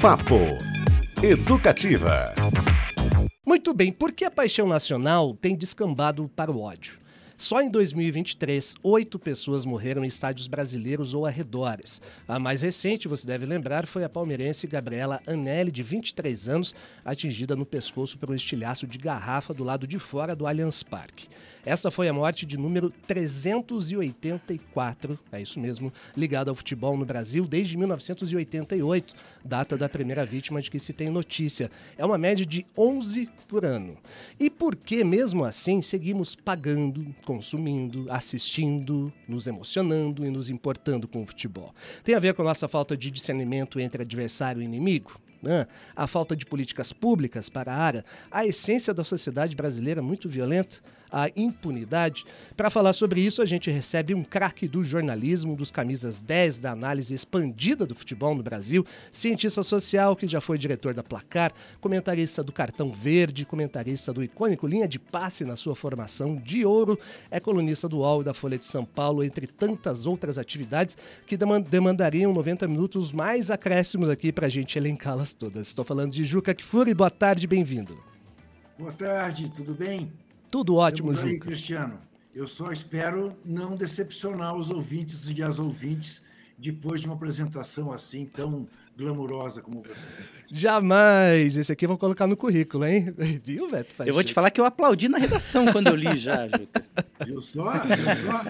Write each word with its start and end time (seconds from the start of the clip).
Papo 0.00 0.38
Educativa. 1.20 2.32
Muito 3.44 3.74
bem, 3.74 3.90
por 3.90 4.12
que 4.12 4.24
a 4.24 4.30
paixão 4.30 4.68
nacional 4.68 5.34
tem 5.34 5.56
descambado 5.56 6.30
para 6.36 6.52
o 6.52 6.62
ódio? 6.62 7.00
Só 7.40 7.62
em 7.62 7.70
2023, 7.70 8.74
oito 8.82 9.16
pessoas 9.16 9.64
morreram 9.64 10.04
em 10.04 10.08
estádios 10.08 10.48
brasileiros 10.48 11.14
ou 11.14 11.24
arredores. 11.24 12.02
A 12.26 12.36
mais 12.36 12.62
recente, 12.62 13.06
você 13.06 13.24
deve 13.24 13.46
lembrar, 13.46 13.86
foi 13.86 14.02
a 14.02 14.08
palmeirense 14.08 14.66
Gabriela 14.66 15.22
Anelli, 15.24 15.70
de 15.70 15.84
23 15.84 16.48
anos, 16.48 16.74
atingida 17.04 17.54
no 17.54 17.64
pescoço 17.64 18.18
por 18.18 18.28
um 18.28 18.34
estilhaço 18.34 18.88
de 18.88 18.98
garrafa 18.98 19.54
do 19.54 19.62
lado 19.62 19.86
de 19.86 20.00
fora 20.00 20.34
do 20.34 20.48
Allianz 20.48 20.82
Parque. 20.82 21.28
Essa 21.68 21.90
foi 21.90 22.08
a 22.08 22.14
morte 22.14 22.46
de 22.46 22.56
número 22.56 22.88
384, 23.06 25.18
é 25.30 25.42
isso 25.42 25.60
mesmo, 25.60 25.92
ligada 26.16 26.50
ao 26.50 26.56
futebol 26.56 26.96
no 26.96 27.04
Brasil 27.04 27.46
desde 27.46 27.76
1988, 27.76 29.14
data 29.44 29.76
da 29.76 29.86
primeira 29.86 30.24
vítima 30.24 30.62
de 30.62 30.70
que 30.70 30.78
se 30.78 30.94
tem 30.94 31.10
notícia. 31.10 31.70
É 31.98 32.06
uma 32.06 32.16
média 32.16 32.46
de 32.46 32.64
11 32.76 33.28
por 33.46 33.66
ano. 33.66 33.98
E 34.40 34.48
por 34.48 34.74
que, 34.74 35.04
mesmo 35.04 35.44
assim, 35.44 35.82
seguimos 35.82 36.34
pagando, 36.34 37.14
consumindo, 37.28 38.06
assistindo, 38.10 39.12
nos 39.28 39.46
emocionando 39.46 40.24
e 40.24 40.30
nos 40.30 40.48
importando 40.48 41.06
com 41.06 41.20
o 41.20 41.26
futebol? 41.26 41.74
Tem 42.02 42.14
a 42.14 42.18
ver 42.18 42.32
com 42.32 42.40
a 42.40 42.46
nossa 42.46 42.66
falta 42.66 42.96
de 42.96 43.10
discernimento 43.10 43.78
entre 43.78 44.00
adversário 44.00 44.62
e 44.62 44.64
inimigo? 44.64 45.20
Né? 45.40 45.68
a 45.94 46.08
falta 46.08 46.34
de 46.34 46.44
políticas 46.44 46.92
públicas 46.92 47.48
para 47.48 47.72
a 47.72 47.76
área, 47.76 48.04
a 48.28 48.44
essência 48.44 48.92
da 48.92 49.04
sociedade 49.04 49.54
brasileira 49.54 50.02
muito 50.02 50.28
violenta, 50.28 50.78
a 51.10 51.28
impunidade. 51.36 52.24
Para 52.56 52.70
falar 52.70 52.92
sobre 52.92 53.20
isso, 53.20 53.40
a 53.42 53.46
gente 53.46 53.70
recebe 53.70 54.14
um 54.14 54.22
craque 54.22 54.68
do 54.68 54.84
jornalismo, 54.84 55.56
dos 55.56 55.70
camisas 55.70 56.20
10 56.20 56.58
da 56.58 56.72
análise 56.72 57.14
expandida 57.14 57.86
do 57.86 57.94
futebol 57.94 58.34
no 58.34 58.42
Brasil, 58.42 58.84
cientista 59.12 59.62
social 59.62 60.14
que 60.14 60.26
já 60.26 60.40
foi 60.40 60.58
diretor 60.58 60.94
da 60.94 61.02
Placar, 61.02 61.52
comentarista 61.80 62.42
do 62.42 62.52
Cartão 62.52 62.92
Verde, 62.92 63.44
comentarista 63.44 64.12
do 64.12 64.22
icônico 64.22 64.66
Linha 64.66 64.88
de 64.88 64.98
Passe 64.98 65.44
na 65.44 65.56
sua 65.56 65.74
formação 65.74 66.36
de 66.36 66.64
ouro, 66.64 66.98
é 67.30 67.40
colunista 67.40 67.88
do 67.88 67.98
UOL 67.98 68.20
e 68.20 68.24
da 68.24 68.34
Folha 68.34 68.58
de 68.58 68.66
São 68.66 68.84
Paulo, 68.84 69.24
entre 69.24 69.46
tantas 69.46 70.06
outras 70.06 70.38
atividades 70.38 70.96
que 71.26 71.36
demandariam 71.36 72.32
90 72.32 72.68
minutos 72.68 73.12
mais 73.12 73.50
acréscimos 73.50 74.08
aqui 74.08 74.32
para 74.32 74.46
a 74.46 74.50
gente 74.50 74.78
elencá-las 74.78 75.34
todas. 75.34 75.68
Estou 75.68 75.84
falando 75.84 76.12
de 76.12 76.24
Juca 76.24 76.54
Kifuri, 76.54 76.92
boa 76.94 77.10
tarde, 77.10 77.46
bem-vindo. 77.46 77.98
Boa 78.78 78.92
tarde, 78.92 79.50
tudo 79.50 79.74
bem? 79.74 80.12
Tudo 80.50 80.76
ótimo, 80.76 81.12
Juca. 81.14 81.26
aí, 81.26 81.38
Cristiano. 81.38 82.00
Eu 82.34 82.46
só 82.46 82.70
espero 82.70 83.36
não 83.44 83.76
decepcionar 83.76 84.54
os 84.54 84.70
ouvintes 84.70 85.28
e 85.28 85.42
as 85.42 85.58
ouvintes 85.58 86.22
depois 86.56 87.00
de 87.00 87.06
uma 87.06 87.14
apresentação 87.14 87.92
assim 87.92 88.26
tão 88.26 88.68
glamurosa 88.98 89.62
como 89.62 89.80
você. 89.80 90.02
Jamais! 90.50 91.56
Esse 91.56 91.70
aqui 91.70 91.84
eu 91.84 91.88
vou 91.88 91.96
colocar 91.96 92.26
no 92.26 92.36
currículo, 92.36 92.84
hein? 92.84 93.14
Viu, 93.44 93.68
Beto? 93.68 94.02
Eu 94.04 94.12
vou 94.12 94.24
te 94.24 94.34
falar 94.34 94.50
que 94.50 94.60
eu 94.60 94.64
aplaudi 94.64 95.08
na 95.08 95.18
redação 95.18 95.66
quando 95.66 95.86
eu 95.86 95.94
li 95.94 96.16
já, 96.16 96.48
Juca. 96.50 96.84
Viu 97.24 97.40
só? 97.40 97.72
Viu 97.72 98.26
só? 98.26 98.42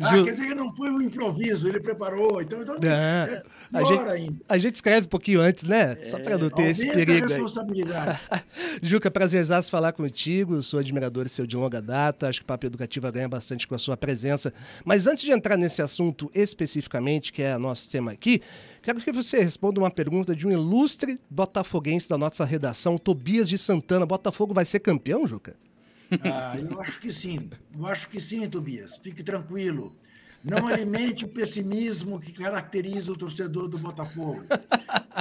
Ah, 0.00 0.16
Ju... 0.16 0.24
quer 0.24 0.32
dizer 0.32 0.48
que 0.48 0.54
não 0.54 0.74
foi 0.74 0.90
um 0.90 1.00
improviso, 1.00 1.68
ele 1.68 1.80
preparou. 1.80 2.42
Então, 2.42 2.60
então 2.60 2.74
é, 2.82 3.42
a, 3.72 3.84
gente, 3.84 4.08
ainda. 4.08 4.36
a 4.48 4.58
gente 4.58 4.74
escreve 4.74 5.06
um 5.06 5.08
pouquinho 5.08 5.40
antes, 5.40 5.64
né? 5.64 5.96
É, 6.00 6.04
Só 6.04 6.18
para 6.18 6.36
não 6.36 6.50
ter 6.50 6.64
esse 6.64 6.86
perigo. 6.90 7.24
A 7.24 7.28
responsabilidade. 7.28 8.20
Juca, 8.82 9.10
prazerzaço 9.10 9.70
falar 9.70 9.92
contigo. 9.92 10.60
Sou 10.60 10.80
admirador 10.80 11.28
seu 11.28 11.46
de 11.46 11.56
longa 11.56 11.80
data. 11.80 12.28
Acho 12.28 12.40
que 12.40 12.44
o 12.44 12.46
Papo 12.46 12.66
Educativa 12.66 13.10
ganha 13.10 13.28
bastante 13.28 13.66
com 13.66 13.74
a 13.74 13.78
sua 13.78 13.96
presença. 13.96 14.52
Mas 14.84 15.06
antes 15.06 15.22
de 15.24 15.32
entrar 15.32 15.56
nesse 15.56 15.80
assunto 15.80 16.30
especificamente, 16.34 17.32
que 17.32 17.42
é 17.42 17.56
o 17.56 17.60
nosso 17.60 17.88
tema 17.88 18.12
aqui, 18.12 18.42
quero 18.84 19.00
que 19.00 19.10
você 19.10 19.40
responda 19.42 19.80
uma 19.80 19.90
pergunta 19.90 20.36
de 20.36 20.46
um 20.46 20.50
ilustre 20.50 21.18
botafoguense 21.30 22.08
da 22.08 22.18
nossa 22.18 22.44
redação, 22.44 22.98
Tobias 22.98 23.48
de 23.48 23.56
Santana. 23.56 24.04
Botafogo 24.04 24.52
vai 24.52 24.66
ser 24.66 24.80
campeão, 24.80 25.26
Juca? 25.26 25.56
Ah, 26.22 26.54
eu 26.58 26.80
acho 26.80 27.00
que 27.00 27.10
sim. 27.10 27.50
Eu 27.76 27.86
acho 27.86 28.08
que 28.10 28.20
sim, 28.20 28.48
Tobias. 28.48 28.98
Fique 28.98 29.22
tranquilo. 29.22 29.96
Não 30.44 30.68
alimente 30.68 31.24
o 31.24 31.28
pessimismo 31.28 32.20
que 32.20 32.30
caracteriza 32.32 33.10
o 33.10 33.16
torcedor 33.16 33.68
do 33.68 33.78
Botafogo. 33.78 34.44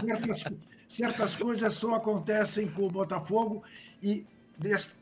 Certas, 0.02 0.44
certas 0.86 1.36
coisas 1.38 1.74
só 1.74 1.96
acontecem 1.96 2.68
com 2.68 2.86
o 2.86 2.92
Botafogo 2.92 3.64
e 4.02 4.26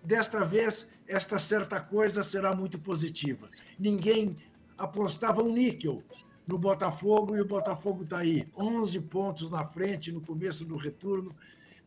desta 0.04 0.46
vez 0.46 0.88
esta 1.08 1.40
certa 1.40 1.80
coisa 1.82 2.22
será 2.24 2.56
muito 2.56 2.78
positiva. 2.80 3.50
Ninguém 3.80 4.38
apostava 4.78 5.42
um 5.42 5.52
níquel 5.52 6.04
no 6.48 6.58
Botafogo 6.58 7.36
e 7.36 7.42
o 7.42 7.46
Botafogo 7.46 8.04
está 8.04 8.20
aí, 8.20 8.48
11 8.58 9.00
pontos 9.02 9.50
na 9.50 9.66
frente 9.66 10.12
no 10.12 10.22
começo 10.22 10.66
do 10.66 10.76
retorno, 10.76 11.36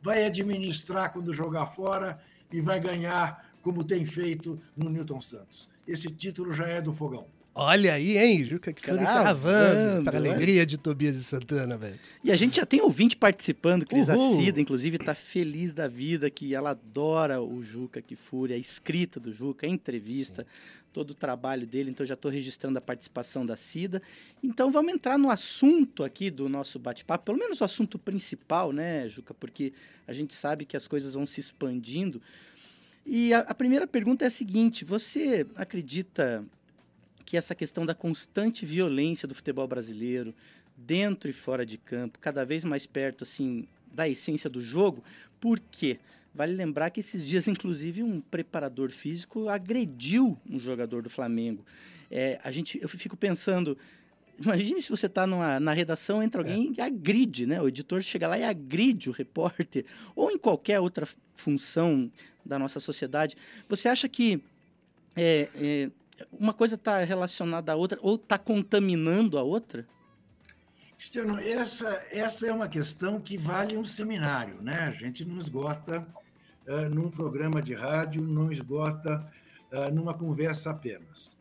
vai 0.03 0.25
administrar 0.25 1.13
quando 1.13 1.35
jogar 1.35 1.67
fora 1.67 2.19
e 2.53 2.61
vai 2.61 2.79
ganhar 2.79 3.53
como 3.63 3.83
tem 3.83 4.05
feito 4.05 4.61
no 4.77 4.91
Newton 4.91 5.21
Santos. 5.21 5.69
Esse 5.87 6.09
título 6.09 6.53
já 6.53 6.67
é 6.67 6.81
do 6.81 6.93
Fogão. 6.93 7.27
Olha 7.57 7.95
aí, 7.95 8.19
hein, 8.19 8.45
Juca, 8.45 8.73
que 8.73 8.85
foi 8.85 8.99
cravando, 8.99 10.03
para 10.03 10.17
a 10.17 10.21
alegria 10.21 10.67
de 10.67 10.77
Tobias 10.77 11.15
e 11.15 11.23
Santana, 11.23 11.77
velho. 11.77 11.99
E 12.23 12.33
a 12.33 12.37
gente 12.37 12.57
já 12.57 12.67
tem 12.67 12.81
ouvinte 12.83 13.17
participando, 13.17 13.87
Cris 13.87 14.11
Acida, 14.11 14.61
inclusive 14.61 14.97
está 14.97 15.15
feliz 15.15 15.73
da 15.73 15.87
vida, 15.87 16.29
que 16.29 16.53
ela 16.53 16.71
adora 16.71 17.41
o 17.41 17.63
Juca 17.63 18.03
Kifuri, 18.03 18.55
a 18.55 18.59
escrita 18.59 19.21
do 19.21 19.33
Juca, 19.33 19.69
a 19.69 19.71
entrevista, 19.71 20.43
Sim. 20.43 20.49
Todo 20.95 21.11
o 21.11 21.15
trabalho 21.15 21.67
dele, 21.67 21.91
então 21.91 22.07
já 22.07 22.15
estou 22.15 22.31
registrando 22.31 22.79
a 22.79 22.81
participação 22.81 23.45
da 23.45 23.57
Cida. 23.57 24.01
Então 24.41 24.71
vamos 24.71 24.95
entrar 24.95 25.19
no 25.19 25.29
assunto 25.29 26.05
aqui 26.05 26.31
do 26.31 26.49
nosso 26.49 26.79
bate-papo, 26.79 27.25
pelo 27.25 27.37
menos 27.37 27.61
o 27.61 27.65
assunto 27.65 27.99
principal, 27.99 28.73
né, 28.73 29.09
Juca, 29.09 29.35
porque 29.35 29.73
a 30.07 30.13
gente 30.13 30.33
sabe 30.33 30.65
que 30.65 30.77
as 30.77 30.87
coisas 30.87 31.15
vão 31.15 31.27
se 31.27 31.41
expandindo. 31.41 32.23
E 33.05 33.35
a, 33.35 33.41
a 33.41 33.55
primeira 33.55 33.89
pergunta 33.89 34.25
é 34.25 34.29
a 34.29 34.31
seguinte: 34.31 34.85
você 34.85 35.45
acredita 35.57 36.45
que 37.27 37.37
essa 37.37 37.55
questão 37.55 37.85
da 37.85 37.95
constante 37.95 38.65
violência 38.65 39.27
do 39.27 39.35
futebol 39.35 39.67
brasileiro, 39.67 40.33
dentro 40.77 41.29
e 41.29 41.33
fora 41.33 41.67
de 41.67 41.77
campo, 41.77 42.21
cada 42.21 42.45
vez 42.45 42.63
mais 42.63 42.87
perto 42.87 43.25
assim 43.25 43.67
da 43.93 44.09
essência 44.09 44.49
do 44.49 44.61
jogo, 44.61 45.03
por 45.41 45.59
quê? 45.59 45.99
Vale 46.35 46.53
lembrar 46.53 46.91
que 46.91 47.01
esses 47.01 47.25
dias, 47.25 47.47
inclusive, 47.47 48.03
um 48.03 48.21
preparador 48.21 48.91
físico 48.91 49.49
agrediu 49.49 50.37
um 50.51 50.59
jogador 50.59 51.03
do 51.03 51.09
Flamengo. 51.09 51.65
É, 52.11 52.41
a 52.43 52.51
gente, 52.51 52.79
eu 52.83 52.89
fico 52.89 53.17
pensando, 53.17 53.79
Imagine 54.39 54.83
se 54.83 54.91
você 54.91 55.07
está 55.07 55.27
na 55.27 55.73
redação, 55.73 56.23
entra 56.23 56.41
alguém 56.41 56.75
é. 56.77 56.81
e 56.81 56.81
agride, 56.81 57.47
né? 57.47 57.61
O 57.63 57.69
editor 57.69 58.01
chega 58.03 58.27
lá 58.27 58.39
e 58.39 58.43
agride 58.43 59.09
o 59.09 59.13
repórter, 59.13 59.85
ou 60.15 60.31
em 60.31 60.39
qualquer 60.39 60.81
outra 60.81 61.09
função 61.37 62.11
da 62.45 62.59
nossa 62.59 62.81
sociedade. 62.81 63.37
Você 63.69 63.89
acha 63.89 64.09
que 64.09 64.43
é, 65.15 65.49
é, 65.55 65.91
uma 66.33 66.53
coisa 66.53 66.75
está 66.75 66.99
relacionada 67.05 67.73
à 67.73 67.77
outra 67.77 67.99
ou 68.03 68.17
está 68.17 68.37
contaminando 68.37 69.39
a 69.39 69.43
outra? 69.43 69.87
Cristiano, 70.99 71.39
essa, 71.39 72.05
essa 72.11 72.47
é 72.47 72.53
uma 72.53 72.69
questão 72.69 73.21
que 73.21 73.37
vale 73.37 73.77
um 73.77 73.85
seminário, 73.85 74.61
né? 74.63 74.89
A 74.89 74.93
gente 74.93 75.25
não 75.25 75.39
esgota 75.39 76.07
uh, 76.69 76.89
num 76.89 77.11
programa 77.11 77.63
de 77.63 77.75
rádio, 77.75 78.23
não 78.23 78.51
esgota 78.51 79.31
uh, 79.73 79.95
numa 79.95 80.15
conversa 80.15 80.71
apenas. 80.71 81.37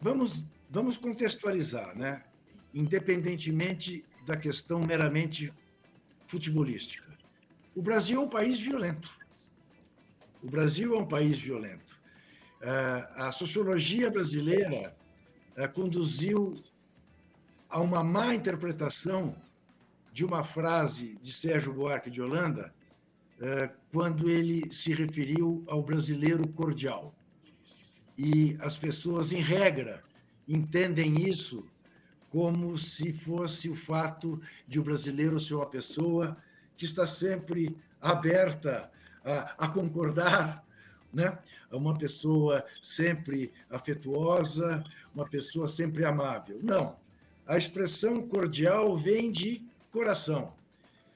Vamos 0.00 0.44
Vamos 0.74 0.96
contextualizar, 0.96 1.96
né? 1.96 2.24
independentemente 2.74 4.04
da 4.26 4.36
questão 4.36 4.80
meramente 4.80 5.54
futebolística. 6.26 7.16
O 7.76 7.80
Brasil 7.80 8.20
é 8.20 8.24
um 8.24 8.28
país 8.28 8.58
violento. 8.58 9.08
O 10.42 10.50
Brasil 10.50 10.96
é 10.96 10.98
um 10.98 11.06
país 11.06 11.38
violento. 11.38 11.96
Eh, 12.60 13.08
a 13.14 13.30
sociologia 13.30 14.10
brasileira 14.10 14.96
conduziu 15.74 16.60
a 17.70 17.80
uma 17.80 18.02
má 18.02 18.34
interpretação 18.34 19.36
de 20.12 20.24
uma 20.24 20.42
frase 20.42 21.16
de 21.22 21.32
Sérgio 21.32 21.72
Buarque 21.72 22.10
de 22.10 22.20
Holanda, 22.20 22.74
quando 23.94 24.28
ele 24.28 24.74
se 24.74 24.92
referiu 24.92 25.62
ao 25.68 25.80
brasileiro 25.80 26.48
cordial. 26.48 27.14
E 28.18 28.56
as 28.58 28.76
pessoas, 28.76 29.30
em 29.30 29.40
regra, 29.40 30.02
entendem 30.48 31.28
isso 31.28 31.64
como 32.28 32.76
se 32.76 33.12
fosse 33.12 33.70
o 33.70 33.76
fato 33.76 34.42
de 34.66 34.80
o 34.80 34.82
brasileiro 34.82 35.38
ser 35.38 35.54
uma 35.54 35.66
pessoa 35.66 36.36
que 36.76 36.84
está 36.84 37.06
sempre 37.06 37.76
aberta 38.00 38.90
a, 39.24 39.66
a 39.66 39.68
concordar, 39.68 40.64
né? 41.12 41.38
uma 41.70 41.96
pessoa 41.96 42.66
sempre 42.82 43.52
afetuosa, 43.70 44.82
uma 45.14 45.24
pessoa 45.24 45.68
sempre 45.68 46.04
amável. 46.04 46.58
Não. 46.60 46.96
A 47.46 47.56
expressão 47.56 48.26
cordial 48.26 48.98
vem 48.98 49.30
de 49.30 49.64
coração. 49.92 50.52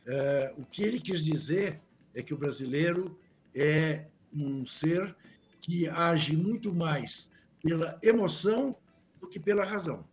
É, 0.07 0.55
o 0.57 0.65
que 0.65 0.85
ele 0.85 1.01
quis 1.01 1.25
dizer 1.25 1.81
é 2.19 2.23
que 2.23 2.35
o 2.35 2.37
brasileiro 2.37 3.17
é 3.55 4.07
um 4.35 4.67
ser 4.67 5.15
que 5.61 5.89
age 5.89 6.37
muito 6.37 6.75
mais 6.75 7.31
pela 7.63 7.97
emoção 8.03 8.77
do 9.21 9.29
que 9.29 9.39
pela 9.39 9.65
razão. 9.65 10.05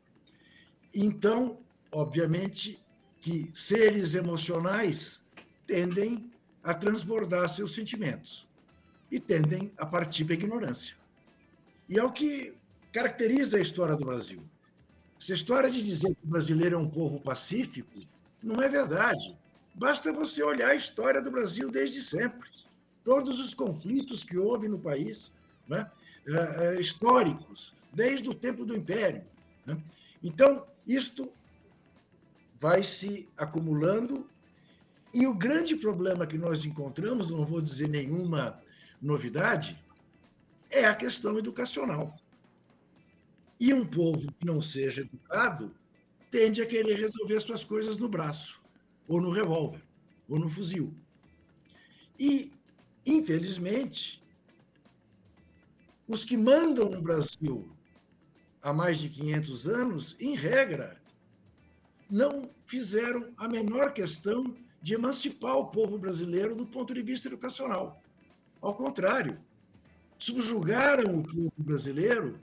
Então, 0.93 1.59
obviamente, 1.91 2.79
que 3.19 3.49
seres 3.55 4.13
emocionais 4.13 5.25
tendem 5.65 6.31
a 6.63 6.75
transbordar 6.75 7.49
seus 7.49 7.73
sentimentos 7.73 8.47
e 9.09 9.19
tendem 9.19 9.73
a 9.75 9.85
partir 9.85 10.25
para 10.25 10.35
a 10.35 10.37
ignorância. 10.37 10.95
E 11.89 11.97
é 11.97 12.03
o 12.03 12.11
que 12.11 12.53
caracteriza 12.93 13.57
a 13.57 13.61
história 13.61 13.95
do 13.95 14.05
Brasil. 14.05 14.43
Essa 15.19 15.33
história 15.33 15.71
de 15.71 15.81
dizer 15.81 16.13
que 16.13 16.23
o 16.23 16.29
brasileiro 16.29 16.75
é 16.75 16.79
um 16.79 16.89
povo 16.89 17.19
pacífico 17.19 17.99
não 18.43 18.61
é 18.61 18.69
verdade. 18.69 19.35
Basta 19.75 20.11
você 20.13 20.41
olhar 20.41 20.69
a 20.69 20.75
história 20.75 21.21
do 21.21 21.29
Brasil 21.29 21.69
desde 21.69 22.01
sempre. 22.01 22.49
Todos 23.03 23.39
os 23.39 23.53
conflitos 23.53 24.23
que 24.23 24.37
houve 24.37 24.69
no 24.69 24.79
país, 24.79 25.33
né, 25.67 25.91
é, 26.25 26.65
é, 26.65 26.79
históricos, 26.79 27.75
desde 27.93 28.29
o 28.29 28.33
tempo 28.33 28.65
do 28.65 28.75
Império. 28.75 29.23
Né? 29.65 29.77
Então, 30.23 30.65
isto 30.87 31.31
vai 32.59 32.81
se 32.83 33.27
acumulando. 33.37 34.29
E 35.13 35.27
o 35.27 35.35
grande 35.35 35.75
problema 35.75 36.25
que 36.25 36.37
nós 36.37 36.63
encontramos, 36.63 37.29
não 37.29 37.45
vou 37.45 37.61
dizer 37.61 37.89
nenhuma 37.89 38.59
novidade, 39.01 39.77
é 40.69 40.85
a 40.85 40.95
questão 40.95 41.37
educacional. 41.37 42.15
E 43.59 43.73
um 43.73 43.85
povo 43.85 44.31
que 44.39 44.45
não 44.45 44.61
seja 44.61 45.01
educado 45.01 45.75
tende 46.31 46.61
a 46.61 46.65
querer 46.65 46.95
resolver 46.95 47.39
suas 47.41 47.63
coisas 47.63 47.97
no 47.97 48.09
braço, 48.09 48.61
ou 49.07 49.21
no 49.21 49.31
revólver, 49.31 49.81
ou 50.27 50.39
no 50.39 50.49
fuzil. 50.49 50.93
E, 52.19 52.51
infelizmente, 53.05 54.23
os 56.07 56.23
que 56.23 56.37
mandam 56.37 56.89
no 56.89 57.01
Brasil 57.01 57.69
há 58.61 58.73
mais 58.73 58.99
de 58.99 59.09
500 59.09 59.67
anos, 59.67 60.15
em 60.19 60.35
regra, 60.35 60.99
não 62.09 62.49
fizeram 62.65 63.31
a 63.37 63.47
menor 63.47 63.93
questão 63.93 64.55
de 64.81 64.93
emancipar 64.93 65.55
o 65.55 65.67
povo 65.67 65.97
brasileiro 65.97 66.55
do 66.55 66.65
ponto 66.65 66.93
de 66.93 67.01
vista 67.01 67.27
educacional. 67.27 68.01
Ao 68.61 68.73
contrário, 68.73 69.39
subjugaram 70.17 71.19
o 71.19 71.23
povo 71.23 71.53
brasileiro, 71.57 72.39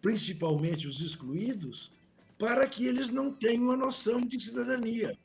principalmente 0.00 0.86
os 0.86 1.00
excluídos, 1.00 1.92
para 2.38 2.66
que 2.68 2.86
eles 2.86 3.10
não 3.10 3.32
tenham 3.32 3.70
a 3.70 3.76
noção 3.76 4.20
de 4.20 4.38
cidadania, 4.40 5.16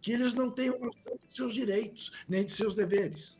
que 0.00 0.12
eles 0.12 0.34
não 0.34 0.50
tenham 0.50 0.78
noção 0.78 1.18
de 1.24 1.32
seus 1.32 1.54
direitos, 1.54 2.12
nem 2.28 2.44
de 2.44 2.52
seus 2.52 2.74
deveres. 2.74 3.38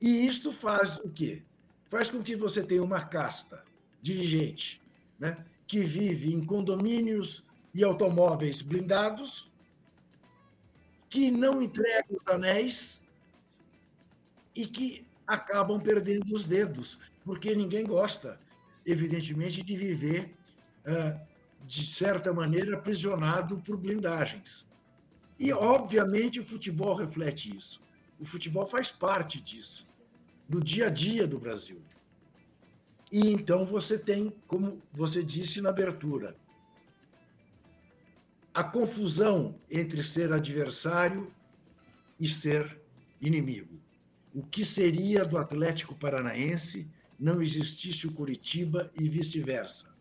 E 0.00 0.26
isto 0.26 0.50
faz 0.52 0.96
o 0.98 1.10
quê? 1.10 1.42
Faz 1.88 2.10
com 2.10 2.22
que 2.22 2.34
você 2.34 2.62
tenha 2.62 2.82
uma 2.82 3.04
casta 3.04 3.64
dirigente 4.00 4.82
né, 5.18 5.44
que 5.66 5.84
vive 5.84 6.34
em 6.34 6.44
condomínios 6.44 7.44
e 7.72 7.84
automóveis 7.84 8.60
blindados, 8.60 9.50
que 11.08 11.30
não 11.30 11.62
entrega 11.62 12.06
os 12.10 12.26
anéis 12.26 13.00
e 14.54 14.66
que 14.66 15.06
acabam 15.26 15.80
perdendo 15.80 16.34
os 16.34 16.44
dedos, 16.44 16.98
porque 17.24 17.54
ninguém 17.54 17.86
gosta, 17.86 18.40
evidentemente, 18.84 19.62
de 19.62 19.76
viver, 19.76 20.34
ah, 20.84 21.20
de 21.64 21.86
certa 21.86 22.32
maneira, 22.32 22.76
aprisionado 22.76 23.58
por 23.60 23.76
blindagens. 23.76 24.66
E, 25.42 25.52
obviamente, 25.52 26.40
o 26.40 26.44
futebol 26.44 26.94
reflete 26.94 27.54
isso. 27.54 27.82
O 28.18 28.24
futebol 28.24 28.66
faz 28.66 28.90
parte 28.90 29.40
disso, 29.40 29.88
do 30.48 30.60
dia 30.60 30.86
a 30.86 30.90
dia 30.90 31.26
do 31.26 31.38
Brasil. 31.38 31.82
E 33.10 33.30
então 33.30 33.66
você 33.66 33.98
tem, 33.98 34.32
como 34.46 34.80
você 34.92 35.22
disse 35.22 35.60
na 35.60 35.68
abertura, 35.68 36.36
a 38.54 38.64
confusão 38.64 39.54
entre 39.70 40.02
ser 40.02 40.32
adversário 40.32 41.30
e 42.18 42.28
ser 42.28 42.80
inimigo 43.20 43.82
o 44.34 44.42
que 44.42 44.64
seria 44.64 45.24
do 45.24 45.36
Atlético 45.36 45.94
Paranaense 45.94 46.88
não 47.18 47.42
existisse 47.42 48.06
o 48.06 48.12
Curitiba 48.12 48.90
e 48.98 49.08
vice-versa? 49.08 49.92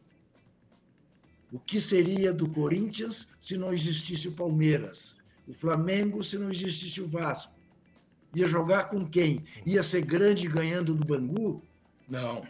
O 1.52 1.60
que 1.60 1.82
seria 1.82 2.34
do 2.34 2.50
Corinthians 2.50 3.30
se 3.40 3.58
não 3.58 3.74
existisse 3.74 4.30
o 4.30 4.32
Palmeiras? 4.32 5.18
O 5.48 5.54
Flamengo 5.54 6.24
se 6.24 6.38
não 6.38 6.50
existisse 6.50 7.02
o 7.02 7.08
Vasco? 7.08 7.54
Ia 8.34 8.48
jogar 8.48 8.86
com 8.86 9.06
quem? 9.06 9.44
Ia 9.66 9.84
ser 9.84 10.02
grande 10.02 10.48
ganhando 10.48 10.96
do 10.96 11.06
Bangu? 11.06 11.62
Não. 12.08 12.46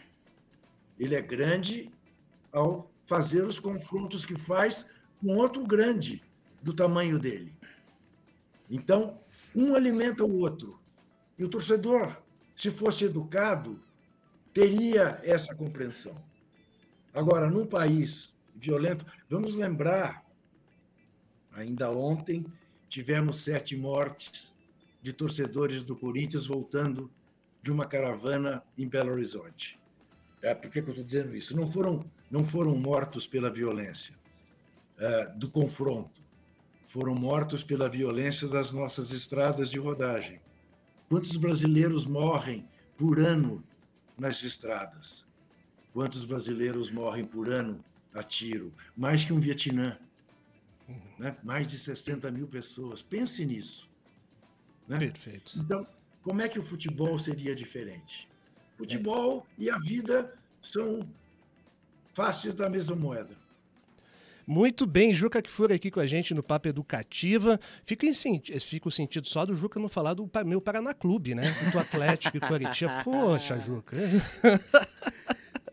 Ele 0.99 1.15
é 1.15 1.21
grande 1.21 1.91
ao 2.51 2.91
fazer 3.05 3.43
os 3.43 3.59
confrontos 3.59 4.23
que 4.23 4.35
faz 4.35 4.85
com 5.19 5.35
outro 5.35 5.65
grande 5.65 6.21
do 6.61 6.73
tamanho 6.73 7.17
dele. 7.17 7.53
Então, 8.69 9.19
um 9.55 9.75
alimenta 9.75 10.23
o 10.23 10.39
outro. 10.39 10.79
E 11.37 11.43
o 11.43 11.49
torcedor, 11.49 12.21
se 12.55 12.69
fosse 12.69 13.05
educado, 13.05 13.79
teria 14.53 15.19
essa 15.23 15.55
compreensão. 15.55 16.15
Agora, 17.13 17.49
num 17.49 17.65
país 17.65 18.35
violento, 18.55 19.05
vamos 19.29 19.55
lembrar, 19.55 20.23
ainda 21.51 21.89
ontem 21.89 22.45
tivemos 22.91 23.37
sete 23.37 23.73
mortes 23.77 24.53
de 25.01 25.13
torcedores 25.13 25.81
do 25.81 25.95
Corinthians 25.95 26.45
voltando 26.45 27.09
de 27.63 27.71
uma 27.71 27.85
caravana 27.85 28.61
em 28.77 28.85
Belo 28.85 29.13
Horizonte. 29.13 29.79
É, 30.41 30.53
por 30.53 30.69
que, 30.69 30.79
eu 30.79 30.89
estou 30.89 31.03
dizendo 31.03 31.33
isso? 31.33 31.55
Não 31.55 31.71
foram, 31.71 32.05
não 32.29 32.45
foram 32.45 32.75
mortos 32.75 33.25
pela 33.25 33.49
violência 33.49 34.13
é, 34.99 35.29
do 35.29 35.49
confronto, 35.49 36.21
foram 36.85 37.15
mortos 37.15 37.63
pela 37.63 37.87
violência 37.87 38.45
das 38.49 38.73
nossas 38.73 39.13
estradas 39.13 39.71
de 39.71 39.79
rodagem. 39.79 40.41
Quantos 41.07 41.37
brasileiros 41.37 42.05
morrem 42.05 42.67
por 42.97 43.19
ano 43.19 43.63
nas 44.17 44.43
estradas? 44.43 45.25
Quantos 45.93 46.25
brasileiros 46.25 46.91
morrem 46.91 47.23
por 47.23 47.49
ano 47.49 47.81
a 48.13 48.21
tiro? 48.21 48.73
Mais 48.97 49.23
que 49.23 49.31
um 49.31 49.39
Vietnã. 49.39 49.97
Né? 51.17 51.35
Mais 51.43 51.67
de 51.67 51.77
60 51.77 52.31
mil 52.31 52.47
pessoas. 52.47 53.01
Pense 53.01 53.45
nisso. 53.45 53.89
Né? 54.87 54.97
Perfeito. 54.97 55.51
Então, 55.57 55.85
como 56.23 56.41
é 56.41 56.49
que 56.49 56.59
o 56.59 56.63
futebol 56.63 57.17
seria 57.17 57.55
diferente? 57.55 58.27
Futebol 58.77 59.45
é. 59.59 59.63
e 59.63 59.69
a 59.69 59.77
vida 59.77 60.33
são 60.61 61.07
faces 62.13 62.53
da 62.55 62.69
mesma 62.69 62.95
moeda. 62.95 63.35
Muito 64.45 64.85
bem, 64.85 65.13
Juca 65.13 65.41
que 65.41 65.49
for 65.49 65.71
aqui 65.71 65.91
com 65.91 65.99
a 65.99 66.05
gente 66.05 66.33
no 66.33 66.43
Papo 66.43 66.67
Educativa. 66.67 67.59
Fica, 67.85 68.05
em, 68.05 68.13
fica 68.59 68.87
o 68.87 68.91
sentido 68.91 69.27
só 69.27 69.45
do 69.45 69.53
Juca 69.53 69.79
não 69.79 69.87
falar 69.87 70.13
do 70.13 70.29
meu 70.45 70.59
Paraná 70.59 70.93
Clube, 70.93 71.35
né? 71.35 71.53
Do 71.71 71.79
Atlético 71.79 72.37
e 72.37 72.39
Coritiba. 72.41 73.03
Poxa, 73.03 73.59
Juca. 73.59 73.95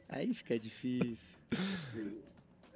Aí 0.09 0.33
fica 0.35 0.59
difícil. 0.59 1.39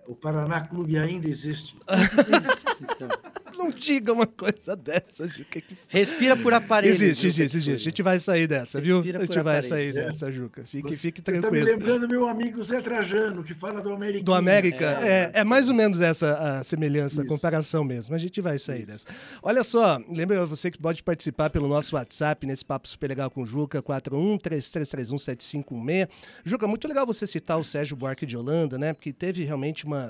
O 0.06 0.16
Paraná 0.16 0.62
Clube 0.62 0.98
ainda 0.98 1.28
existe. 1.28 1.76
Não 3.56 3.70
diga 3.70 4.12
uma 4.12 4.26
coisa 4.26 4.74
dessa, 4.74 5.28
Juca. 5.28 5.60
Que... 5.60 5.76
Respira 5.88 6.36
por 6.36 6.52
aparelho. 6.52 6.92
Existe, 6.92 7.28
existe, 7.28 7.58
existe. 7.58 7.86
A 7.86 7.90
gente 7.90 8.02
vai 8.02 8.18
sair 8.18 8.46
dessa, 8.46 8.80
viu? 8.80 8.96
Respira 8.96 9.18
a 9.18 9.24
gente 9.24 9.34
vai 9.34 9.58
aparelho. 9.58 9.68
sair 9.68 9.92
dessa, 9.92 10.32
Juca. 10.32 10.64
Fique, 10.64 10.96
fique 10.96 11.20
Você 11.20 11.32
tranquilo. 11.32 11.64
Você 11.64 11.72
tá 11.72 11.76
me 11.76 11.78
lembrando 11.78 12.08
meu 12.08 12.26
amigo 12.26 12.62
Zé 12.62 12.80
Trajano, 12.80 13.44
que 13.44 13.54
fala 13.54 13.80
do 13.80 13.92
América. 13.92 14.24
Do 14.24 14.34
América? 14.34 14.98
É, 15.02 15.30
é, 15.34 15.40
é, 15.40 15.44
mais 15.44 15.68
ou 15.68 15.74
menos 15.74 16.00
essa 16.00 16.32
a 16.32 16.64
semelhança, 16.64 17.20
Isso. 17.20 17.22
a 17.22 17.26
comparação 17.26 17.84
mesmo. 17.84 18.14
A 18.14 18.18
gente 18.18 18.40
vai 18.40 18.58
sair 18.58 18.82
Isso. 18.82 18.92
dessa. 18.92 19.06
Olha 19.42 19.62
só, 19.62 20.00
lembra 20.08 20.46
você 20.46 20.70
que 20.70 20.78
pode 20.78 21.02
participar 21.02 21.50
pelo 21.50 21.68
nosso 21.68 21.94
WhatsApp 21.94 22.46
nesse 22.46 22.64
papo 22.64 22.88
super 22.88 23.08
legal 23.08 23.30
com 23.30 23.42
o 23.42 23.46
Juca, 23.46 23.82
4133317516. 23.82 26.08
Juca, 26.44 26.66
muito 26.66 26.88
legal 26.88 27.06
você 27.06 27.26
citar 27.26 27.58
o 27.58 27.64
Sérgio 27.64 27.96
Buarque 27.96 28.26
de 28.26 28.36
Holanda, 28.36 28.78
né? 28.78 28.92
Porque 28.92 29.12
teve 29.12 29.44
realmente 29.44 29.84
uma 29.84 30.01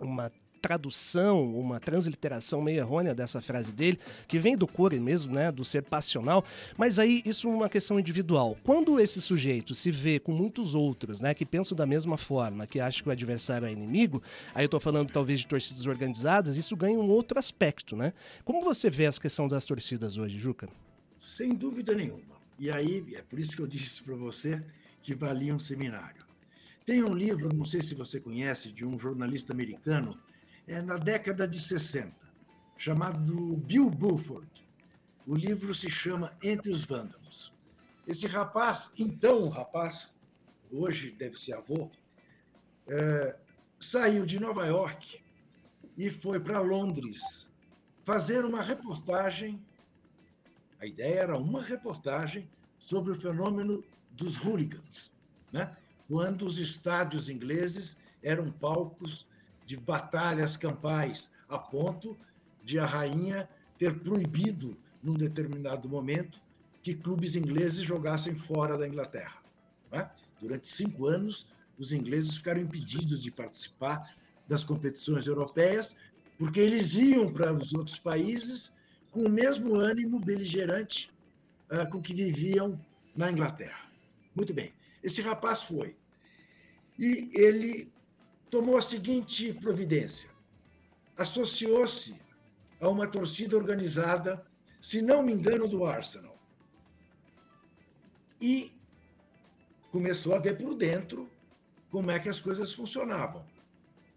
uma 0.00 0.30
tradução, 0.64 1.52
uma 1.54 1.78
transliteração 1.78 2.62
meio 2.62 2.78
errônea 2.78 3.14
dessa 3.14 3.42
frase 3.42 3.70
dele, 3.70 3.98
que 4.26 4.38
vem 4.38 4.56
do 4.56 4.66
core 4.66 4.98
mesmo, 4.98 5.34
né, 5.34 5.52
do 5.52 5.62
ser 5.62 5.82
passional, 5.82 6.42
mas 6.74 6.98
aí 6.98 7.20
isso 7.26 7.46
é 7.46 7.50
uma 7.50 7.68
questão 7.68 8.00
individual. 8.00 8.56
Quando 8.64 8.98
esse 8.98 9.20
sujeito 9.20 9.74
se 9.74 9.90
vê 9.90 10.18
com 10.18 10.32
muitos 10.32 10.74
outros, 10.74 11.20
né, 11.20 11.34
que 11.34 11.44
pensam 11.44 11.76
da 11.76 11.84
mesma 11.84 12.16
forma, 12.16 12.66
que 12.66 12.80
acham 12.80 13.02
que 13.02 13.10
o 13.10 13.12
adversário 13.12 13.68
é 13.68 13.72
inimigo, 13.72 14.22
aí 14.54 14.64
eu 14.64 14.68
tô 14.70 14.80
falando 14.80 15.12
talvez 15.12 15.40
de 15.40 15.46
torcidas 15.46 15.84
organizadas, 15.84 16.56
isso 16.56 16.74
ganha 16.74 16.98
um 16.98 17.10
outro 17.10 17.38
aspecto, 17.38 17.94
né? 17.94 18.14
Como 18.42 18.62
você 18.62 18.88
vê 18.88 19.04
essa 19.04 19.20
questão 19.20 19.46
das 19.46 19.66
torcidas 19.66 20.16
hoje, 20.16 20.38
Juca? 20.38 20.66
Sem 21.18 21.50
dúvida 21.50 21.94
nenhuma. 21.94 22.34
E 22.58 22.70
aí, 22.70 23.04
é 23.14 23.20
por 23.20 23.38
isso 23.38 23.54
que 23.54 23.60
eu 23.60 23.66
disse 23.66 24.02
para 24.02 24.14
você 24.14 24.62
que 25.02 25.14
valia 25.14 25.54
um 25.54 25.58
seminário. 25.58 26.23
Tem 26.84 27.02
um 27.02 27.14
livro, 27.14 27.48
não 27.54 27.64
sei 27.64 27.80
se 27.80 27.94
você 27.94 28.20
conhece, 28.20 28.70
de 28.70 28.84
um 28.84 28.98
jornalista 28.98 29.54
americano, 29.54 30.20
é, 30.66 30.82
na 30.82 30.98
década 30.98 31.48
de 31.48 31.58
60, 31.58 32.14
chamado 32.76 33.56
Bill 33.56 33.88
Bulford. 33.88 34.50
O 35.26 35.34
livro 35.34 35.74
se 35.74 35.88
chama 35.88 36.36
Entre 36.42 36.70
os 36.70 36.84
Vândalos. 36.84 37.54
Esse 38.06 38.26
rapaz, 38.26 38.92
então 38.98 39.48
rapaz, 39.48 40.14
hoje 40.70 41.10
deve 41.10 41.38
ser 41.38 41.54
avô, 41.54 41.90
é, 42.86 43.34
saiu 43.80 44.26
de 44.26 44.38
Nova 44.38 44.66
York 44.66 45.22
e 45.96 46.10
foi 46.10 46.38
para 46.38 46.60
Londres 46.60 47.48
fazer 48.04 48.44
uma 48.44 48.60
reportagem 48.62 49.64
A 50.78 50.86
ideia 50.86 51.20
era 51.20 51.38
uma 51.38 51.62
reportagem 51.62 52.46
sobre 52.78 53.12
o 53.12 53.14
fenômeno 53.18 53.82
dos 54.10 54.36
hooligans, 54.36 55.10
né? 55.50 55.74
Quando 56.08 56.44
os 56.46 56.58
estádios 56.58 57.28
ingleses 57.28 57.96
eram 58.22 58.50
palcos 58.50 59.26
de 59.66 59.76
batalhas 59.76 60.56
campais, 60.56 61.32
a 61.48 61.58
ponto 61.58 62.16
de 62.62 62.78
a 62.78 62.86
rainha 62.86 63.48
ter 63.78 63.98
proibido, 64.00 64.76
num 65.02 65.14
determinado 65.14 65.88
momento, 65.88 66.40
que 66.82 66.94
clubes 66.94 67.36
ingleses 67.36 67.84
jogassem 67.84 68.34
fora 68.34 68.76
da 68.76 68.86
Inglaterra. 68.86 69.42
Né? 69.90 70.10
Durante 70.40 70.68
cinco 70.68 71.06
anos, 71.06 71.48
os 71.78 71.92
ingleses 71.92 72.36
ficaram 72.36 72.60
impedidos 72.60 73.22
de 73.22 73.30
participar 73.30 74.14
das 74.46 74.62
competições 74.62 75.26
europeias, 75.26 75.96
porque 76.38 76.60
eles 76.60 76.94
iam 76.94 77.32
para 77.32 77.52
os 77.52 77.72
outros 77.72 77.98
países 77.98 78.72
com 79.10 79.24
o 79.24 79.30
mesmo 79.30 79.74
ânimo 79.76 80.18
beligerante 80.18 81.10
uh, 81.70 81.88
com 81.90 82.02
que 82.02 82.12
viviam 82.12 82.78
na 83.16 83.30
Inglaterra. 83.30 83.88
Muito 84.34 84.52
bem. 84.52 84.72
Esse 85.04 85.20
rapaz 85.20 85.62
foi. 85.62 85.94
E 86.98 87.30
ele 87.34 87.92
tomou 88.50 88.78
a 88.78 88.82
seguinte 88.82 89.52
providência: 89.52 90.30
associou-se 91.16 92.18
a 92.80 92.88
uma 92.88 93.06
torcida 93.06 93.56
organizada, 93.56 94.44
se 94.80 95.02
não 95.02 95.22
me 95.22 95.32
engano, 95.32 95.68
do 95.68 95.84
Arsenal. 95.84 96.38
E 98.40 98.72
começou 99.92 100.34
a 100.34 100.38
ver 100.38 100.56
por 100.56 100.74
dentro 100.74 101.30
como 101.90 102.10
é 102.10 102.18
que 102.18 102.28
as 102.28 102.40
coisas 102.40 102.72
funcionavam 102.72 103.53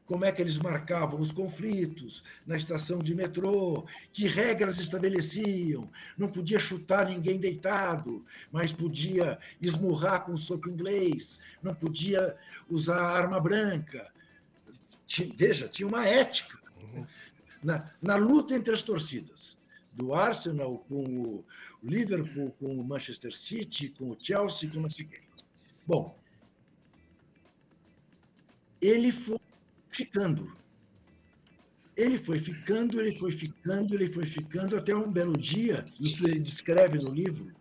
como 0.07 0.23
é 0.23 0.31
que 0.31 0.41
eles 0.41 0.57
marcavam 0.57 1.19
os 1.19 1.33
conflitos 1.33 2.23
na 2.45 2.55
estação 2.55 2.99
de 2.99 3.13
metrô, 3.13 3.85
que 4.13 4.25
regras 4.25 4.79
estabeleciam. 4.79 5.91
Não 6.17 6.29
podia 6.29 6.59
chutar 6.59 7.05
ninguém 7.05 7.37
deitado, 7.37 8.25
mas 8.49 8.71
podia 8.71 9.37
esmurrar 9.61 10.23
com 10.23 10.35
soco 10.37 10.69
inglês, 10.69 11.37
não 11.61 11.75
podia 11.75 12.37
usar 12.69 13.01
arma 13.01 13.39
branca. 13.39 14.09
Veja, 15.35 15.67
tinha 15.67 15.87
uma 15.87 16.07
ética 16.07 16.57
na, 17.61 17.91
na 18.01 18.15
luta 18.15 18.55
entre 18.55 18.73
as 18.73 18.81
torcidas. 18.81 19.57
Do 19.93 20.13
Arsenal 20.13 20.77
com 20.87 21.03
o 21.03 21.45
Liverpool, 21.83 22.55
com 22.59 22.79
o 22.79 22.83
Manchester 22.83 23.35
City, 23.35 23.89
com 23.89 24.11
o 24.11 24.17
Chelsea, 24.19 24.69
com 24.69 24.87
quem. 24.87 25.27
Bom, 25.85 26.17
ele 28.79 29.11
foi 29.11 29.39
ficando. 29.98 30.56
Ele 31.96 32.20
foi 32.20 32.38
ficando, 32.38 33.01
ele 33.01 33.18
foi 33.18 33.32
ficando, 33.32 33.96
ele 33.96 34.08
foi 34.08 34.25
ficando, 34.25 34.77
até 34.77 34.96
um 34.96 35.12
belo 35.12 35.36
dia, 35.36 35.86
isso 36.00 36.24
ele 36.27 36.39
descreve 36.39 37.00
no 37.00 37.12
livro, 37.12 37.51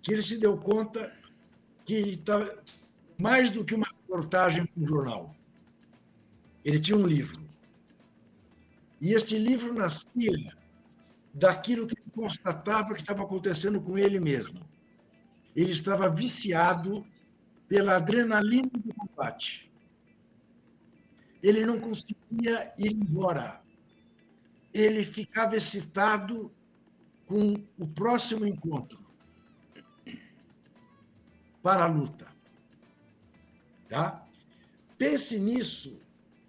que 0.00 0.12
ele 0.12 0.22
se 0.22 0.38
deu 0.38 0.56
conta 0.56 1.12
que 1.84 1.94
ele 1.94 2.12
estava 2.12 2.62
mais 3.20 3.50
do 3.50 3.64
que 3.64 3.74
uma 3.74 3.88
reportagem 3.88 4.64
para 4.64 4.80
um 4.80 4.86
jornal. 4.86 5.34
Ele 6.64 6.78
tinha 6.78 6.96
um 6.96 7.06
livro. 7.06 7.40
E 9.00 9.12
este 9.12 9.36
livro 9.36 9.74
nascia 9.74 10.56
daquilo 11.34 11.86
que 11.86 11.94
ele 11.98 12.10
constatava 12.12 12.94
que 12.94 13.00
estava 13.00 13.24
acontecendo 13.24 13.80
com 13.80 13.98
ele 13.98 14.20
mesmo. 14.20 14.60
Ele 15.54 15.72
estava 15.72 16.08
viciado 16.08 17.04
pela 17.68 17.96
adrenalina 17.96 18.70
do 18.72 18.94
combate 18.94 19.65
ele 21.46 21.64
não 21.64 21.78
conseguia 21.78 22.72
ir 22.76 22.90
embora. 22.90 23.62
Ele 24.74 25.04
ficava 25.04 25.56
excitado 25.56 26.52
com 27.24 27.54
o 27.78 27.86
próximo 27.86 28.44
encontro 28.44 28.98
para 31.62 31.84
a 31.84 31.86
luta. 31.86 32.26
Tá? 33.88 34.26
Pense 34.98 35.38
nisso 35.38 36.00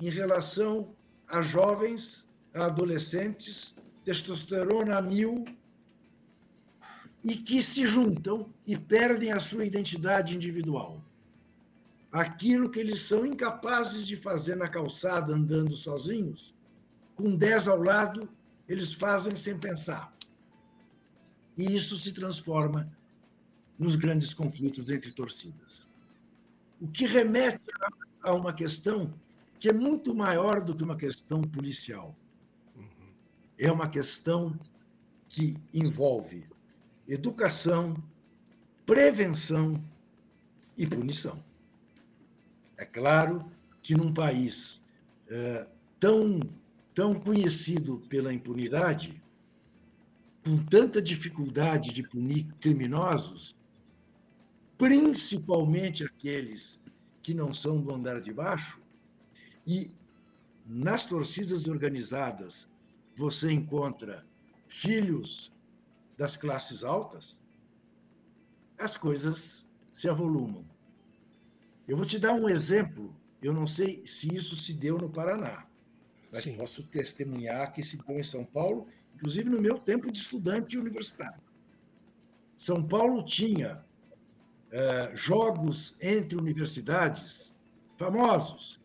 em 0.02 0.10
relação 0.10 0.96
a 1.28 1.44
jovens, 1.44 2.28
a 2.52 2.66
adolescentes, 2.66 3.76
testosterona 4.04 5.00
mil, 5.00 5.46
e 7.24 7.36
que 7.36 7.62
se 7.62 7.86
juntam 7.86 8.52
e 8.66 8.76
perdem 8.76 9.32
a 9.32 9.40
sua 9.40 9.64
identidade 9.64 10.36
individual 10.36 11.07
aquilo 12.12 12.70
que 12.70 12.80
eles 12.80 13.02
são 13.02 13.26
incapazes 13.26 14.06
de 14.06 14.16
fazer 14.16 14.56
na 14.56 14.68
calçada 14.68 15.34
andando 15.34 15.76
sozinhos, 15.76 16.54
com 17.16 17.36
dez 17.36 17.68
ao 17.68 17.82
lado, 17.82 18.30
eles 18.68 18.94
fazem 18.94 19.36
sem 19.36 19.58
pensar. 19.58 20.16
E 21.58 21.76
isso 21.76 21.98
se 21.98 22.12
transforma 22.12 22.92
nos 23.78 23.96
grandes 23.96 24.34
conflitos 24.34 24.90
entre 24.90 25.12
torcidas. 25.12 25.86
O 26.80 26.88
que 26.88 27.06
remete 27.06 27.64
a 28.22 28.34
uma 28.34 28.54
questão 28.54 29.14
que 29.60 29.70
é 29.70 29.74
muito 29.74 30.14
maior 30.14 30.62
do 30.62 30.76
que 30.76 30.84
uma 30.84 30.96
questão 30.96 31.42
policial. 31.42 32.16
É 33.58 33.72
uma 33.72 33.90
questão 33.90 34.58
que 35.28 35.58
envolve 35.74 36.46
educação, 37.08 37.96
prevenção 38.86 39.84
e 40.78 40.86
punição. 40.86 41.44
É 42.78 42.86
claro 42.86 43.52
que 43.82 43.96
num 43.96 44.14
país 44.14 44.86
é, 45.30 45.68
tão, 46.00 46.40
tão 46.94 47.16
conhecido 47.16 48.00
pela 48.08 48.34
impunidade, 48.34 49.22
com 50.44 50.64
tanta 50.64 51.02
dificuldade 51.02 51.92
de 51.92 52.04
punir 52.04 52.46
criminosos, 52.62 53.56
principalmente 54.78 56.04
aqueles 56.04 56.80
que 57.24 57.34
não 57.34 57.54
são 57.54 57.82
do 57.82 57.94
andar 57.94 58.22
de 58.22 58.32
baixo, 58.32 58.80
e 59.66 59.92
nas 60.66 61.06
torcidas 61.06 61.68
organizadas 61.68 62.70
você 63.16 63.52
encontra 63.52 64.26
filhos 64.70 65.52
das 66.18 66.38
classes 66.38 66.84
altas, 66.84 67.40
as 68.78 68.96
coisas 68.96 69.66
se 69.94 70.08
avolumam. 70.08 70.64
Eu 71.88 71.96
vou 71.96 72.06
te 72.06 72.20
dar 72.20 72.34
um 72.34 72.50
exemplo. 72.50 73.16
Eu 73.42 73.54
não 73.54 73.66
sei 73.66 74.04
se 74.06 74.34
isso 74.36 74.56
se 74.56 74.74
deu 74.74 74.98
no 74.98 75.10
Paraná, 75.10 75.66
mas 76.32 76.44
Sim. 76.44 76.58
posso 76.58 76.84
testemunhar 76.84 77.72
que 77.72 77.84
se 77.84 77.98
deu 77.98 78.20
em 78.20 78.24
São 78.24 78.44
Paulo, 78.44 78.88
inclusive 79.16 79.50
no 79.50 79.62
meu 79.62 79.78
tempo 79.80 80.12
de 80.12 80.18
estudante 80.18 80.78
universitário. 80.78 81.42
São 82.58 82.82
Paulo 82.82 83.24
tinha 83.24 83.86
é, 84.72 85.12
jogos 85.16 85.96
entre 86.02 86.38
universidades 86.38 87.56
famosos. 87.98 88.82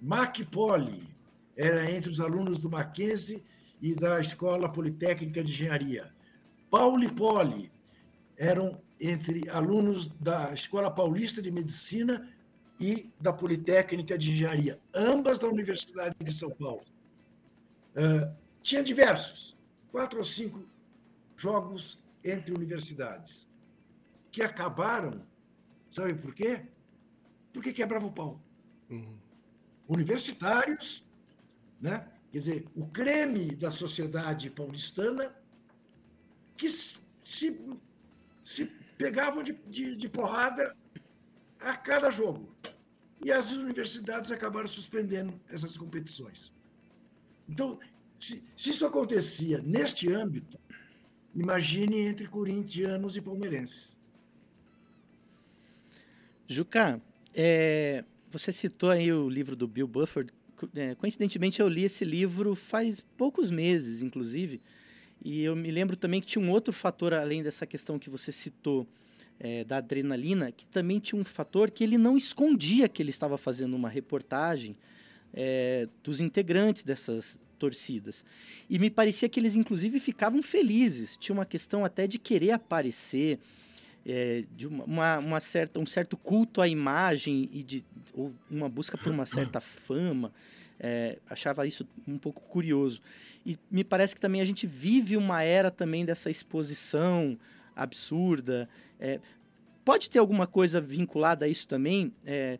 Mac 0.00 0.38
Poli 0.50 1.08
era 1.56 1.90
entre 1.90 2.10
os 2.10 2.20
alunos 2.20 2.58
do 2.58 2.70
Mackenzie 2.70 3.42
e 3.80 3.94
da 3.94 4.20
Escola 4.20 4.70
Politécnica 4.70 5.42
de 5.42 5.50
Engenharia. 5.50 6.12
Pauli 6.70 7.10
Poli 7.10 7.72
eram 8.36 8.80
entre 9.00 9.48
alunos 9.48 10.08
da 10.08 10.52
Escola 10.52 10.90
Paulista 10.90 11.40
de 11.40 11.50
Medicina 11.50 12.28
e 12.84 13.10
da 13.18 13.32
Politécnica 13.32 14.18
de 14.18 14.30
Engenharia, 14.30 14.78
ambas 14.94 15.38
da 15.38 15.48
Universidade 15.48 16.14
de 16.20 16.34
São 16.34 16.50
Paulo. 16.50 16.84
Uh, 17.96 18.36
tinha 18.62 18.82
diversos, 18.82 19.56
quatro 19.90 20.18
ou 20.18 20.24
cinco 20.24 20.62
jogos 21.34 22.04
entre 22.22 22.52
universidades, 22.52 23.48
que 24.30 24.42
acabaram, 24.42 25.26
sabe 25.90 26.12
por 26.12 26.34
quê? 26.34 26.66
Porque 27.54 27.72
quebrava 27.72 28.04
o 28.04 28.12
pau. 28.12 28.38
Uhum. 28.90 29.16
Universitários, 29.88 31.06
né? 31.80 32.06
quer 32.30 32.38
dizer, 32.38 32.68
o 32.74 32.86
creme 32.86 33.56
da 33.56 33.70
sociedade 33.70 34.50
paulistana, 34.50 35.34
que 36.54 36.68
se, 36.68 37.00
se 38.44 38.66
pegavam 38.98 39.42
de, 39.42 39.54
de, 39.68 39.96
de 39.96 40.06
porrada 40.06 40.76
a 41.58 41.74
cada 41.76 42.10
jogo. 42.10 42.54
E 43.24 43.32
as 43.32 43.50
universidades 43.50 44.30
acabaram 44.30 44.68
suspendendo 44.68 45.40
essas 45.48 45.78
competições. 45.78 46.52
Então, 47.48 47.80
se, 48.12 48.44
se 48.54 48.70
isso 48.70 48.84
acontecia 48.84 49.62
neste 49.62 50.12
âmbito, 50.12 50.58
imagine 51.34 52.00
entre 52.00 52.28
corintianos 52.28 53.16
e 53.16 53.22
palmeirenses. 53.22 53.98
Juca, 56.46 57.00
é, 57.34 58.04
você 58.30 58.52
citou 58.52 58.90
aí 58.90 59.10
o 59.10 59.28
livro 59.28 59.56
do 59.56 59.66
Bill 59.66 59.88
Buford. 59.88 60.30
É, 60.74 60.94
coincidentemente, 60.94 61.60
eu 61.60 61.68
li 61.68 61.84
esse 61.84 62.04
livro 62.04 62.54
faz 62.54 63.00
poucos 63.16 63.50
meses, 63.50 64.02
inclusive. 64.02 64.60
E 65.24 65.42
eu 65.42 65.56
me 65.56 65.70
lembro 65.70 65.96
também 65.96 66.20
que 66.20 66.26
tinha 66.26 66.44
um 66.44 66.50
outro 66.50 66.74
fator 66.74 67.14
além 67.14 67.42
dessa 67.42 67.66
questão 67.66 67.98
que 67.98 68.10
você 68.10 68.30
citou, 68.30 68.86
é, 69.38 69.64
da 69.64 69.78
adrenalina, 69.78 70.52
que 70.52 70.66
também 70.66 70.98
tinha 70.98 71.20
um 71.20 71.24
fator 71.24 71.70
que 71.70 71.82
ele 71.82 71.98
não 71.98 72.16
escondia 72.16 72.88
que 72.88 73.02
ele 73.02 73.10
estava 73.10 73.36
fazendo 73.36 73.74
uma 73.74 73.88
reportagem 73.88 74.76
é, 75.32 75.88
dos 76.02 76.20
integrantes 76.20 76.82
dessas 76.82 77.38
torcidas. 77.58 78.24
E 78.68 78.78
me 78.78 78.90
parecia 78.90 79.28
que 79.28 79.40
eles, 79.40 79.56
inclusive, 79.56 79.98
ficavam 79.98 80.42
felizes. 80.42 81.16
Tinha 81.16 81.34
uma 81.34 81.46
questão 81.46 81.84
até 81.84 82.06
de 82.06 82.18
querer 82.18 82.52
aparecer, 82.52 83.38
é, 84.06 84.44
de 84.54 84.66
uma, 84.66 85.18
uma, 85.18 85.40
certa, 85.40 85.80
um 85.80 85.86
certo 85.86 86.16
culto 86.16 86.60
à 86.60 86.68
imagem 86.68 87.48
e 87.52 87.62
de 87.62 87.84
ou 88.12 88.32
uma 88.50 88.68
busca 88.68 88.96
por 88.96 89.10
uma 89.10 89.26
certa 89.26 89.60
fama. 89.60 90.32
É, 90.78 91.18
achava 91.28 91.66
isso 91.66 91.86
um 92.06 92.18
pouco 92.18 92.42
curioso. 92.42 93.00
E 93.46 93.58
me 93.70 93.82
parece 93.82 94.14
que 94.14 94.20
também 94.20 94.40
a 94.40 94.44
gente 94.44 94.66
vive 94.66 95.16
uma 95.16 95.42
era 95.42 95.70
também 95.70 96.04
dessa 96.04 96.30
exposição 96.30 97.38
absurda. 97.74 98.68
É, 98.98 99.20
pode 99.84 100.10
ter 100.10 100.18
alguma 100.18 100.46
coisa 100.46 100.80
vinculada 100.80 101.46
a 101.46 101.48
isso 101.48 101.66
também? 101.68 102.12
É, 102.24 102.58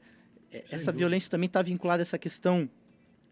é 0.53 0.59
essa 0.71 0.87
dúvida. 0.87 0.99
violência 0.99 1.31
também 1.31 1.47
está 1.47 1.63
vinculada 1.63 2.03
a 2.03 2.05
essa 2.05 2.19
questão 2.19 2.69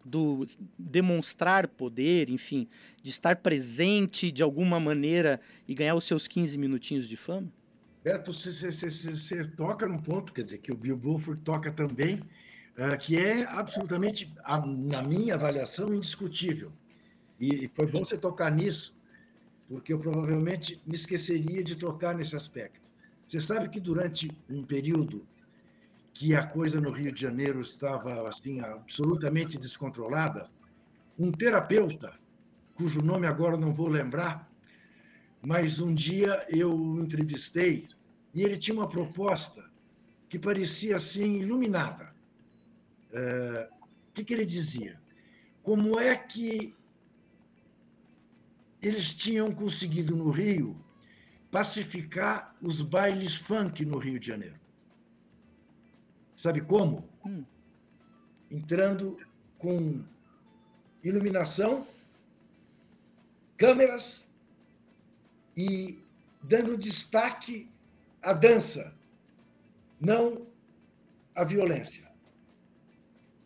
do 0.05 0.47
demonstrar 0.79 1.69
poder, 1.69 2.29
enfim, 2.29 2.69
de 3.03 3.11
estar 3.11 3.37
presente 3.37 4.31
de 4.31 4.43
alguma 4.43 4.81
maneira 4.81 5.41
e 5.67 5.75
ganhar 5.75 5.95
os 5.95 6.05
seus 6.05 6.27
15 6.27 6.59
minutinhos 6.59 7.09
de 7.09 7.17
fama? 7.17 7.49
Beto, 8.03 8.33
você, 8.33 8.51
você, 8.73 8.91
você 8.91 9.45
toca 9.45 9.87
num 9.87 9.99
ponto, 9.99 10.33
quer 10.33 10.43
dizer, 10.43 10.59
que 10.59 10.73
o 10.73 10.77
Bill 10.77 10.97
Bulford 10.97 11.41
toca 11.43 11.71
também, 11.71 12.17
uh, 12.17 12.99
que 12.99 13.17
é 13.17 13.45
absolutamente, 13.45 14.33
na 14.89 15.03
minha 15.03 15.35
avaliação, 15.35 15.95
indiscutível. 15.95 16.73
E 17.39 17.71
foi 17.75 17.87
bom 17.87 18.05
você 18.05 18.19
tocar 18.19 18.51
nisso, 18.51 18.97
porque 19.73 19.91
eu 19.91 19.99
provavelmente 19.99 20.83
me 20.87 20.95
esqueceria 20.95 21.65
de 21.65 21.75
tocar 21.75 22.15
nesse 22.15 22.37
aspecto. 22.37 22.83
Você 23.27 23.41
sabe 23.41 23.71
que 23.71 23.81
durante 23.81 24.31
um 24.47 24.63
período 24.63 25.27
que 26.13 26.35
a 26.35 26.47
coisa 26.47 26.79
no 26.79 26.91
Rio 26.91 27.11
de 27.11 27.23
Janeiro 27.23 27.63
estava 27.63 28.29
assim 28.29 28.61
absolutamente 28.61 29.57
descontrolada, 29.57 30.51
um 31.19 31.33
terapeuta, 31.33 32.13
cujo 32.75 33.01
nome 33.01 33.27
agora 33.27 33.57
não 33.57 33.73
vou 33.73 33.89
lembrar, 33.89 34.47
mas 35.41 35.81
um 35.81 35.95
dia 35.95 36.47
eu 36.51 36.71
o 36.71 37.01
entrevistei 37.01 37.89
e 38.35 38.43
ele 38.43 38.59
tinha 38.59 38.77
uma 38.77 38.91
proposta 38.91 39.65
que 40.29 40.39
parecia 40.39 40.97
assim 40.97 41.37
iluminada. 41.37 42.15
É, 43.11 43.71
o 44.11 44.13
que, 44.13 44.23
que 44.23 44.35
ele 44.35 44.45
dizia? 44.45 45.01
Como 45.63 45.99
é 45.99 46.15
que 46.15 46.75
eles 48.83 49.15
tinham 49.15 49.55
conseguido 49.55 50.17
no 50.17 50.31
Rio 50.31 50.77
pacificar 51.51 52.57
os 52.61 52.83
bailes 52.83 53.37
funk 53.37 53.85
no 53.85 53.99
Rio 53.99 54.19
de 54.19 54.27
Janeiro? 54.27 54.61
Sabe 56.37 56.61
como? 56.61 57.09
Hum. 57.25 57.45
Entrando 58.51 59.17
com 59.57 60.03
iluminação, 61.05 61.87
câmeras 63.57 64.27
e 65.57 66.03
dando 66.43 66.77
destaque 66.77 67.71
à 68.21 68.33
dança, 68.33 68.93
não 70.01 70.45
à 71.35 71.45
violência. 71.45 72.11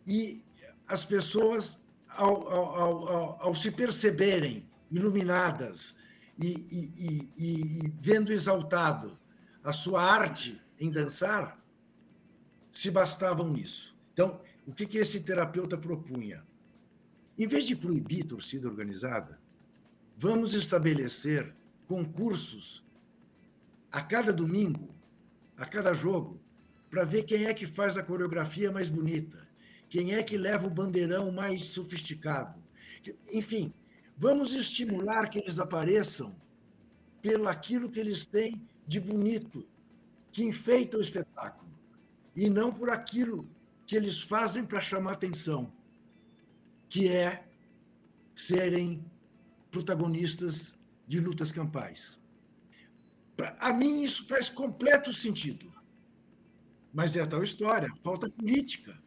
E 0.07 0.41
as 0.87 1.05
pessoas, 1.05 1.79
ao, 2.09 2.47
ao, 2.49 2.79
ao, 3.07 3.43
ao 3.43 3.55
se 3.55 3.69
perceberem 3.69 4.66
iluminadas 4.91 5.95
e, 6.39 6.47
e, 6.71 7.31
e, 7.37 7.85
e 7.85 7.93
vendo 7.99 8.31
exaltado 8.31 9.17
a 9.63 9.73
sua 9.73 10.01
arte 10.01 10.61
em 10.79 10.91
dançar, 10.91 11.59
se 12.71 12.91
bastavam 12.91 13.51
nisso. 13.51 13.97
Então, 14.13 14.39
o 14.65 14.73
que, 14.73 14.85
que 14.85 14.97
esse 14.97 15.21
terapeuta 15.21 15.77
propunha? 15.77 16.45
Em 17.37 17.47
vez 17.47 17.65
de 17.65 17.75
proibir 17.75 18.25
torcida 18.25 18.67
organizada, 18.67 19.39
vamos 20.17 20.53
estabelecer 20.53 21.53
concursos 21.87 22.83
a 23.91 24.01
cada 24.01 24.33
domingo, 24.33 24.93
a 25.55 25.65
cada 25.65 25.93
jogo, 25.93 26.39
para 26.89 27.03
ver 27.03 27.23
quem 27.23 27.45
é 27.45 27.53
que 27.53 27.65
faz 27.65 27.97
a 27.97 28.03
coreografia 28.03 28.71
mais 28.71 28.89
bonita, 28.89 29.47
quem 29.89 30.13
é 30.13 30.23
que 30.23 30.37
leva 30.37 30.67
o 30.67 30.71
bandeirão 30.71 31.31
mais 31.31 31.63
sofisticado. 31.63 32.61
Enfim, 33.31 33.73
vamos 34.17 34.53
estimular 34.53 35.29
que 35.29 35.39
eles 35.39 35.59
apareçam 35.59 36.35
pelo 37.21 37.47
aquilo 37.47 37.89
que 37.89 37.99
eles 37.99 38.25
têm 38.25 38.61
de 38.87 38.99
bonito, 38.99 39.65
que 40.31 40.43
enfeita 40.43 40.97
o 40.97 41.01
espetáculo, 41.01 41.71
e 42.35 42.49
não 42.49 42.73
por 42.73 42.89
aquilo 42.89 43.47
que 43.85 43.95
eles 43.95 44.21
fazem 44.21 44.65
para 44.65 44.81
chamar 44.81 45.13
atenção, 45.13 45.71
que 46.89 47.07
é 47.09 47.47
serem 48.35 49.03
protagonistas 49.71 50.75
de 51.07 51.19
lutas 51.19 51.51
campais. 51.51 52.19
A 53.59 53.71
mim, 53.71 54.01
isso 54.03 54.27
faz 54.27 54.49
completo 54.49 55.13
sentido. 55.13 55.71
Mas 56.93 57.15
é 57.15 57.21
a 57.21 57.27
tal 57.27 57.43
história, 57.43 57.87
falta 58.03 58.29
política. 58.29 58.97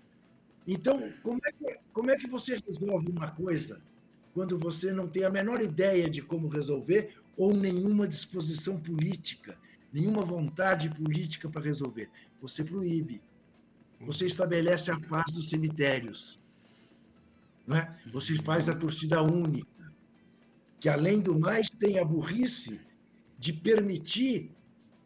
Então, 0.67 1.13
como 1.23 1.41
é, 1.45 1.53
que, 1.53 1.79
como 1.93 2.11
é 2.11 2.17
que 2.17 2.29
você 2.29 2.61
resolve 2.65 3.11
uma 3.11 3.31
coisa 3.33 3.83
quando 4.33 4.59
você 4.59 4.93
não 4.93 5.09
tem 5.09 5.25
a 5.25 5.31
menor 5.31 5.61
ideia 5.61 6.09
de 6.09 6.23
como 6.23 6.49
resolver 6.49 7.17
ou 7.37 7.55
nenhuma 7.55 8.07
disposição 8.07 8.79
política, 8.79 9.59
nenhuma 9.93 10.25
vontade 10.25 10.89
política 10.91 11.49
para 11.49 11.63
resolver? 11.63 12.11
Você 12.41 12.65
proíbe. 12.65 13.23
Você 14.01 14.27
estabelece 14.27 14.91
a 14.91 14.99
paz 14.99 15.33
dos 15.33 15.49
cemitérios. 15.49 16.39
Não 17.67 17.77
é? 17.77 17.99
Você 18.13 18.37
faz 18.37 18.69
a 18.69 18.75
torcida 18.75 19.23
única 19.23 19.69
que, 20.81 20.89
além 20.89 21.21
do 21.21 21.39
mais, 21.39 21.69
tem 21.69 21.99
a 21.99 22.05
burrice 22.05 22.81
de 23.39 23.53
permitir 23.53 24.51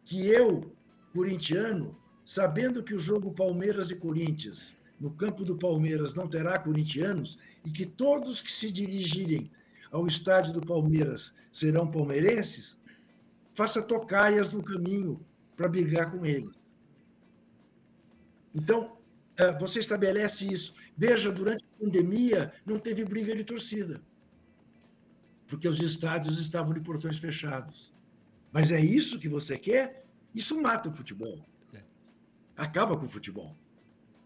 que 0.04 0.26
eu, 0.26 0.72
corintiano, 1.12 1.98
sabendo 2.24 2.82
que 2.82 2.94
o 2.94 3.00
jogo 3.00 3.32
Palmeiras 3.32 3.90
e 3.90 3.96
Corinthians, 3.96 4.76
no 5.00 5.10
campo 5.10 5.44
do 5.44 5.56
Palmeiras, 5.56 6.14
não 6.14 6.28
terá 6.28 6.58
corintianos, 6.58 7.38
e 7.64 7.70
que 7.70 7.86
todos 7.86 8.40
que 8.40 8.52
se 8.52 8.70
dirigirem 8.70 9.50
ao 9.90 10.06
estádio 10.06 10.52
do 10.52 10.60
Palmeiras 10.60 11.34
serão 11.52 11.90
palmeirenses, 11.90 12.78
faça 13.54 13.80
tocaias 13.80 14.50
no 14.50 14.62
caminho 14.62 15.24
para 15.56 15.68
brigar 15.68 16.10
com 16.10 16.26
eles. 16.26 16.54
Então, 18.54 18.96
eh, 19.36 19.52
você 19.58 19.80
estabelece 19.80 20.52
isso. 20.52 20.74
Veja, 20.96 21.30
durante 21.30 21.64
a 21.64 21.84
pandemia, 21.84 22.52
não 22.66 22.78
teve 22.78 23.04
briga 23.04 23.34
de 23.34 23.44
torcida 23.44 24.00
porque 25.46 25.68
os 25.68 25.80
estádios 25.80 26.38
estavam 26.38 26.72
de 26.72 26.80
portões 26.80 27.18
fechados. 27.18 27.92
Mas 28.50 28.70
é 28.70 28.80
isso 28.80 29.18
que 29.18 29.28
você 29.28 29.58
quer? 29.58 30.04
Isso 30.34 30.60
mata 30.60 30.88
o 30.88 30.92
futebol. 30.92 31.44
É. 31.72 31.80
Acaba 32.56 32.96
com 32.96 33.06
o 33.06 33.08
futebol. 33.08 33.56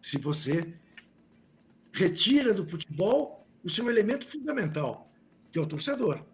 Se 0.01 0.19
você 0.19 0.75
retira 1.99 2.55
do 2.55 2.69
futebol 2.69 3.45
o 3.65 3.69
seu 3.69 3.91
elemento 3.91 4.25
fundamental, 4.25 5.11
que 5.51 5.59
é 5.59 5.63
o 5.63 5.67
torcedor. 5.67 6.25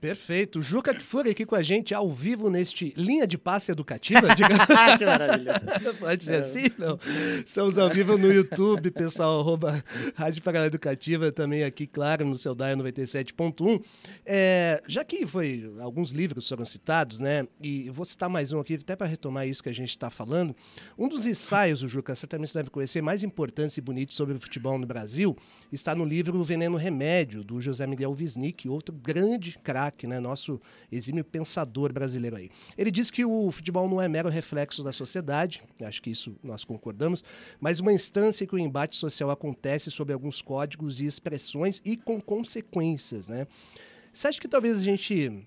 Perfeito. 0.00 0.62
Juca 0.62 0.94
Kfouri 0.94 1.28
aqui 1.28 1.44
com 1.44 1.54
a 1.54 1.60
gente 1.60 1.94
ao 1.94 2.10
vivo 2.10 2.48
neste 2.48 2.94
Linha 2.96 3.26
de 3.26 3.36
Passe 3.36 3.70
Educativa. 3.70 4.22
que 4.98 5.04
maravilha. 5.04 5.60
Pode 5.98 6.24
ser 6.24 6.34
é. 6.34 6.38
assim? 6.38 6.64
Não. 6.78 6.98
Estamos 7.44 7.76
ao 7.76 7.90
vivo 7.90 8.16
no 8.16 8.32
YouTube, 8.32 8.90
pessoal, 8.92 9.40
arroba 9.40 9.84
Rádio 10.14 10.42
Paraná 10.42 10.64
Educativa, 10.64 11.30
também 11.30 11.64
aqui, 11.64 11.86
claro, 11.86 12.24
no 12.24 12.34
seu 12.34 12.54
DAI 12.54 12.74
97.1. 12.76 13.82
É, 14.24 14.82
já 14.86 15.04
que 15.04 15.26
foi, 15.26 15.70
alguns 15.80 16.12
livros 16.12 16.48
foram 16.48 16.64
citados, 16.64 17.20
né? 17.20 17.46
E 17.62 17.90
vou 17.90 18.06
citar 18.06 18.30
mais 18.30 18.54
um 18.54 18.60
aqui, 18.60 18.76
até 18.76 18.96
para 18.96 19.06
retomar 19.06 19.46
isso 19.46 19.62
que 19.62 19.68
a 19.68 19.74
gente 19.74 19.90
está 19.90 20.08
falando. 20.08 20.56
Um 20.96 21.10
dos 21.10 21.26
ensaios, 21.26 21.82
o 21.82 21.88
Juca, 21.88 22.14
certamente 22.14 22.48
você 22.48 22.58
deve 22.58 22.70
conhecer, 22.70 23.02
mais 23.02 23.22
importantes 23.22 23.76
e 23.76 23.82
bonitos 23.82 24.16
sobre 24.16 24.34
o 24.34 24.40
futebol 24.40 24.78
no 24.78 24.86
Brasil, 24.86 25.36
está 25.70 25.94
no 25.94 26.06
livro 26.06 26.38
O 26.38 26.44
Veneno 26.44 26.78
Remédio, 26.78 27.44
do 27.44 27.60
José 27.60 27.86
Miguel 27.86 28.16
Wisnik, 28.18 28.66
outro 28.66 28.94
grande 28.94 29.58
craque 29.62 29.89
né, 30.06 30.20
nosso 30.20 30.60
exímio 30.90 31.24
pensador 31.24 31.92
brasileiro 31.92 32.36
aí. 32.36 32.50
Ele 32.76 32.90
diz 32.90 33.10
que 33.10 33.24
o 33.24 33.50
futebol 33.50 33.88
não 33.88 34.00
é 34.00 34.08
mero 34.08 34.28
reflexo 34.28 34.82
da 34.82 34.92
sociedade, 34.92 35.62
acho 35.82 36.02
que 36.02 36.10
isso 36.10 36.36
nós 36.42 36.64
concordamos, 36.64 37.24
mas 37.60 37.80
uma 37.80 37.92
instância 37.92 38.44
em 38.44 38.46
que 38.46 38.54
o 38.54 38.58
embate 38.58 38.96
social 38.96 39.30
acontece 39.30 39.90
sobre 39.90 40.12
alguns 40.12 40.42
códigos 40.42 41.00
e 41.00 41.06
expressões 41.06 41.80
e 41.84 41.96
com 41.96 42.20
consequências. 42.20 43.28
Né? 43.28 43.46
Você 44.12 44.28
acha 44.28 44.40
que 44.40 44.48
talvez 44.48 44.78
a 44.78 44.82
gente 44.82 45.46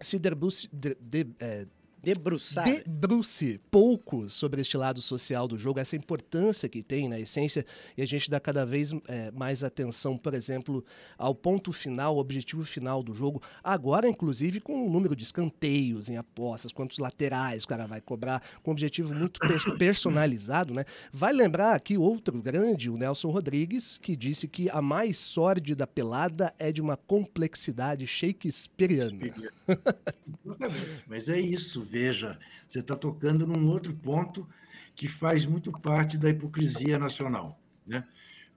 se 0.00 0.18
debruce, 0.18 0.68
de, 0.72 0.96
de, 1.00 1.26
é, 1.40 1.66
Debruçar. 2.02 2.64
Debruce 2.64 3.60
pouco 3.70 4.28
sobre 4.30 4.60
este 4.60 4.76
lado 4.76 5.00
social 5.00 5.48
do 5.48 5.58
jogo, 5.58 5.80
essa 5.80 5.96
importância 5.96 6.68
que 6.68 6.82
tem 6.82 7.08
na 7.08 7.18
essência, 7.18 7.66
e 7.96 8.02
a 8.02 8.06
gente 8.06 8.30
dá 8.30 8.38
cada 8.38 8.64
vez 8.64 8.92
é, 9.08 9.30
mais 9.32 9.64
atenção, 9.64 10.16
por 10.16 10.32
exemplo, 10.32 10.84
ao 11.16 11.34
ponto 11.34 11.72
final, 11.72 12.14
ao 12.14 12.20
objetivo 12.20 12.64
final 12.64 13.02
do 13.02 13.14
jogo. 13.14 13.42
Agora, 13.62 14.08
inclusive, 14.08 14.60
com 14.60 14.86
o 14.86 14.90
número 14.90 15.16
de 15.16 15.24
escanteios 15.24 16.08
em 16.08 16.16
apostas, 16.16 16.72
quantos 16.72 16.98
laterais 16.98 17.64
o 17.64 17.68
cara 17.68 17.86
vai 17.86 18.00
cobrar, 18.00 18.42
com 18.62 18.70
um 18.70 18.72
objetivo 18.72 19.12
muito 19.12 19.40
personalizado, 19.76 20.72
né? 20.72 20.84
Vai 21.12 21.32
lembrar 21.32 21.74
aqui 21.74 21.98
outro 21.98 22.40
grande, 22.40 22.90
o 22.90 22.96
Nelson 22.96 23.30
Rodrigues, 23.30 23.98
que 23.98 24.14
disse 24.14 24.46
que 24.46 24.70
a 24.70 24.80
mais 24.80 25.18
sórdida 25.18 25.86
pelada 25.86 26.54
é 26.58 26.70
de 26.70 26.80
uma 26.80 26.96
complexidade 26.96 28.06
shakespeariana. 28.06 29.18
Mas 31.06 31.28
é 31.28 31.40
isso 31.40 31.87
veja, 31.88 32.38
você 32.68 32.80
está 32.80 32.94
tocando 32.94 33.46
num 33.46 33.68
outro 33.68 33.94
ponto 33.94 34.48
que 34.94 35.08
faz 35.08 35.46
muito 35.46 35.72
parte 35.72 36.18
da 36.18 36.28
hipocrisia 36.28 36.98
nacional. 36.98 37.58
Né? 37.86 38.06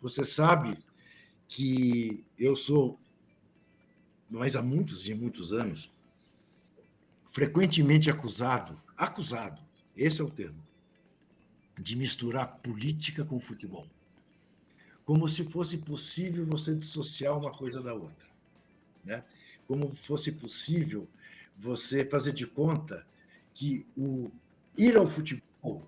Você 0.02 0.26
sabe 0.26 0.78
que 1.48 2.26
eu 2.38 2.56
sou, 2.56 3.00
mas 4.30 4.56
há 4.56 4.62
muitos 4.62 5.08
e 5.08 5.13
muitos 5.13 5.54
anos, 5.54 5.89
frequentemente 7.32 8.10
acusado, 8.10 8.80
acusado, 8.98 9.62
esse 9.96 10.22
é 10.22 10.24
o 10.24 10.30
termo, 10.30 10.62
de 11.80 11.96
misturar 11.96 12.60
política 12.60 13.24
com 13.24 13.39
futebol. 13.39 13.88
Como 15.06 15.28
se 15.28 15.44
fosse 15.46 15.78
possível 15.78 16.46
você 16.46 16.76
dissociar 16.76 17.38
uma 17.38 17.52
coisa 17.52 17.82
da 17.82 17.94
outra. 17.94 18.28
Né? 19.04 19.24
Como 19.67 19.91
fosse 19.91 20.32
possível 20.32 21.08
você 21.58 22.06
fazer 22.06 22.34
de 22.34 22.48
conta 22.48 23.06
que 23.62 23.86
o 23.95 24.32
ir 24.76 24.97
ao 24.97 25.06
futebol, 25.06 25.88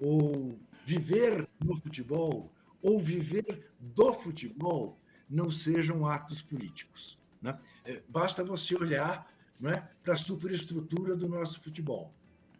ou 0.00 0.58
viver 0.82 1.46
no 1.62 1.78
futebol, 1.78 2.50
ou 2.80 2.98
viver 2.98 3.70
do 3.78 4.14
futebol, 4.14 4.98
não 5.28 5.50
sejam 5.50 6.06
atos 6.06 6.40
políticos. 6.40 7.18
Né? 7.42 7.58
É, 7.84 8.02
basta 8.08 8.42
você 8.42 8.74
olhar 8.74 9.30
né, 9.60 9.90
para 10.02 10.14
a 10.14 10.16
superestrutura 10.16 11.14
do 11.14 11.28
nosso 11.28 11.60
futebol. 11.60 12.10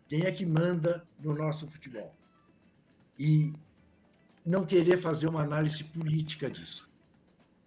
Quem 0.07 0.27
é 0.27 0.31
que 0.31 0.45
manda 0.45 1.03
no 1.19 1.35
nosso 1.35 1.67
futebol? 1.69 2.15
E 3.19 3.55
não 4.45 4.67
querer 4.67 5.01
fazer 5.01 5.31
uma 5.31 5.41
análise 5.41 5.83
política 5.83 6.51
disso. 6.51 6.91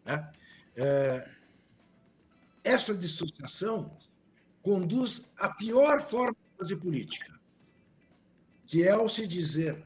Né? 0.06 0.32
É, 0.76 1.32
essa 2.63 2.93
dissociação 2.93 3.98
conduz 4.62 5.28
à 5.36 5.50
pior 5.50 6.00
forma 6.02 6.44
fazer 6.58 6.78
política, 6.78 7.34
que 8.65 8.84
é 8.84 8.91
ao 8.91 9.08
se 9.08 9.28
dizer 9.28 9.86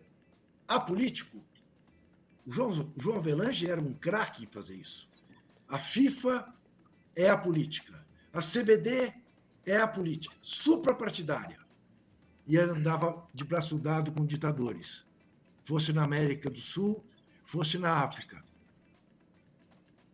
apolítico. 0.68 1.44
O 2.46 2.52
João, 2.52 2.92
João 2.98 3.18
Avelange 3.18 3.70
era 3.70 3.82
um 3.82 3.94
craque 3.94 4.44
em 4.44 4.48
fazer 4.48 4.76
isso. 4.76 5.10
A 5.68 5.78
FIFA 5.78 6.54
é 7.16 7.30
a 7.30 7.38
política. 7.38 8.06
A 8.32 8.42
CBD 8.42 9.14
é 9.66 9.78
a 9.78 9.88
política, 9.88 10.36
suprapartidária. 10.42 11.60
E 12.48 12.58
ele 12.58 12.72
andava 12.72 13.28
de 13.34 13.44
braço 13.44 13.78
dado 13.78 14.12
com 14.12 14.26
ditadores, 14.26 15.06
fosse 15.64 15.94
na 15.94 16.04
América 16.04 16.50
do 16.50 16.60
Sul, 16.60 17.04
fosse 17.44 17.78
na 17.78 18.04
África. 18.04 18.44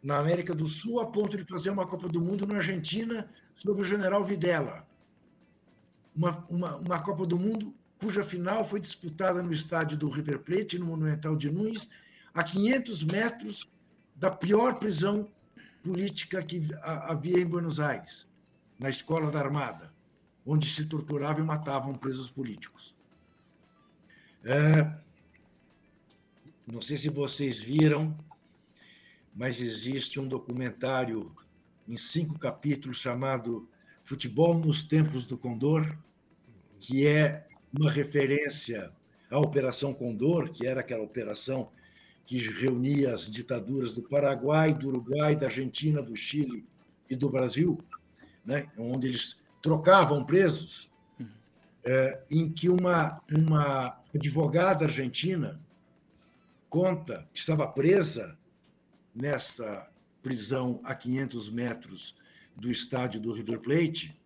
Na 0.04 0.18
América 0.20 0.54
do 0.54 0.68
Sul, 0.68 1.00
a 1.00 1.06
ponto 1.06 1.38
de 1.38 1.46
fazer 1.46 1.70
uma 1.70 1.88
Copa 1.88 2.08
do 2.10 2.20
Mundo 2.20 2.46
na 2.46 2.58
Argentina 2.58 3.30
sobre 3.54 3.82
o 3.82 3.86
general 3.86 4.24
Videla 4.24 4.86
uma, 6.16 6.46
uma, 6.50 6.76
uma 6.78 7.00
Copa 7.02 7.26
do 7.26 7.38
Mundo 7.38 7.76
cuja 7.98 8.24
final 8.24 8.66
foi 8.66 8.80
disputada 8.80 9.42
no 9.42 9.52
estádio 9.52 9.98
do 9.98 10.10
River 10.10 10.40
Plate, 10.40 10.80
no 10.80 10.86
Monumental 10.86 11.36
de 11.36 11.50
Nunes, 11.50 11.90
a 12.34 12.44
500 12.44 13.04
metros 13.04 13.72
da 14.16 14.30
pior 14.32 14.76
prisão 14.80 15.30
política 15.82 16.44
que 16.44 16.68
havia 16.82 17.40
em 17.40 17.46
Buenos 17.46 17.80
Aires, 17.80 18.28
na 18.80 18.90
Escola 18.90 19.32
da 19.32 19.40
Armada, 19.40 19.94
onde 20.46 20.70
se 20.70 20.86
torturavam 20.86 21.44
e 21.44 21.48
matavam 21.48 21.94
presos 21.94 22.30
políticos. 22.30 22.96
É, 24.44 24.92
não 26.68 26.82
sei 26.82 26.98
se 26.98 27.10
vocês 27.10 27.60
viram, 27.60 28.18
mas 29.34 29.60
existe 29.60 30.20
um 30.20 30.28
documentário 30.28 31.36
em 31.88 31.98
cinco 31.98 32.38
capítulos 32.40 32.98
chamado 32.98 33.70
Futebol 34.06 34.54
nos 34.54 34.84
Tempos 34.84 35.26
do 35.26 35.36
Condor, 35.36 35.98
que 36.80 37.08
é 37.08 37.48
uma 37.74 37.90
referência 37.90 38.92
à 39.32 39.40
Operação 39.40 39.96
Condor, 39.96 40.52
que 40.52 40.68
era 40.68 40.82
aquela 40.82 41.04
operação 41.04 41.72
que 42.24 42.38
reunia 42.38 43.16
as 43.16 43.32
ditaduras 43.32 43.94
do 43.94 44.04
Paraguai, 44.04 44.76
do 44.76 44.90
Uruguai, 44.90 45.36
da 45.36 45.48
Argentina, 45.48 46.04
do 46.04 46.16
Chile 46.16 46.64
e 47.10 47.16
do 47.16 47.32
Brasil, 47.32 47.80
né, 48.46 48.70
onde 48.78 49.08
eles 49.08 49.40
trocavam 49.60 50.24
presos, 50.24 50.88
é, 51.84 52.22
em 52.30 52.52
que 52.52 52.70
uma, 52.70 53.20
uma 53.32 54.00
advogada 54.14 54.86
argentina 54.86 55.60
conta 56.70 57.28
que 57.34 57.40
estava 57.40 57.68
presa 57.68 58.38
nessa 59.16 59.90
prisão 60.22 60.80
a 60.84 60.94
500 60.94 61.50
metros 61.50 62.16
do 62.56 62.72
estádio 62.72 63.20
do 63.20 63.34
River 63.34 63.60
Plate, 63.60 64.20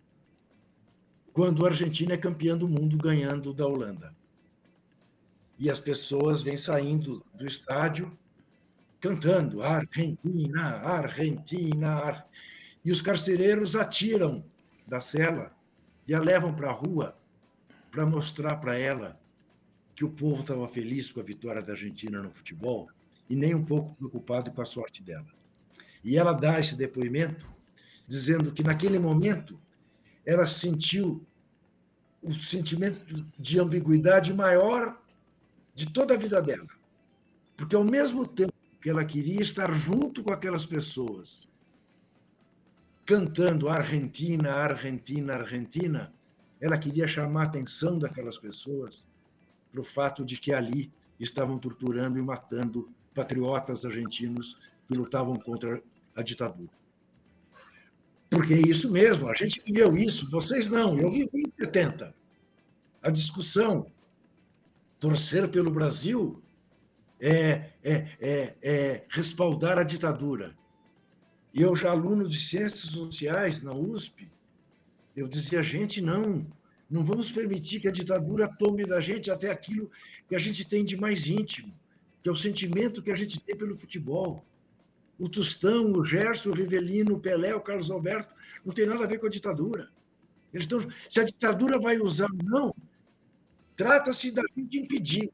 quando 1.34 1.66
a 1.66 1.70
Argentina 1.70 2.14
é 2.14 2.18
campeã 2.18 2.58
do 2.58 2.68
mundo 2.68 2.98
ganhando 2.98 3.54
da 3.54 3.66
Holanda. 3.66 4.16
E 5.58 5.70
as 5.70 5.80
pessoas 5.80 6.42
vêm 6.42 6.58
saindo 6.58 7.26
do 7.34 7.46
estádio 7.46 8.18
cantando 9.00 9.64
Argentina, 9.64 10.78
Argentina. 10.80 12.26
E 12.84 12.92
os 12.92 13.02
carcereiros 13.02 13.76
atiram 13.76 14.44
da 14.86 15.02
cela 15.02 15.52
e 16.08 16.14
a 16.14 16.20
levam 16.20 16.54
para 16.54 16.70
a 16.70 16.74
rua 16.74 17.18
para 17.92 18.06
mostrar 18.06 18.56
para 18.58 18.78
ela 18.78 19.20
que 19.96 20.06
o 20.06 20.10
povo 20.10 20.42
estava 20.42 20.68
feliz 20.68 21.12
com 21.12 21.20
a 21.20 21.24
vitória 21.24 21.62
da 21.62 21.74
Argentina 21.74 22.22
no 22.22 22.32
futebol 22.32 22.90
e 23.30 23.36
nem 23.36 23.54
um 23.54 23.66
pouco 23.66 23.96
preocupado 23.96 24.52
com 24.52 24.62
a 24.62 24.66
sorte 24.66 25.04
dela. 25.04 25.28
E 26.04 26.18
ela 26.18 26.32
dá 26.32 26.60
esse 26.60 26.76
depoimento 26.76 27.50
dizendo 28.10 28.52
que 28.52 28.64
naquele 28.64 28.98
momento 28.98 29.62
ela 30.26 30.48
sentiu 30.48 31.24
o 32.24 32.34
sentimento 32.34 33.24
de 33.38 33.60
ambiguidade 33.60 34.34
maior 34.34 35.00
de 35.76 35.94
toda 35.94 36.16
a 36.16 36.18
vida 36.18 36.42
dela. 36.42 36.68
Porque 37.56 37.76
ao 37.76 37.84
mesmo 37.84 38.28
tempo 38.28 38.52
que 38.82 38.90
ela 38.90 39.06
queria 39.06 39.42
estar 39.42 39.72
junto 39.74 40.24
com 40.24 40.32
aquelas 40.32 40.66
pessoas, 40.66 41.48
cantando 43.06 43.70
Argentina, 43.70 44.54
Argentina, 44.54 45.36
Argentina, 45.36 46.12
ela 46.60 46.80
queria 46.80 47.08
chamar 47.08 47.42
a 47.42 47.46
atenção 47.46 48.00
daquelas 48.00 48.40
pessoas 48.40 49.06
para 49.72 49.82
o 49.82 49.84
fato 49.84 50.26
de 50.26 50.38
que 50.40 50.52
ali 50.52 50.92
estavam 51.20 51.60
torturando 51.60 52.18
e 52.18 52.24
matando 52.24 52.90
patriotas 53.14 53.86
argentinos 53.86 54.58
que 54.88 54.96
lutavam 54.96 55.36
contra 55.36 55.82
a 56.16 56.24
ditadura. 56.24 56.80
Porque 58.30 58.54
é 58.54 58.62
isso 58.68 58.92
mesmo, 58.92 59.28
a 59.28 59.34
gente 59.34 59.62
viveu 59.66 59.98
isso, 59.98 60.30
vocês 60.30 60.70
não, 60.70 60.98
eu 60.98 61.10
vivi 61.10 61.30
em 61.34 61.52
70. 61.58 62.14
A 63.02 63.10
discussão, 63.10 63.92
torcer 65.00 65.50
pelo 65.50 65.72
Brasil 65.72 66.42
é, 67.20 67.72
é, 67.84 68.08
é, 68.22 68.56
é 68.62 69.06
respaldar 69.10 69.80
a 69.80 69.84
ditadura. 69.84 70.56
E 71.54 71.62
eu, 71.62 71.76
já 71.76 71.90
aluno 71.90 72.28
de 72.28 72.40
Ciências 72.40 72.92
Sociais 72.92 73.64
na 73.64 73.74
USP, 73.74 74.30
eu 75.16 75.28
dizia, 75.28 75.64
gente, 75.64 76.00
não, 76.00 76.46
não 76.90 77.04
vamos 77.04 77.32
permitir 77.32 77.80
que 77.80 77.88
a 77.88 77.92
ditadura 77.92 78.48
tome 78.48 78.86
da 78.86 79.02
gente 79.02 79.32
até 79.32 79.50
aquilo 79.50 79.90
que 80.28 80.36
a 80.36 80.40
gente 80.40 80.64
tem 80.66 80.86
de 80.86 80.96
mais 80.96 81.26
íntimo, 81.26 81.74
que 82.22 82.30
é 82.30 82.32
o 82.32 82.36
sentimento 82.36 83.02
que 83.02 83.12
a 83.12 83.16
gente 83.16 83.40
tem 83.40 83.56
pelo 83.56 83.78
futebol 83.78 84.46
o 85.20 85.28
Tostão, 85.28 85.92
o 85.92 86.04
Gerson, 86.04 86.50
o 86.50 86.54
Rivelino, 86.54 87.16
o 87.16 87.20
Pelé, 87.20 87.54
o 87.54 87.62
Carlos 87.62 87.92
Alberto, 87.92 88.34
não 88.66 88.74
tem 88.74 88.86
nada 88.86 89.04
a 89.04 89.08
ver 89.08 89.20
com 89.20 89.28
a 89.28 89.30
ditadura. 89.30 89.92
Eles 90.54 90.66
estão, 90.66 90.80
se 91.10 91.20
a 91.20 91.26
ditadura 91.26 91.78
vai 91.78 92.00
usar 92.00 92.30
ou 92.32 92.44
não, 92.44 92.76
trata-se 93.76 94.32
da 94.32 94.42
gente 94.56 94.80
impedir. 94.80 95.32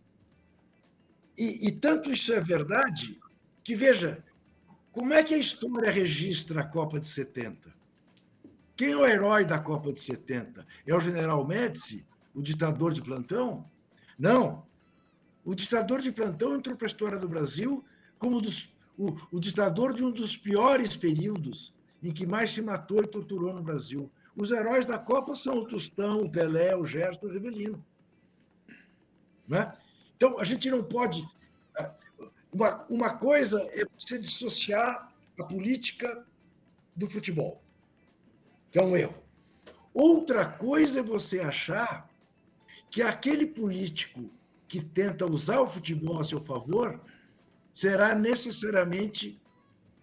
E, 1.38 1.68
e 1.68 1.72
tanto 1.72 2.12
isso 2.12 2.34
é 2.34 2.40
verdade 2.40 3.20
que, 3.64 3.76
veja, 3.76 4.24
como 4.92 5.14
é 5.14 5.24
que 5.24 5.34
a 5.34 5.38
história 5.38 5.92
registra 5.92 6.62
a 6.62 6.68
Copa 6.68 7.00
de 7.00 7.08
70? 7.08 7.74
Quem 8.76 8.92
é 8.92 8.98
o 8.98 9.06
herói 9.06 9.46
da 9.46 9.60
Copa 9.60 9.94
de 9.94 10.00
70? 10.00 10.66
É 10.86 10.96
o 10.96 11.00
general 11.00 11.46
Médici, 11.46 12.06
o 12.34 12.42
ditador 12.42 12.92
de 12.92 13.02
plantão? 13.02 13.70
Não. 14.18 14.66
O 15.44 15.54
ditador 15.54 16.02
de 16.02 16.12
plantão 16.12 16.56
entrou 16.56 16.76
para 16.76 16.88
a 16.88 16.90
história 16.90 17.20
do 17.20 17.30
Brasil 17.30 17.86
como 18.18 18.42
dos 18.42 18.75
o, 18.98 19.16
o 19.32 19.40
ditador 19.40 19.94
de 19.94 20.04
um 20.04 20.12
dos 20.12 20.38
piores 20.38 20.96
períodos 20.96 21.74
em 22.02 22.12
que 22.12 22.26
mais 22.26 22.52
se 22.52 22.62
matou 22.62 23.04
e 23.04 23.08
torturou 23.08 23.54
no 23.54 23.64
Brasil, 23.64 24.12
Os 24.36 24.52
heróis 24.52 24.86
da 24.86 25.00
Copa 25.00 25.34
são 25.34 25.60
o 25.60 25.66
Tostão, 25.66 26.22
o 26.22 26.30
Pelé, 26.30 26.76
o 26.76 26.86
Gerson, 26.86 27.26
o 27.26 27.32
Rivelino. 27.32 27.84
Né? 29.48 29.74
Então, 30.16 30.38
a 30.40 30.44
gente 30.44 30.70
não 30.70 30.84
pode. 30.84 31.28
Ah, 31.78 31.94
uma, 32.52 32.86
uma 32.90 33.18
coisa 33.18 33.62
é 33.74 33.86
você 33.96 34.20
dissociar 34.20 35.12
a 35.40 35.44
política 35.44 36.26
do 36.96 37.10
futebol, 37.10 37.62
que 38.72 38.78
é 38.78 38.84
um 38.84 38.96
erro. 38.96 39.24
Outra 39.94 40.46
coisa 40.46 41.00
é 41.00 41.04
você 41.04 41.40
achar 41.40 42.10
que 42.92 43.02
aquele 43.02 43.46
político 43.46 44.30
que 44.68 44.84
tenta 44.84 45.26
usar 45.26 45.62
o 45.62 45.68
futebol 45.68 46.20
a 46.20 46.26
seu 46.26 46.42
favor 46.42 47.00
será 47.76 48.16
necessariamente 48.16 49.38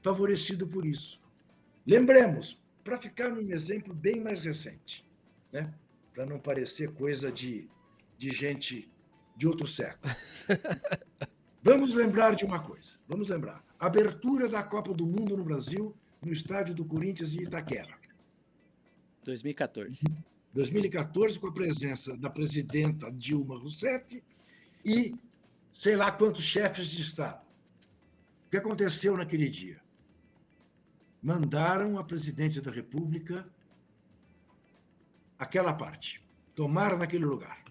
favorecido 0.02 0.68
por 0.68 0.84
isso. 0.84 1.18
Lembremos, 1.86 2.60
para 2.84 2.98
ficar 2.98 3.30
num 3.30 3.50
exemplo 3.50 3.94
bem 3.94 4.20
mais 4.20 4.40
recente, 4.40 5.04
né? 5.50 5.72
para 6.12 6.26
não 6.26 6.38
parecer 6.38 6.92
coisa 6.92 7.32
de, 7.32 7.66
de 8.18 8.30
gente 8.30 8.92
de 9.34 9.48
outro 9.48 9.66
século. 9.66 10.14
Vamos 11.64 11.94
lembrar 11.94 12.34
de 12.34 12.44
uma 12.44 12.60
coisa. 12.60 12.98
Vamos 13.08 13.28
lembrar. 13.28 13.64
Abertura 13.78 14.48
da 14.48 14.62
Copa 14.62 14.92
do 14.92 15.06
Mundo 15.06 15.34
no 15.36 15.44
Brasil, 15.44 15.96
no 16.20 16.30
estádio 16.30 16.74
do 16.74 16.84
Corinthians 16.84 17.34
em 17.34 17.42
Itaquera. 17.42 17.96
2014. 19.24 20.00
2014, 20.52 21.38
com 21.38 21.46
a 21.46 21.52
presença 21.52 22.18
da 22.18 22.28
presidenta 22.28 23.10
Dilma 23.10 23.58
Rousseff 23.58 24.22
e 24.84 25.14
sei 25.72 25.96
lá 25.96 26.12
quantos 26.12 26.44
chefes 26.44 26.88
de 26.88 27.00
Estado. 27.00 27.51
O 28.52 28.54
que 28.54 28.58
aconteceu 28.58 29.16
naquele 29.16 29.48
dia? 29.48 29.80
Mandaram 31.22 31.98
a 31.98 32.04
presidente 32.04 32.60
da 32.60 32.70
República 32.70 33.48
aquela 35.38 35.72
parte. 35.72 36.22
Tomaram 36.54 36.98
naquele 36.98 37.24
lugar. 37.24 37.64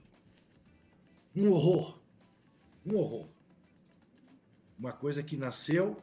Um 1.36 1.52
horror. 1.52 2.02
Um 2.84 2.96
horror. 2.96 3.30
Uma 4.80 4.92
coisa 4.92 5.22
que 5.22 5.38
nasceu 5.38 6.02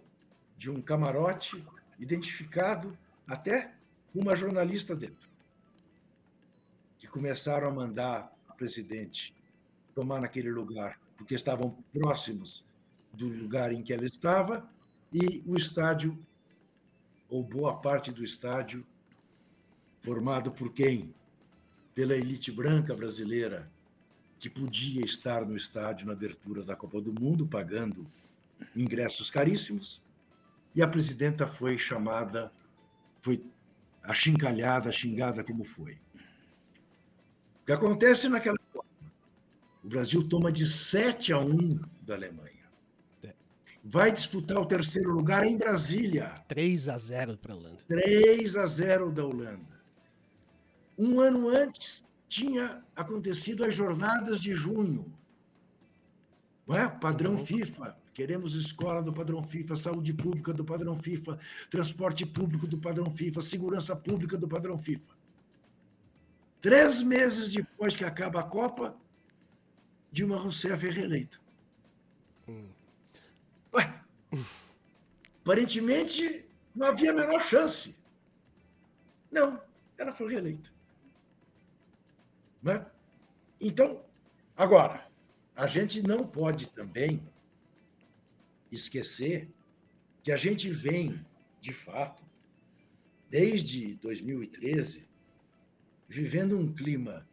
de 0.57 0.71
um 0.71 0.81
camarote 0.81 1.61
identificado 1.99 2.97
até 3.27 3.75
uma 4.15 4.37
jornalista 4.37 4.95
dentro. 4.95 5.29
Que 7.01 7.09
começaram 7.09 7.67
a 7.67 7.73
mandar 7.73 8.33
a 8.49 8.53
presidente 8.53 9.35
tomar 9.93 10.21
naquele 10.21 10.53
lugar, 10.53 11.01
porque 11.17 11.35
estavam 11.35 11.83
próximos 11.93 12.68
do 13.19 13.27
lugar 13.27 13.73
em 13.73 13.83
que 13.83 13.93
ela 13.93 14.05
estava, 14.05 14.71
e 15.13 15.43
o 15.45 15.57
estádio, 15.57 16.17
ou 17.29 17.43
boa 17.43 17.77
parte 17.77 18.13
do 18.13 18.23
estádio, 18.23 18.87
formado 20.01 20.53
por 20.53 20.73
quem? 20.73 21.13
Pela 21.97 22.15
elite 22.15 22.53
branca 22.53 22.95
brasileira, 22.95 23.69
que 24.39 24.49
podia 24.49 25.05
estar 25.05 25.45
no 25.45 25.57
estádio 25.57 26.07
na 26.07 26.13
abertura 26.13 26.63
da 26.63 26.77
Copa 26.77 27.01
do 27.01 27.13
Mundo, 27.13 27.45
pagando 27.45 28.07
ingressos 28.77 29.31
caríssimos, 29.31 30.01
e 30.73 30.81
a 30.81 30.87
presidenta 30.87 31.45
foi 31.45 31.77
chamada, 31.77 32.53
foi 33.21 33.45
achincalhada, 34.05 34.93
xingada 34.93 35.43
como 35.43 35.65
foi. 35.65 35.95
O 37.63 37.67
que 37.67 37.73
acontece 37.73 38.29
naquela 38.29 38.57
o 39.83 39.89
Brasil 39.89 40.29
toma 40.29 40.53
de 40.53 40.67
7 40.67 41.33
a 41.33 41.39
1 41.39 41.81
da 42.03 42.15
Alemanha. 42.15 42.58
Vai 43.85 44.13
disputar 44.13 44.59
o 44.59 44.67
terceiro 44.67 45.11
lugar 45.11 45.45
em 45.45 45.57
Brasília. 45.57 46.35
3 46.49 46.89
a 46.89 46.99
0 46.99 47.37
para 47.39 47.55
a 47.55 47.57
Holanda. 47.57 47.79
3 47.87 48.57
a 48.57 48.67
0 48.67 49.13
da 49.13 49.25
Holanda. 49.25 49.79
Um 50.99 51.21
ano 51.21 51.49
antes, 51.49 52.05
tinha 52.29 52.85
acontecido 52.95 53.65
as 53.65 53.75
jornadas 53.75 54.41
de 54.41 54.53
junho. 54.53 55.13
Não 56.67 56.77
é? 56.77 56.89
Padrão 56.89 57.33
uhum. 57.33 57.47
FIFA. 57.47 57.97
Queremos 58.13 58.55
escola 58.55 59.01
do 59.01 59.13
padrão 59.13 59.43
FIFA, 59.43 59.77
saúde 59.77 60.13
pública 60.13 60.53
do 60.53 60.65
padrão 60.65 60.99
FIFA, 60.99 61.39
transporte 61.71 62.27
público 62.27 62.67
do 62.67 62.77
padrão 62.77 63.13
FIFA, 63.13 63.41
segurança 63.41 63.95
pública 63.95 64.37
do 64.37 64.49
padrão 64.49 64.77
FIFA. 64.77 65.17
Três 66.61 67.01
meses 67.01 67.53
depois 67.53 67.95
que 67.95 68.05
acaba 68.05 68.41
a 68.41 68.43
Copa, 68.43 68.97
Dilma 70.11 70.37
Rousseff 70.37 70.85
é 70.85 70.91
reeleita. 70.91 71.39
Hum. 72.49 72.67
Aparentemente 75.43 76.45
não 76.75 76.87
havia 76.87 77.11
a 77.11 77.15
menor 77.15 77.41
chance. 77.41 77.97
Não, 79.31 79.61
ela 79.97 80.13
foi 80.13 80.31
reeleita. 80.33 80.71
Né? 82.63 82.85
Então, 83.61 84.05
agora, 84.57 85.07
a 85.57 85.67
gente 85.67 86.03
não 86.03 86.27
pode 86.27 86.69
também 86.69 87.27
esquecer 88.71 89.49
que 90.23 90.31
a 90.31 90.37
gente 90.37 90.71
vem, 90.71 91.25
de 91.61 91.73
fato, 91.73 92.25
desde 93.29 93.95
2013, 93.97 95.09
vivendo 96.09 96.59
um 96.59 96.73
clima 96.73 97.27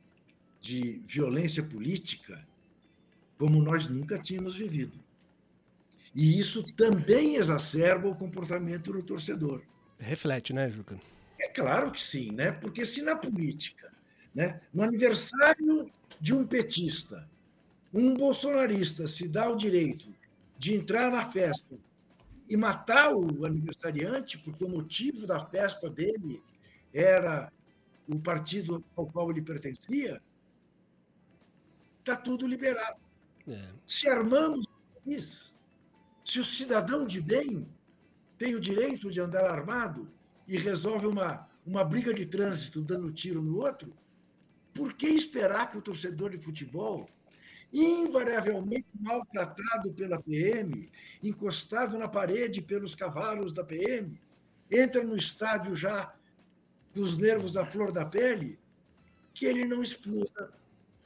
de 0.59 1.01
violência 1.05 1.61
política 1.63 2.47
como 3.37 3.61
nós 3.61 3.87
nunca 3.87 4.17
tínhamos 4.17 4.55
vivido. 4.55 5.04
E 6.15 6.39
isso 6.39 6.63
também 6.75 7.35
exacerba 7.35 8.07
o 8.07 8.15
comportamento 8.15 8.93
do 8.93 9.03
torcedor. 9.03 9.61
Reflete, 9.99 10.53
né, 10.53 10.69
Juca? 10.69 10.97
É 11.39 11.49
claro 11.49 11.91
que 11.91 12.01
sim, 12.01 12.31
né? 12.31 12.51
Porque 12.51 12.85
se 12.85 13.01
na 13.01 13.15
política 13.15 13.85
né? 14.35 14.59
No 14.73 14.83
aniversário 14.83 15.89
de 16.19 16.33
um 16.33 16.45
petista, 16.45 17.27
um 17.93 18.13
bolsonarista 18.13 19.07
se 19.07 19.29
dá 19.29 19.49
o 19.49 19.55
direito 19.55 20.13
de 20.57 20.75
entrar 20.75 21.09
na 21.09 21.31
festa 21.31 21.77
e 22.49 22.57
matar 22.57 23.15
o 23.15 23.45
aniversariante, 23.45 24.37
porque 24.37 24.65
o 24.65 24.69
motivo 24.69 25.25
da 25.25 25.39
festa 25.39 25.89
dele 25.89 26.43
era 26.93 27.51
o 28.07 28.19
partido 28.19 28.83
ao 28.95 29.07
qual 29.07 29.31
ele 29.31 29.41
pertencia, 29.41 30.21
está 31.99 32.15
tudo 32.15 32.45
liberado. 32.45 32.99
É. 33.47 33.69
Se 33.87 34.07
armamos 34.09 34.67
isso, 35.07 35.54
se 36.25 36.39
o 36.39 36.43
cidadão 36.43 37.05
de 37.05 37.21
bem 37.21 37.69
tem 38.35 38.55
o 38.55 38.59
direito 38.59 39.11
de 39.11 39.21
andar 39.21 39.45
armado 39.45 40.11
e 40.47 40.57
resolve 40.57 41.05
uma, 41.05 41.47
uma 41.63 41.83
briga 41.83 42.11
de 42.13 42.25
trânsito 42.25 42.81
dando 42.81 43.11
tiro 43.11 43.43
no 43.43 43.59
outro, 43.59 43.95
por 44.73 44.93
que 44.93 45.05
esperar 45.05 45.69
que 45.69 45.77
o 45.77 45.81
torcedor 45.81 46.31
de 46.31 46.39
futebol, 46.39 47.07
invariavelmente 47.71 48.87
maltratado 48.99 49.93
pela 49.93 50.21
PM, 50.21 50.91
encostado 51.21 51.97
na 51.97 52.07
parede 52.07 52.59
pelos 52.59 52.95
cavalos 52.95 53.53
da 53.53 53.63
PM, 53.63 54.19
entra 54.69 55.03
no 55.03 55.15
estádio 55.15 55.75
já 55.75 56.13
com 56.93 57.01
os 57.01 57.17
nervos 57.19 57.55
à 57.55 57.65
flor 57.65 57.91
da 57.91 58.05
pele, 58.05 58.57
que 59.31 59.45
ele 59.45 59.65
não 59.65 59.83
exploda 59.83 60.51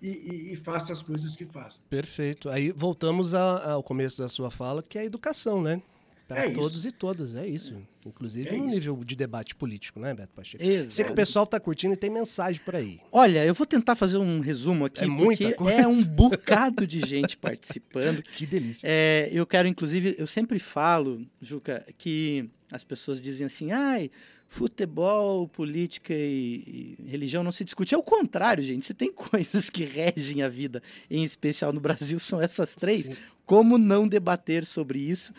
e, 0.02 0.08
e, 0.08 0.54
e, 0.54 0.56
faça 0.56 0.94
as 0.94 1.02
coisas 1.02 1.36
que 1.36 1.46
faz. 1.46 1.86
Perfeito. 1.90 2.50
Aí 2.50 2.72
voltamos 2.72 3.34
a, 3.34 3.74
ao 3.74 3.84
começo 3.84 4.22
da 4.22 4.30
sua 4.30 4.50
fala, 4.50 4.82
que 4.82 4.98
é 4.98 5.02
a 5.02 5.06
educação, 5.06 5.62
né? 5.62 5.82
Para 6.30 6.46
é 6.46 6.52
todos 6.52 6.78
isso. 6.78 6.88
e 6.88 6.92
todas, 6.92 7.36
é 7.36 7.48
isso. 7.48 7.76
Inclusive 8.06 8.50
é 8.50 8.52
no 8.52 8.66
isso. 8.66 8.76
nível 8.76 9.04
de 9.04 9.16
debate 9.16 9.56
político, 9.56 10.00
né, 10.00 10.14
Beto 10.14 10.32
Pacheco? 10.36 10.64
Exato. 10.64 10.94
Sei 10.94 11.06
que 11.06 11.12
o 11.12 11.16
pessoal 11.16 11.44
está 11.44 11.60
curtindo 11.60 11.96
e 11.96 11.98
tem 11.98 12.12
mensagem 12.12 12.62
por 12.64 12.76
aí. 12.76 13.02
Olha, 13.12 13.44
eu 13.44 13.56
vou 13.56 13.66
tentar 13.66 13.96
fazer 13.96 14.20
um 14.20 14.40
resumo 14.40 14.86
aqui, 14.86 15.06
é 15.06 15.08
porque 15.08 15.56
é 15.72 15.88
um 15.88 16.04
bocado 16.04 16.86
de 16.86 17.00
gente 17.00 17.36
participando. 17.36 18.22
Que 18.36 18.46
delícia. 18.46 18.88
É, 18.88 19.28
eu 19.34 19.46
quero, 19.46 19.68
inclusive, 19.68 20.16
eu 20.20 20.28
sempre 20.28 20.60
falo, 20.60 21.26
Juca, 21.42 21.84
que 21.98 22.48
as 22.72 22.84
pessoas 22.84 23.20
dizem 23.20 23.48
assim, 23.48 23.72
ai, 23.72 24.12
futebol, 24.50 25.48
política 25.48 26.12
e, 26.12 26.98
e, 27.00 27.08
religião 27.08 27.44
não 27.44 27.52
se 27.52 27.64
discute. 27.64 27.94
É 27.94 27.98
o 27.98 28.04
contrário, 28.04 28.64
gente. 28.64 28.86
Você 28.86 28.96
tem 28.96 29.14
coisas 29.14 29.70
que 29.70 29.86
regem 29.86 30.42
a 30.42 30.50
vida, 30.50 30.82
em 31.10 31.24
especial 31.24 31.72
no 31.72 31.80
Brasil, 31.80 32.18
são 32.20 32.42
essas 32.42 32.76
três. 32.76 33.06
Sim. 33.06 33.16
Como 33.46 33.78
não 33.78 34.08
debater 34.08 34.66
sobre 34.66 35.00
isso? 35.00 35.34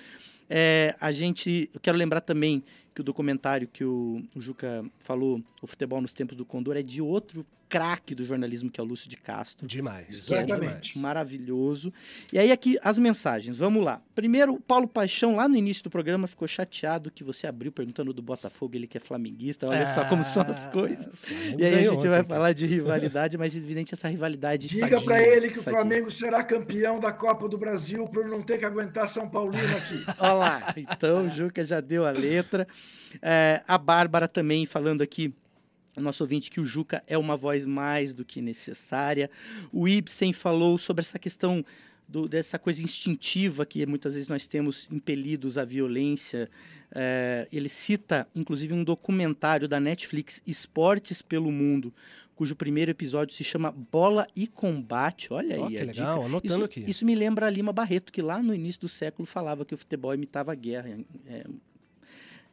É, 0.49 0.97
a 1.01 1.13
gente, 1.13 1.69
eu 1.75 1.81
quero 1.81 1.99
lembrar 1.99 2.21
também 2.21 2.63
que 2.95 3.01
o 3.01 3.05
documentário 3.05 3.69
que 3.69 3.85
o, 3.85 4.23
o 4.35 4.41
Juca 4.41 4.85
falou, 5.01 5.43
O 5.61 5.67
Futebol 5.67 6.01
nos 6.01 6.13
Tempos 6.13 6.37
do 6.37 6.45
Condor, 6.45 6.77
é 6.77 6.83
de 6.83 7.03
outro 7.03 7.45
craque 7.71 8.17
do 8.17 8.25
jornalismo, 8.25 8.69
que 8.69 8.81
é 8.81 8.83
o 8.83 8.87
Lúcio 8.87 9.09
de 9.09 9.17
Castro. 9.17 9.65
Demais. 9.65 10.29
Exatamente. 10.29 10.99
É 10.99 11.01
maravilhoso. 11.01 11.93
E 12.33 12.39
aí 12.39 12.51
aqui 12.51 12.77
as 12.83 12.99
mensagens, 12.99 13.57
vamos 13.57 13.85
lá. 13.85 14.03
Primeiro, 14.13 14.55
o 14.55 14.61
Paulo 14.61 14.89
Paixão, 14.89 15.37
lá 15.37 15.49
no 15.49 15.57
início 15.57 15.85
do 15.85 15.91
programa, 15.91 16.27
ficou 16.27 16.49
chateado 16.49 17.13
que 17.13 17.23
você 17.23 17.47
abriu 17.47 17.71
perguntando 17.71 18.13
do 18.13 18.21
Botafogo, 18.21 18.75
ele 18.75 18.89
que 18.89 18.99
é 18.99 19.01
flamenguista, 19.01 19.69
olha 19.69 19.87
só 19.95 20.05
como 20.09 20.25
são 20.25 20.43
as 20.43 20.67
ah, 20.67 20.71
coisas. 20.71 21.23
E 21.57 21.65
aí 21.65 21.75
a 21.75 21.79
gente 21.79 21.91
ontem, 21.91 22.09
vai 22.09 22.25
cara. 22.25 22.35
falar 22.35 22.53
de 22.53 22.67
rivalidade, 22.67 23.39
mas 23.39 23.55
evidente 23.55 23.95
essa 23.95 24.09
rivalidade 24.09 24.67
Diga 24.67 25.01
para 25.01 25.23
ele 25.23 25.51
que 25.51 25.61
o 25.61 25.63
Flamengo 25.63 26.11
será 26.11 26.43
campeão 26.43 26.99
da 26.99 27.13
Copa 27.13 27.49
do 27.49 27.57
Brasil 27.57 28.09
para 28.09 28.27
não 28.27 28.43
ter 28.43 28.59
que 28.59 28.65
aguentar 28.65 29.09
São 29.09 29.29
Paulino 29.29 29.77
aqui. 29.77 30.05
olha 30.19 30.33
lá, 30.33 30.75
então 30.77 31.27
o 31.27 31.31
Juca 31.31 31.65
já 31.65 31.81
deu 31.81 32.05
a 32.05 32.11
letra. 32.11 32.67
É, 33.23 33.63
a 33.67 33.79
Bárbara 33.79 34.27
também 34.27 34.67
falando 34.67 35.03
aqui 35.03 35.33
o 35.97 36.01
nosso 36.01 36.23
ouvinte 36.23 36.51
que 36.51 36.61
o 36.61 36.65
Juca 36.65 37.03
é 37.07 37.19
uma 37.19 37.37
voz 37.37 37.65
mais 37.67 38.15
do 38.15 38.25
que 38.25 38.41
necessária. 38.41 39.31
O 39.73 39.89
Ibsen 39.89 40.33
falou 40.33 40.79
sobre 40.79 41.03
essa 41.03 41.19
questão 41.19 41.65
do, 42.11 42.29
dessa 42.29 42.59
coisa 42.59 42.83
instintiva 42.83 43.65
que 43.65 43.87
muitas 43.87 44.15
vezes 44.15 44.29
nós 44.29 44.47
temos 44.47 44.89
impelidos 44.91 45.57
à 45.57 45.65
violência. 45.65 46.51
É, 46.93 47.47
ele 47.53 47.69
cita, 47.69 48.27
inclusive, 48.35 48.75
um 48.75 48.83
documentário 48.83 49.69
da 49.69 49.79
Netflix, 49.79 50.43
Esportes 50.47 51.23
pelo 51.23 51.53
Mundo, 51.53 51.95
cujo 52.35 52.57
primeiro 52.57 52.91
episódio 52.91 53.35
se 53.35 53.45
chama 53.45 53.71
Bola 53.71 54.27
e 54.35 54.47
Combate. 54.47 55.33
Olha 55.33 55.61
oh, 55.61 55.65
aí, 55.67 55.77
que 55.77 55.85
legal, 55.85 56.17
dica. 56.17 56.27
anotando 56.27 56.55
isso, 56.55 56.65
aqui. 56.65 56.85
Isso 56.87 57.05
me 57.05 57.15
lembra 57.15 57.47
a 57.47 57.51
Lima 57.51 57.73
Barreto, 57.73 58.13
que 58.13 58.21
lá 58.21 58.43
no 58.43 58.55
início 58.55 58.81
do 58.81 58.89
século 58.89 59.25
falava 59.25 59.65
que 59.65 59.75
o 59.75 59.79
futebol 59.79 60.13
imitava 60.13 60.51
a 60.51 60.55
guerra. 60.55 60.99
É, 61.27 61.45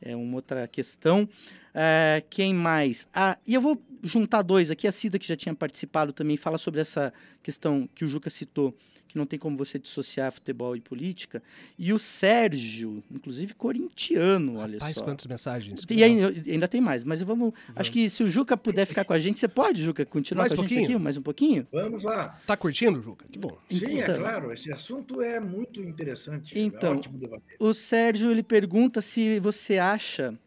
é 0.01 0.15
uma 0.15 0.35
outra 0.35 0.67
questão. 0.67 1.27
É, 1.73 2.23
quem 2.29 2.53
mais? 2.53 3.07
Ah, 3.13 3.37
e 3.45 3.53
eu 3.53 3.61
vou 3.61 3.81
juntar 4.03 4.41
dois 4.41 4.71
aqui. 4.71 4.87
A 4.87 4.91
Cida, 4.91 5.19
que 5.19 5.27
já 5.27 5.35
tinha 5.35 5.53
participado 5.53 6.13
também, 6.13 6.37
fala 6.37 6.57
sobre 6.57 6.81
essa 6.81 7.13
questão 7.43 7.87
que 7.93 8.05
o 8.05 8.07
Juca 8.07 8.29
citou 8.29 8.75
que 9.17 9.19
não 9.19 9.25
tem 9.25 9.39
como 9.39 9.57
você 9.57 9.79
dissociar 9.79 10.31
futebol 10.31 10.75
e 10.75 10.79
política. 10.79 11.41
E 11.77 11.91
o 11.91 11.97
Sérgio, 11.97 13.03
inclusive 13.11 13.53
corintiano, 13.55 14.57
olha 14.57 14.73
Rapaz, 14.73 14.97
só. 14.97 15.03
quantas 15.03 15.25
mensagens. 15.25 15.81
E 15.89 16.03
ainda, 16.03 16.33
ainda 16.49 16.67
tem 16.67 16.79
mais, 16.79 17.03
mas 17.03 17.21
vamos, 17.21 17.51
vamos, 17.51 17.79
Acho 17.79 17.91
que 17.91 18.09
se 18.09 18.23
o 18.23 18.29
Juca 18.29 18.55
puder 18.55 18.85
ficar 18.85 19.03
com 19.03 19.13
a 19.13 19.19
gente, 19.19 19.39
você 19.39 19.47
pode, 19.47 19.83
Juca, 19.83 20.05
continuar 20.05 20.43
mais 20.43 20.53
com 20.53 20.61
a 20.61 20.67
gente 20.67 20.83
aqui 20.83 20.97
mais 20.97 21.17
um 21.17 21.21
pouquinho? 21.21 21.67
Vamos 21.71 22.03
lá. 22.03 22.39
Tá 22.45 22.55
curtindo, 22.55 23.01
Juca? 23.01 23.25
Que 23.31 23.39
bom. 23.39 23.57
Sim, 23.69 23.99
então, 23.99 24.15
é 24.15 24.19
claro. 24.19 24.53
Esse 24.53 24.71
assunto 24.71 25.21
é 25.21 25.39
muito 25.39 25.81
interessante. 25.81 26.57
Então, 26.57 26.93
é 26.93 26.97
ótimo 26.97 27.17
debater. 27.17 27.57
o 27.59 27.73
Sérgio 27.73 28.29
ele 28.29 28.43
pergunta 28.43 29.01
se 29.01 29.39
você 29.39 29.77
acha. 29.77 30.37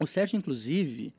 O 0.00 0.06
Sérgio, 0.06 0.36
inclusive. 0.36 1.12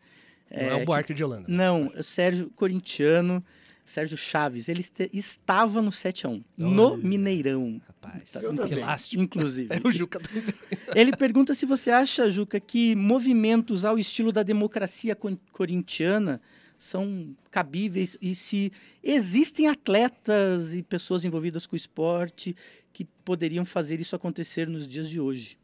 Não 0.49 0.59
é, 0.59 0.67
é 0.69 0.75
o 0.75 0.85
Buarque 0.85 1.13
de 1.13 1.23
Holanda. 1.23 1.45
Não, 1.47 1.87
o 1.87 2.03
Sérgio 2.03 2.49
corintiano. 2.55 3.43
Sérgio 3.87 4.17
Chaves, 4.17 4.67
ele 4.67 4.83
estava 5.13 5.81
no 5.81 5.91
7x1, 5.91 6.43
no 6.57 6.97
Mineirão. 6.97 7.81
Rapaz, 7.87 8.33
tá, 8.33 8.41
que 8.41 8.73
elástico. 8.73 9.23
Inclusive. 9.23 9.69
É 9.73 9.87
o 9.87 9.91
Juca 9.91 10.19
também. 10.19 10.43
Ele 10.93 11.15
pergunta 11.15 11.55
se 11.55 11.65
você 11.65 11.89
acha, 11.89 12.29
Juca, 12.29 12.59
que 12.59 12.95
movimentos 12.95 13.85
ao 13.85 13.97
estilo 13.97 14.31
da 14.31 14.43
democracia 14.43 15.17
corintiana 15.51 16.41
são 16.77 17.35
cabíveis 17.49 18.17
e 18.21 18.35
se 18.35 18.71
existem 19.01 19.67
atletas 19.67 20.75
e 20.75 20.83
pessoas 20.83 21.23
envolvidas 21.23 21.65
com 21.65 21.73
o 21.73 21.77
esporte 21.77 22.55
que 22.91 23.05
poderiam 23.05 23.63
fazer 23.63 24.01
isso 24.01 24.15
acontecer 24.15 24.67
nos 24.67 24.87
dias 24.87 25.09
de 25.09 25.19
hoje. 25.19 25.57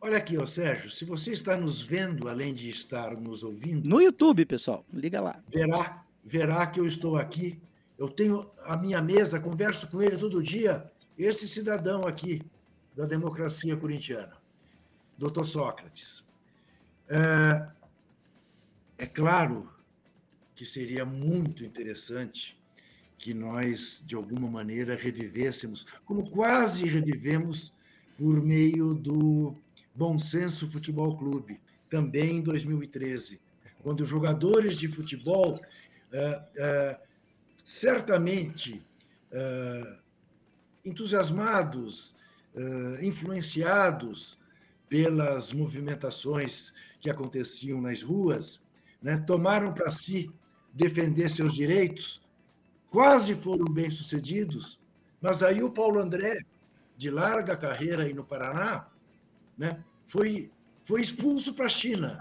Olha 0.00 0.16
aqui, 0.16 0.38
ó, 0.38 0.46
Sérgio, 0.46 0.90
se 0.90 1.04
você 1.04 1.32
está 1.32 1.58
nos 1.58 1.82
vendo, 1.82 2.26
além 2.26 2.54
de 2.54 2.70
estar 2.70 3.16
nos 3.20 3.42
ouvindo. 3.44 3.86
No 3.86 4.00
YouTube, 4.00 4.46
pessoal, 4.46 4.84
liga 4.92 5.20
lá. 5.20 5.42
Verá 5.52 6.09
verá 6.24 6.66
que 6.66 6.80
eu 6.80 6.86
estou 6.86 7.16
aqui. 7.16 7.60
Eu 7.98 8.08
tenho 8.08 8.50
a 8.64 8.76
minha 8.76 9.00
mesa, 9.02 9.40
converso 9.40 9.88
com 9.88 10.02
ele 10.02 10.16
todo 10.16 10.42
dia. 10.42 10.90
Esse 11.18 11.46
cidadão 11.46 12.02
aqui 12.02 12.42
da 12.96 13.06
democracia 13.06 13.76
corintiana, 13.76 14.36
doutor 15.18 15.44
Sócrates. 15.44 16.24
É, 17.08 17.68
é 18.98 19.06
claro 19.06 19.70
que 20.54 20.64
seria 20.64 21.04
muito 21.04 21.64
interessante 21.64 22.58
que 23.18 23.34
nós, 23.34 24.02
de 24.06 24.14
alguma 24.14 24.48
maneira, 24.48 24.94
revivêssemos, 24.94 25.86
como 26.04 26.30
quase 26.30 26.84
revivemos 26.86 27.72
por 28.16 28.42
meio 28.42 28.94
do 28.94 29.54
Bom 29.94 30.18
Senso 30.18 30.70
Futebol 30.70 31.16
Clube, 31.16 31.60
também 31.88 32.36
em 32.36 32.42
2013, 32.42 33.40
quando 33.82 34.06
jogadores 34.06 34.76
de 34.76 34.88
futebol 34.88 35.60
certamente 37.64 38.84
é, 39.30 39.98
entusiasmados, 40.84 42.16
influenciados 43.00 44.38
pelas 44.88 45.52
movimentações 45.52 46.74
que 47.00 47.08
aconteciam 47.08 47.80
nas 47.80 48.02
ruas, 48.02 48.62
né, 49.00 49.16
tomaram 49.18 49.72
para 49.72 49.90
si 49.90 50.30
defender 50.72 51.30
seus 51.30 51.54
direitos, 51.54 52.20
quase 52.90 53.34
foram 53.34 53.66
bem-sucedidos, 53.72 54.80
mas 55.20 55.42
aí 55.42 55.62
o 55.62 55.70
Paulo 55.70 56.00
André, 56.00 56.40
de 56.96 57.08
larga 57.08 57.56
carreira 57.56 58.02
aí 58.02 58.12
no 58.12 58.24
Paraná, 58.24 58.88
né, 59.56 59.82
foi, 60.04 60.50
foi 60.84 61.00
expulso 61.00 61.54
para 61.54 61.66
a 61.66 61.70
China. 61.70 62.20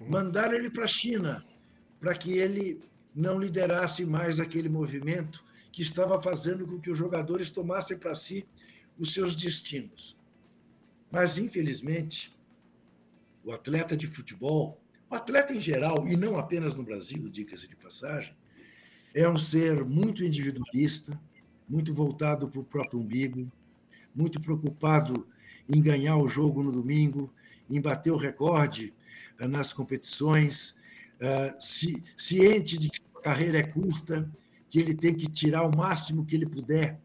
Uhum. 0.00 0.10
Mandaram 0.10 0.54
ele 0.54 0.70
para 0.70 0.84
a 0.84 0.88
China 0.88 1.44
para 2.00 2.14
que 2.14 2.32
ele 2.38 2.82
não 3.16 3.40
liderasse 3.40 4.04
mais 4.04 4.38
aquele 4.38 4.68
movimento 4.68 5.42
que 5.72 5.80
estava 5.80 6.20
fazendo 6.20 6.66
com 6.66 6.78
que 6.78 6.90
os 6.90 6.98
jogadores 6.98 7.50
tomassem 7.50 7.96
para 7.96 8.14
si 8.14 8.46
os 8.98 9.14
seus 9.14 9.34
destinos. 9.34 10.18
Mas, 11.10 11.38
infelizmente, 11.38 12.34
o 13.42 13.52
atleta 13.52 13.96
de 13.96 14.06
futebol, 14.06 14.78
o 15.08 15.14
atleta 15.14 15.54
em 15.54 15.60
geral, 15.60 16.06
e 16.06 16.14
não 16.14 16.38
apenas 16.38 16.74
no 16.74 16.82
Brasil, 16.82 17.26
dica-se 17.30 17.66
de 17.66 17.74
passagem, 17.74 18.34
é 19.14 19.26
um 19.26 19.36
ser 19.36 19.82
muito 19.82 20.22
individualista, 20.22 21.18
muito 21.66 21.94
voltado 21.94 22.50
para 22.50 22.60
o 22.60 22.64
próprio 22.64 23.00
umbigo, 23.00 23.50
muito 24.14 24.40
preocupado 24.40 25.26
em 25.66 25.80
ganhar 25.80 26.18
o 26.18 26.28
jogo 26.28 26.62
no 26.62 26.70
domingo, 26.70 27.32
em 27.68 27.80
bater 27.80 28.10
o 28.10 28.16
recorde 28.16 28.92
eh, 29.38 29.48
nas 29.48 29.72
competições, 29.72 30.76
eh, 31.18 31.54
ciente 32.16 32.78
de 32.78 32.90
que 32.90 33.05
carreira 33.26 33.58
é 33.58 33.62
curta, 33.64 34.30
que 34.70 34.78
ele 34.78 34.94
tem 34.94 35.12
que 35.12 35.28
tirar 35.28 35.66
o 35.66 35.76
máximo 35.76 36.24
que 36.24 36.36
ele 36.36 36.46
puder 36.46 37.00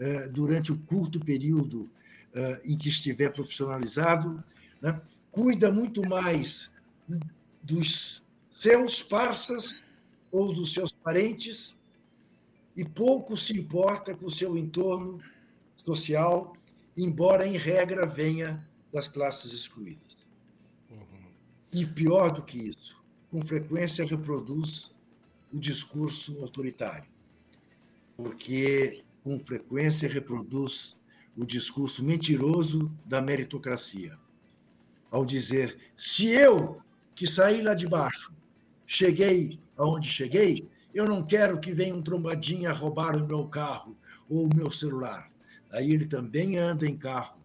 eh, 0.00 0.28
durante 0.28 0.72
o 0.72 0.78
curto 0.78 1.20
período 1.20 1.88
eh, 2.34 2.60
em 2.64 2.76
que 2.76 2.88
estiver 2.88 3.28
profissionalizado, 3.32 4.42
né? 4.82 5.00
cuida 5.30 5.70
muito 5.70 6.02
mais 6.08 6.72
dos 7.62 8.20
seus 8.50 9.00
parceiros 9.00 9.84
ou 10.32 10.52
dos 10.52 10.74
seus 10.74 10.90
parentes 10.90 11.76
e 12.76 12.84
pouco 12.84 13.36
se 13.36 13.56
importa 13.56 14.12
com 14.12 14.26
o 14.26 14.30
seu 14.30 14.56
entorno 14.56 15.20
social, 15.76 16.52
embora 16.96 17.46
em 17.46 17.56
regra 17.56 18.06
venha 18.06 18.66
das 18.92 19.06
classes 19.06 19.52
excluídas. 19.52 20.26
Uhum. 20.90 21.30
E 21.72 21.86
pior 21.86 22.32
do 22.32 22.42
que 22.42 22.58
isso, 22.58 23.00
com 23.30 23.40
frequência 23.42 24.04
reproduz 24.04 24.90
o 25.52 25.58
discurso 25.58 26.40
autoritário, 26.42 27.08
porque 28.16 29.02
com 29.22 29.38
frequência 29.38 30.08
reproduz 30.08 30.96
o 31.36 31.44
discurso 31.44 32.04
mentiroso 32.04 32.90
da 33.04 33.20
meritocracia. 33.20 34.18
Ao 35.10 35.24
dizer, 35.24 35.78
se 35.96 36.26
eu, 36.26 36.80
que 37.14 37.26
saí 37.26 37.62
lá 37.62 37.74
de 37.74 37.86
baixo, 37.86 38.32
cheguei 38.86 39.58
aonde 39.76 40.08
cheguei, 40.08 40.68
eu 40.92 41.06
não 41.06 41.22
quero 41.22 41.58
que 41.60 41.72
venha 41.72 41.94
um 41.94 42.02
trombadinha 42.02 42.72
roubar 42.72 43.16
o 43.16 43.26
meu 43.26 43.46
carro 43.46 43.96
ou 44.28 44.46
o 44.46 44.54
meu 44.54 44.70
celular. 44.70 45.30
Aí 45.70 45.92
ele 45.92 46.06
também 46.06 46.58
anda 46.58 46.86
em 46.86 46.96
carro 46.96 47.38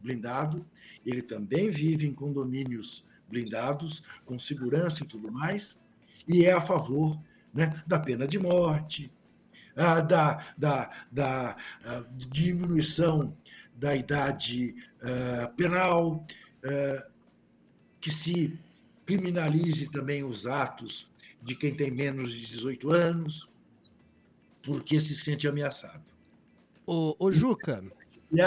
blindado, 0.00 0.66
ele 1.04 1.22
também 1.22 1.70
vive 1.70 2.06
em 2.06 2.12
condomínios 2.12 3.04
blindados, 3.28 4.02
com 4.24 4.38
segurança 4.38 5.02
e 5.02 5.06
tudo 5.06 5.30
mais, 5.30 5.80
e 6.26 6.44
é 6.44 6.52
a 6.52 6.60
favor 6.60 7.18
né, 7.52 7.82
da 7.86 7.98
pena 7.98 8.26
de 8.26 8.38
morte, 8.38 9.12
da, 9.74 10.44
da, 10.56 10.90
da 11.10 11.56
diminuição 12.12 13.36
da 13.74 13.94
idade 13.94 14.74
uh, 15.02 15.54
penal, 15.54 16.26
que 18.00 18.10
se 18.10 18.58
criminalize 19.06 19.88
também 19.90 20.24
os 20.24 20.46
atos 20.46 21.08
de 21.40 21.54
quem 21.54 21.74
tem 21.74 21.90
menos 21.90 22.32
de 22.32 22.44
18 22.44 22.90
anos, 22.90 23.48
porque 24.62 25.00
se 25.00 25.16
sente 25.16 25.48
ameaçado. 25.48 26.02
Ô, 26.86 27.16
ô 27.18 27.32
Juca. 27.32 27.82
E 28.30 28.40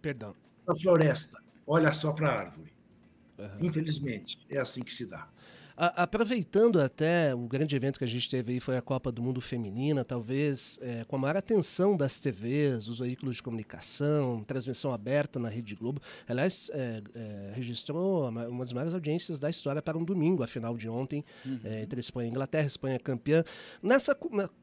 Perdão. 0.00 0.34
a 0.66 0.74
floresta, 0.74 1.42
olha 1.66 1.92
só 1.92 2.12
para 2.12 2.28
a 2.30 2.40
árvore. 2.40 2.72
Uhum. 3.38 3.56
Infelizmente, 3.60 4.38
é 4.48 4.58
assim 4.58 4.82
que 4.82 4.92
se 4.92 5.06
dá. 5.06 5.28
A, 5.76 6.04
aproveitando 6.04 6.80
até 6.80 7.34
o 7.34 7.48
grande 7.48 7.74
evento 7.74 7.98
que 7.98 8.04
a 8.04 8.08
gente 8.08 8.30
teve 8.30 8.52
aí 8.52 8.60
foi 8.60 8.76
a 8.76 8.82
Copa 8.82 9.10
do 9.10 9.20
Mundo 9.20 9.40
Feminina, 9.40 10.04
talvez 10.04 10.78
é, 10.80 11.04
com 11.04 11.16
a 11.16 11.18
maior 11.18 11.36
atenção 11.36 11.96
das 11.96 12.20
TVs, 12.20 12.86
dos 12.86 13.00
veículos 13.00 13.36
de 13.36 13.42
comunicação, 13.42 14.44
transmissão 14.44 14.92
aberta 14.92 15.38
na 15.38 15.48
Rede 15.48 15.74
Globo. 15.74 16.00
Aliás, 16.28 16.70
é, 16.72 17.02
é, 17.14 17.52
registrou 17.54 18.28
uma 18.28 18.64
das 18.64 18.72
maiores 18.72 18.94
audiências 18.94 19.40
da 19.40 19.50
história 19.50 19.82
para 19.82 19.98
um 19.98 20.04
domingo, 20.04 20.42
a 20.44 20.46
final 20.46 20.76
de 20.76 20.88
ontem, 20.88 21.24
uhum. 21.44 21.60
entre 21.82 21.98
Espanha 21.98 22.28
e 22.28 22.30
Inglaterra, 22.30 22.66
Espanha 22.66 22.98
campeã. 22.98 23.42
Nessa 23.82 24.16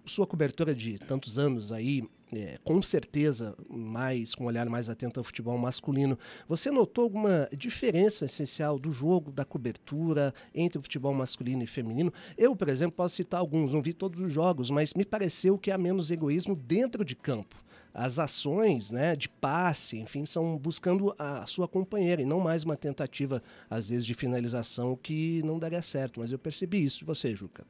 sua 0.06 0.26
cobertura 0.26 0.74
de 0.74 0.98
tantos 0.98 1.38
anos 1.38 1.72
aí, 1.74 2.04
é, 2.34 2.58
com 2.64 2.82
certeza 2.82 3.56
mais 3.70 4.34
com 4.34 4.46
um 4.46 4.48
olhar 4.48 4.68
mais 4.70 4.90
atento 4.90 5.20
ao 5.20 5.24
futebol 5.24 5.58
masculino. 5.58 6.18
Você 6.48 6.72
notou 6.72 7.04
alguma 7.04 7.50
diferença 7.56 8.26
essencial 8.26 8.80
do 8.80 8.92
jogo, 8.92 9.32
da 9.32 9.44
cobertura 9.44 10.34
entre 10.54 10.80
o 10.80 10.82
futebol 10.82 11.14
masculino 11.14 11.64
e 11.64 11.68
feminino? 11.68 12.12
Eu, 12.38 12.56
por 12.56 12.70
exemplo, 12.70 12.96
posso 12.96 13.16
citar 13.16 13.40
alguns, 13.40 13.74
não 13.74 13.82
vi 13.82 13.94
todos 13.94 14.20
os 14.20 14.32
jogos, 14.32 14.72
mas 14.72 14.94
me 14.94 15.04
pareceu 15.04 15.58
que 15.58 15.72
há 15.72 15.78
menos 15.78 16.12
egoísmo 16.12 16.56
dentro 16.56 17.04
de 17.04 17.16
campo 17.16 17.58
as 17.94 18.20
ações 18.20 18.90
né, 18.90 19.16
de 19.16 19.28
passe, 19.28 20.00
enfim, 20.00 20.26
são 20.26 20.58
buscando 20.58 21.14
a 21.20 21.46
sua 21.46 21.68
companheira 21.68 22.22
e 22.22 22.26
não 22.26 22.40
mais 22.40 22.64
uma 22.64 22.78
tentativa, 22.78 23.44
às 23.70 23.90
vezes, 23.90 24.06
de 24.06 24.14
finalização 24.14 24.96
que 24.96 25.42
não 25.44 25.60
daria 25.60 25.82
certo. 25.82 26.22
Mas 26.22 26.32
eu 26.32 26.40
percebi 26.40 26.84
isso 26.84 27.00
de 27.00 27.06
você, 27.06 27.36
Juca. 27.36 27.66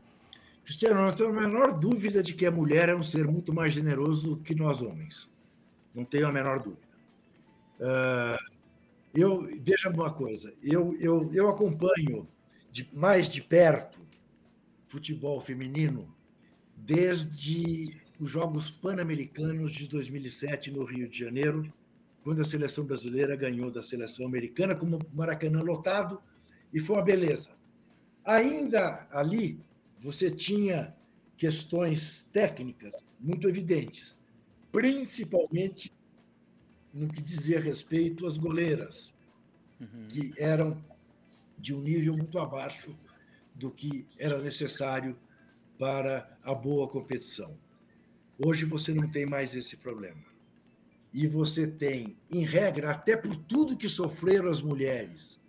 Cristiano, 0.63 1.01
não 1.01 1.13
tenho 1.13 1.29
a 1.29 1.41
menor 1.41 1.77
dúvida 1.77 2.21
de 2.21 2.33
que 2.33 2.45
a 2.45 2.51
mulher 2.51 2.89
é 2.89 2.95
um 2.95 3.03
ser 3.03 3.27
muito 3.27 3.53
mais 3.53 3.73
generoso 3.73 4.37
que 4.37 4.55
nós 4.55 4.81
homens. 4.81 5.29
Não 5.93 6.05
tenho 6.05 6.27
a 6.27 6.31
menor 6.31 6.59
dúvida. 6.59 6.87
Uh, 7.79 8.61
eu 9.13 9.41
veja 9.61 9.89
uma 9.89 10.13
coisa, 10.13 10.53
eu, 10.63 10.95
eu, 10.99 11.29
eu 11.33 11.49
acompanho 11.49 12.27
de, 12.71 12.87
mais 12.93 13.27
de 13.27 13.41
perto 13.41 13.99
futebol 14.87 15.41
feminino 15.41 16.13
desde 16.77 17.99
os 18.19 18.29
Jogos 18.29 18.69
Pan-Americanos 18.69 19.73
de 19.73 19.87
2007 19.87 20.71
no 20.71 20.83
Rio 20.83 21.09
de 21.09 21.17
Janeiro, 21.17 21.71
quando 22.23 22.41
a 22.41 22.45
seleção 22.45 22.85
brasileira 22.85 23.35
ganhou 23.35 23.71
da 23.71 23.81
seleção 23.81 24.25
americana 24.25 24.75
com 24.75 24.85
o 24.85 24.99
Maracanã 25.13 25.61
lotado 25.61 26.21
e 26.71 26.79
foi 26.79 26.97
uma 26.97 27.03
beleza. 27.03 27.49
Ainda 28.23 29.07
ali 29.11 29.59
você 30.01 30.31
tinha 30.31 30.95
questões 31.37 32.25
técnicas 32.33 33.15
muito 33.19 33.47
evidentes, 33.47 34.19
principalmente 34.71 35.93
no 36.91 37.07
que 37.07 37.21
dizia 37.21 37.59
respeito 37.59 38.25
às 38.25 38.35
goleiras, 38.35 39.13
uhum. 39.79 40.07
que 40.09 40.33
eram 40.37 40.83
de 41.57 41.73
um 41.73 41.81
nível 41.81 42.17
muito 42.17 42.39
abaixo 42.39 42.97
do 43.53 43.69
que 43.69 44.07
era 44.17 44.41
necessário 44.41 45.15
para 45.77 46.35
a 46.43 46.55
boa 46.55 46.87
competição. 46.87 47.55
Hoje 48.43 48.65
você 48.65 48.93
não 48.93 49.07
tem 49.09 49.25
mais 49.25 49.55
esse 49.55 49.77
problema. 49.77 50.23
E 51.13 51.27
você 51.27 51.67
tem, 51.67 52.17
em 52.31 52.43
regra, 52.43 52.91
até 52.91 53.15
por 53.15 53.35
tudo 53.35 53.77
que 53.77 53.87
sofreram 53.87 54.49
as 54.49 54.61
mulheres 54.61 55.39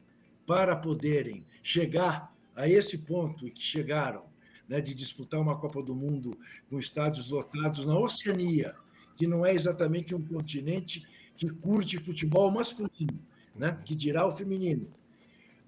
para 0.46 0.76
poderem 0.76 1.46
chegar 1.62 2.34
a 2.54 2.68
esse 2.68 2.98
ponto 2.98 3.50
que 3.50 3.62
chegaram, 3.62 4.31
né, 4.68 4.80
de 4.80 4.94
disputar 4.94 5.40
uma 5.40 5.58
Copa 5.58 5.82
do 5.82 5.94
Mundo 5.94 6.38
com 6.68 6.78
estádios 6.78 7.28
lotados 7.28 7.86
na 7.86 7.98
Oceania, 7.98 8.74
que 9.16 9.26
não 9.26 9.44
é 9.44 9.54
exatamente 9.54 10.14
um 10.14 10.24
continente 10.24 11.06
que 11.36 11.48
curte 11.48 11.98
futebol 11.98 12.50
masculino, 12.50 13.18
né, 13.54 13.78
que 13.84 13.94
dirá 13.94 14.26
o 14.26 14.36
feminino. 14.36 14.88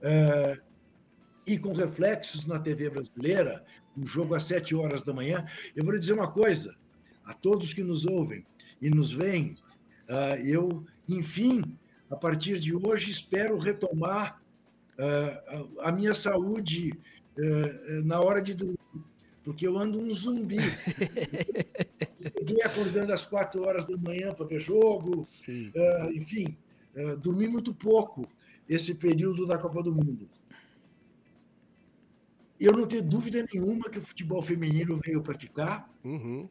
É, 0.00 0.60
e 1.46 1.58
com 1.58 1.72
reflexos 1.72 2.46
na 2.46 2.58
TV 2.58 2.90
brasileira, 2.90 3.64
um 3.96 4.06
jogo 4.06 4.34
às 4.34 4.44
sete 4.44 4.74
horas 4.74 5.02
da 5.02 5.12
manhã. 5.12 5.46
Eu 5.74 5.84
vou 5.84 5.92
lhe 5.92 5.98
dizer 5.98 6.14
uma 6.14 6.30
coisa: 6.30 6.74
a 7.24 7.32
todos 7.32 7.72
que 7.72 7.82
nos 7.82 8.04
ouvem 8.04 8.44
e 8.80 8.90
nos 8.90 9.12
veem, 9.12 9.56
ah, 10.08 10.36
eu, 10.38 10.84
enfim, 11.08 11.62
a 12.10 12.16
partir 12.16 12.58
de 12.60 12.74
hoje, 12.74 13.10
espero 13.10 13.58
retomar 13.58 14.42
ah, 14.98 15.66
a 15.80 15.92
minha 15.92 16.14
saúde 16.14 16.92
ah, 17.38 18.02
na 18.04 18.20
hora 18.20 18.40
de 18.40 18.54
dormir, 18.54 18.78
porque 19.42 19.66
eu 19.66 19.78
ando 19.78 19.98
um 19.98 20.12
zumbi. 20.14 20.56
Ninguém 22.40 22.62
acordando 22.62 23.12
às 23.12 23.26
quatro 23.26 23.62
horas 23.62 23.84
da 23.84 23.96
manhã 23.98 24.32
para 24.32 24.46
ver 24.46 24.60
jogo, 24.60 25.24
enfim, 26.14 26.56
dormi 27.20 27.46
muito 27.46 27.74
pouco 27.74 28.26
esse 28.66 28.94
período 28.94 29.46
da 29.46 29.58
Copa 29.58 29.82
do 29.82 29.94
Mundo. 29.94 30.28
Eu 32.58 32.72
não 32.72 32.86
tenho 32.86 33.02
dúvida 33.02 33.44
nenhuma 33.52 33.90
que 33.90 33.98
o 33.98 34.04
futebol 34.04 34.40
feminino 34.40 34.98
veio 35.04 35.22
para 35.22 35.38
ficar. 35.38 35.92
Uhum 36.02 36.48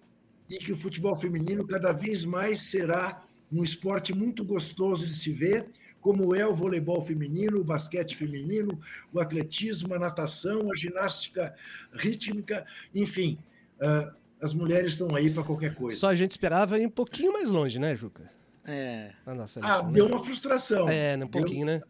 e 0.49 0.57
que 0.57 0.71
o 0.71 0.77
futebol 0.77 1.15
feminino 1.15 1.65
cada 1.65 1.91
vez 1.91 2.23
mais 2.23 2.61
será 2.61 3.25
um 3.51 3.63
esporte 3.63 4.13
muito 4.13 4.43
gostoso 4.43 5.05
de 5.05 5.13
se 5.13 5.31
ver, 5.31 5.65
como 6.03 6.35
é 6.35 6.45
o 6.45 6.53
voleibol 6.53 7.01
feminino, 7.01 7.61
o 7.61 7.63
basquete 7.63 8.15
feminino, 8.15 8.77
o 9.11 9.21
atletismo, 9.21 9.93
a 9.95 9.99
natação, 9.99 10.69
a 10.69 10.75
ginástica 10.75 11.55
rítmica, 11.93 12.65
enfim, 12.93 13.39
uh, 13.79 14.13
as 14.41 14.53
mulheres 14.53 14.91
estão 14.91 15.15
aí 15.15 15.31
para 15.31 15.43
qualquer 15.43 15.73
coisa. 15.73 15.97
Só 15.97 16.09
a 16.09 16.15
gente 16.15 16.31
esperava 16.31 16.77
ir 16.77 16.85
um 16.85 16.91
pouquinho 16.91 17.31
mais 17.31 17.49
longe, 17.49 17.79
né, 17.79 17.95
Juca? 17.95 18.29
É. 18.65 19.11
Nossa, 19.25 19.61
ah, 19.63 19.81
né? 19.83 19.93
deu 19.93 20.07
uma 20.07 20.21
frustração. 20.21 20.89
É, 20.89 21.15
um 21.15 21.27
pouquinho, 21.27 21.65
né? 21.65 21.81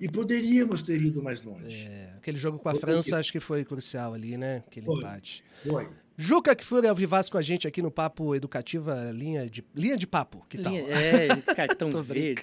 E 0.00 0.08
poderíamos 0.08 0.82
ter 0.82 1.00
ido 1.00 1.22
mais 1.22 1.44
longe. 1.44 1.86
É, 1.88 2.14
aquele 2.16 2.36
jogo 2.36 2.58
com 2.58 2.68
a 2.68 2.72
Poderia. 2.72 2.94
França 2.94 3.16
acho 3.16 3.30
que 3.30 3.38
foi 3.38 3.64
crucial 3.64 4.14
ali, 4.14 4.36
né? 4.36 4.64
Aquele 4.66 4.86
foi. 4.86 4.96
empate. 4.96 5.44
Foi. 5.64 5.88
Juca 6.16 6.54
que 6.54 6.64
foi 6.64 6.86
ao 6.86 6.94
Vivaz 6.94 7.30
com 7.30 7.38
a 7.38 7.42
gente 7.42 7.66
aqui 7.66 7.80
no 7.80 7.90
Papo 7.90 8.34
Educativa 8.34 9.10
Linha 9.12 9.48
de, 9.48 9.64
linha 9.74 9.96
de 9.96 10.06
Papo, 10.06 10.44
que 10.48 10.58
tal? 10.58 10.74
É, 10.74 11.28
cartão 11.54 11.90
verde, 12.02 12.42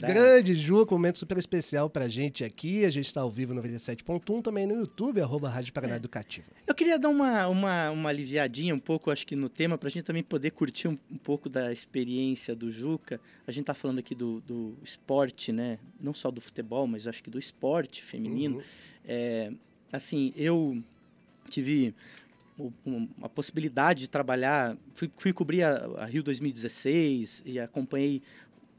Grande 0.00 0.54
Juca, 0.54 0.94
um 0.94 0.98
momento 0.98 1.18
super 1.18 1.38
especial 1.38 1.88
pra 1.88 2.08
gente 2.08 2.44
aqui. 2.44 2.84
A 2.84 2.90
gente 2.90 3.06
está 3.06 3.20
ao 3.20 3.30
vivo 3.30 3.54
no 3.54 3.62
97.1, 3.62 4.42
também 4.42 4.66
no 4.66 4.74
YouTube, 4.74 5.20
arroba 5.20 5.48
Rádio 5.48 5.72
Paraná 5.72 5.94
é. 5.94 5.96
Educativa. 5.96 6.46
Eu 6.66 6.74
queria 6.74 6.98
dar 6.98 7.08
uma, 7.08 7.46
uma, 7.48 7.90
uma 7.90 8.08
aliviadinha 8.08 8.74
um 8.74 8.78
pouco, 8.78 9.10
acho 9.10 9.26
que 9.26 9.36
no 9.36 9.48
tema, 9.48 9.78
pra 9.78 9.88
gente 9.88 10.04
também 10.04 10.22
poder 10.22 10.50
curtir 10.50 10.88
um, 10.88 10.96
um 11.10 11.18
pouco 11.18 11.48
da 11.48 11.72
experiência 11.72 12.54
do 12.54 12.70
Juca. 12.70 13.20
A 13.46 13.52
gente 13.52 13.66
tá 13.66 13.74
falando 13.74 13.98
aqui 13.98 14.14
do, 14.14 14.40
do 14.40 14.76
esporte, 14.82 15.52
né? 15.52 15.78
Não 16.00 16.14
só 16.14 16.30
do 16.30 16.40
futebol, 16.40 16.86
mas 16.86 17.06
acho 17.06 17.22
que 17.22 17.30
do 17.30 17.38
esporte 17.38 18.02
feminino. 18.02 18.56
Uhum. 18.56 18.62
É, 19.06 19.52
assim, 19.92 20.32
eu 20.36 20.82
tive 21.48 21.94
a 23.22 23.28
possibilidade 23.28 24.00
de 24.00 24.08
trabalhar. 24.08 24.76
Fui, 24.94 25.10
fui 25.16 25.32
cobrir 25.32 25.62
a, 25.62 25.86
a, 25.98 26.04
Rio 26.06 26.22
2016 26.22 27.42
e 27.46 27.58
acompanhei 27.58 28.22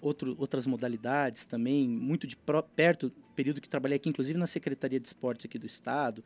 outro, 0.01 0.35
outras 0.39 0.65
modalidades 0.65 1.45
também, 1.45 1.87
muito 1.87 2.27
de 2.27 2.35
pro, 2.35 2.61
perto, 2.63 3.11
período 3.35 3.61
que 3.61 3.69
trabalhei 3.69 3.95
aqui, 3.95 4.09
inclusive 4.09 4.37
na 4.37 4.47
Secretaria 4.47 4.99
de 4.99 5.07
Esportes 5.07 5.45
aqui 5.45 5.57
do 5.57 5.65
Estado. 5.65 6.23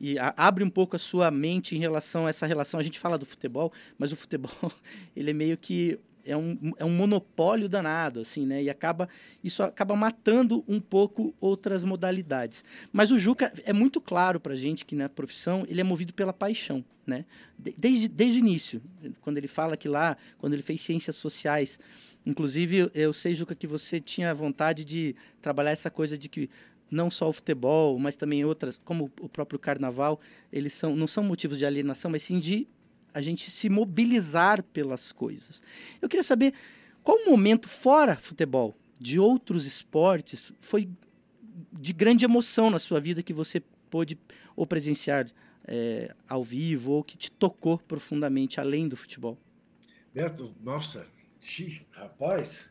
E 0.00 0.18
a, 0.18 0.34
abre 0.36 0.64
um 0.64 0.70
pouco 0.70 0.96
a 0.96 0.98
sua 0.98 1.30
mente 1.30 1.76
em 1.76 1.78
relação 1.78 2.26
a 2.26 2.30
essa 2.30 2.46
relação. 2.46 2.78
A 2.78 2.82
gente 2.82 2.98
fala 2.98 3.18
do 3.18 3.26
futebol, 3.26 3.72
mas 3.98 4.12
o 4.12 4.16
futebol 4.16 4.72
ele 5.14 5.30
é 5.30 5.34
meio 5.34 5.56
que 5.56 5.98
é 6.26 6.36
um, 6.36 6.72
é 6.78 6.84
um 6.84 6.90
monopólio 6.90 7.68
danado, 7.68 8.20
assim, 8.20 8.44
né? 8.44 8.62
E 8.62 8.68
acaba, 8.68 9.08
isso 9.42 9.62
acaba 9.62 9.94
matando 9.94 10.64
um 10.66 10.80
pouco 10.80 11.34
outras 11.40 11.84
modalidades. 11.84 12.64
Mas 12.92 13.10
o 13.10 13.18
Juca 13.18 13.52
é 13.64 13.72
muito 13.72 14.00
claro 14.00 14.40
para 14.40 14.52
a 14.52 14.56
gente 14.56 14.84
que 14.84 14.94
na 14.94 15.08
profissão 15.08 15.64
ele 15.68 15.80
é 15.80 15.84
movido 15.84 16.12
pela 16.12 16.32
paixão, 16.32 16.84
né? 17.06 17.24
Desde, 17.58 18.08
desde 18.08 18.38
o 18.38 18.40
início, 18.40 18.82
quando 19.20 19.38
ele 19.38 19.48
fala 19.48 19.76
que 19.76 19.88
lá, 19.88 20.16
quando 20.38 20.52
ele 20.52 20.62
fez 20.62 20.82
ciências 20.82 21.16
sociais, 21.16 21.78
inclusive 22.24 22.90
eu 22.94 23.12
sei, 23.12 23.34
Juca, 23.34 23.54
que 23.54 23.66
você 23.66 24.00
tinha 24.00 24.34
vontade 24.34 24.84
de 24.84 25.14
trabalhar 25.40 25.70
essa 25.70 25.90
coisa 25.90 26.18
de 26.18 26.28
que 26.28 26.50
não 26.90 27.10
só 27.10 27.28
o 27.28 27.32
futebol, 27.32 27.98
mas 27.98 28.16
também 28.16 28.44
outras, 28.44 28.80
como 28.84 29.10
o 29.20 29.28
próprio 29.28 29.58
carnaval, 29.58 30.20
eles 30.52 30.72
são, 30.72 30.94
não 30.94 31.06
são 31.06 31.24
motivos 31.24 31.58
de 31.58 31.66
alienação, 31.66 32.10
mas 32.10 32.22
sim 32.22 32.38
de 32.38 32.66
a 33.16 33.22
gente 33.22 33.50
se 33.50 33.70
mobilizar 33.70 34.62
pelas 34.62 35.10
coisas. 35.10 35.62
Eu 36.02 36.08
queria 36.08 36.22
saber 36.22 36.52
qual 37.02 37.24
momento 37.24 37.66
fora 37.66 38.14
futebol, 38.14 38.76
de 39.00 39.18
outros 39.18 39.64
esportes, 39.64 40.52
foi 40.60 40.86
de 41.72 41.94
grande 41.94 42.26
emoção 42.26 42.68
na 42.68 42.78
sua 42.78 43.00
vida 43.00 43.22
que 43.22 43.32
você 43.32 43.62
pôde 43.88 44.18
ou 44.54 44.66
presenciar 44.66 45.26
é, 45.66 46.14
ao 46.28 46.44
vivo 46.44 46.92
ou 46.92 47.02
que 47.02 47.16
te 47.16 47.30
tocou 47.30 47.78
profundamente 47.78 48.60
além 48.60 48.86
do 48.86 48.98
futebol? 48.98 49.38
Beto, 50.12 50.54
nossa, 50.62 51.06
rapaz, 51.92 52.68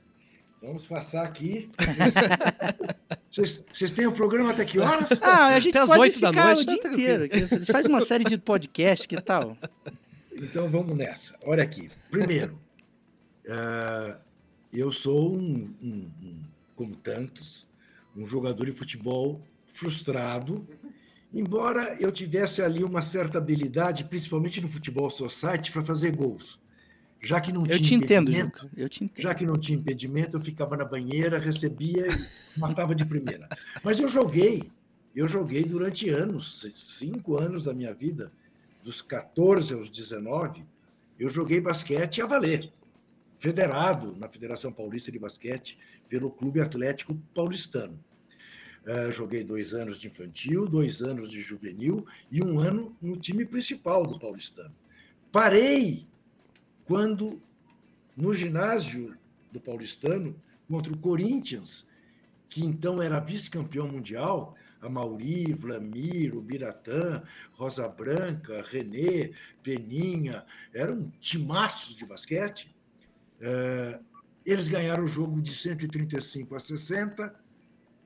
vamos 0.61 0.85
passar 0.85 1.25
aqui. 1.25 1.71
Vocês 3.31 3.91
têm 3.91 4.05
o 4.05 4.11
um 4.11 4.13
programa 4.13 4.51
até 4.51 4.63
que 4.63 4.79
horas? 4.79 5.09
Ah, 5.21 5.47
a 5.47 5.59
gente 5.59 5.75
até 5.75 5.87
pode 5.87 5.99
8 6.01 6.19
da 6.19 6.31
noite, 6.31 6.61
o 6.61 6.65
dia 6.65 6.81
tá 6.81 6.89
inteiro. 6.89 7.29
A 7.31 7.37
gente 7.37 7.71
faz 7.71 7.85
uma 7.87 7.99
série 7.99 8.23
de 8.23 8.37
podcast, 8.37 9.07
que 9.07 9.19
tal? 9.19 9.57
Então 10.35 10.69
vamos 10.69 10.97
nessa. 10.97 11.37
Olha 11.43 11.63
aqui. 11.63 11.89
Primeiro, 12.11 12.59
uh, 13.45 14.19
eu 14.71 14.91
sou 14.91 15.33
um, 15.33 15.73
um, 15.81 16.11
um, 16.21 16.41
como 16.75 16.95
tantos, 16.95 17.65
um 18.15 18.25
jogador 18.25 18.65
de 18.65 18.73
futebol 18.73 19.41
frustrado, 19.73 20.67
embora 21.33 21.97
eu 21.99 22.11
tivesse 22.11 22.61
ali 22.61 22.83
uma 22.83 23.01
certa 23.01 23.37
habilidade, 23.37 24.03
principalmente 24.03 24.59
no 24.59 24.67
futebol 24.67 25.09
society, 25.09 25.71
para 25.71 25.83
fazer 25.83 26.15
gols. 26.15 26.59
Já 27.21 27.41
que 27.41 27.51
não 27.51 27.65
eu 27.65 27.79
tinha 27.79 27.79
te 27.79 27.95
entendo, 27.95 28.31
Eu 28.77 28.87
te 28.87 29.03
entendo. 29.03 29.23
Já 29.23 29.33
que 29.33 29.45
não 29.45 29.57
tinha 29.57 29.77
impedimento, 29.77 30.37
eu 30.37 30.41
ficava 30.41 30.77
na 30.77 30.85
banheira, 30.85 31.39
recebia 31.39 32.07
e 32.07 32.19
matava 32.59 32.93
de 32.93 33.05
primeira. 33.05 33.47
Mas 33.83 33.99
eu 33.99 34.07
joguei, 34.09 34.69
eu 35.15 35.27
joguei 35.27 35.63
durante 35.63 36.09
anos, 36.09 36.65
cinco 36.77 37.37
anos 37.37 37.63
da 37.63 37.73
minha 37.73 37.93
vida, 37.93 38.31
dos 38.85 39.01
14 39.01 39.73
aos 39.73 39.89
19, 39.89 40.63
eu 41.17 41.27
joguei 41.27 41.59
basquete 41.59 42.21
a 42.21 42.27
valer. 42.27 42.71
federado 43.39 44.15
na 44.15 44.29
Federação 44.29 44.71
Paulista 44.71 45.11
de 45.11 45.17
Basquete 45.17 45.77
pelo 46.07 46.31
Clube 46.31 46.61
Atlético 46.61 47.15
Paulistano. 47.33 47.99
Uh, 48.85 49.11
joguei 49.11 49.43
dois 49.43 49.73
anos 49.73 49.99
de 49.99 50.07
infantil, 50.07 50.67
dois 50.67 51.01
anos 51.01 51.29
de 51.29 51.41
juvenil 51.41 52.05
e 52.31 52.43
um 52.43 52.59
ano 52.59 52.95
no 53.01 53.17
time 53.17 53.43
principal 53.43 54.05
do 54.05 54.19
Paulistano. 54.19 54.73
Parei 55.31 56.07
quando, 56.85 57.41
no 58.15 58.33
ginásio 58.35 59.17
do 59.51 59.59
Paulistano, 59.59 60.39
contra 60.67 60.93
o 60.93 60.97
Corinthians, 60.97 61.87
que 62.47 62.63
então 62.63 63.01
era 63.01 63.19
vice-campeão 63.19 63.87
mundial, 63.87 64.55
a 64.85 64.89
Mauri, 64.89 65.53
Vlamir, 65.53 66.35
o 66.35 66.41
Biratã, 66.41 67.23
Rosa 67.53 67.87
Branca, 67.87 68.63
Renê, 68.69 69.33
Peninha, 69.63 70.45
eram 70.73 71.11
timaços 71.19 71.95
de 71.95 72.05
basquete. 72.05 72.73
Uh, 73.41 74.03
eles 74.45 74.67
ganharam 74.67 75.03
o 75.03 75.07
jogo 75.07 75.41
de 75.41 75.55
135 75.55 76.55
a 76.55 76.59
60 76.59 77.35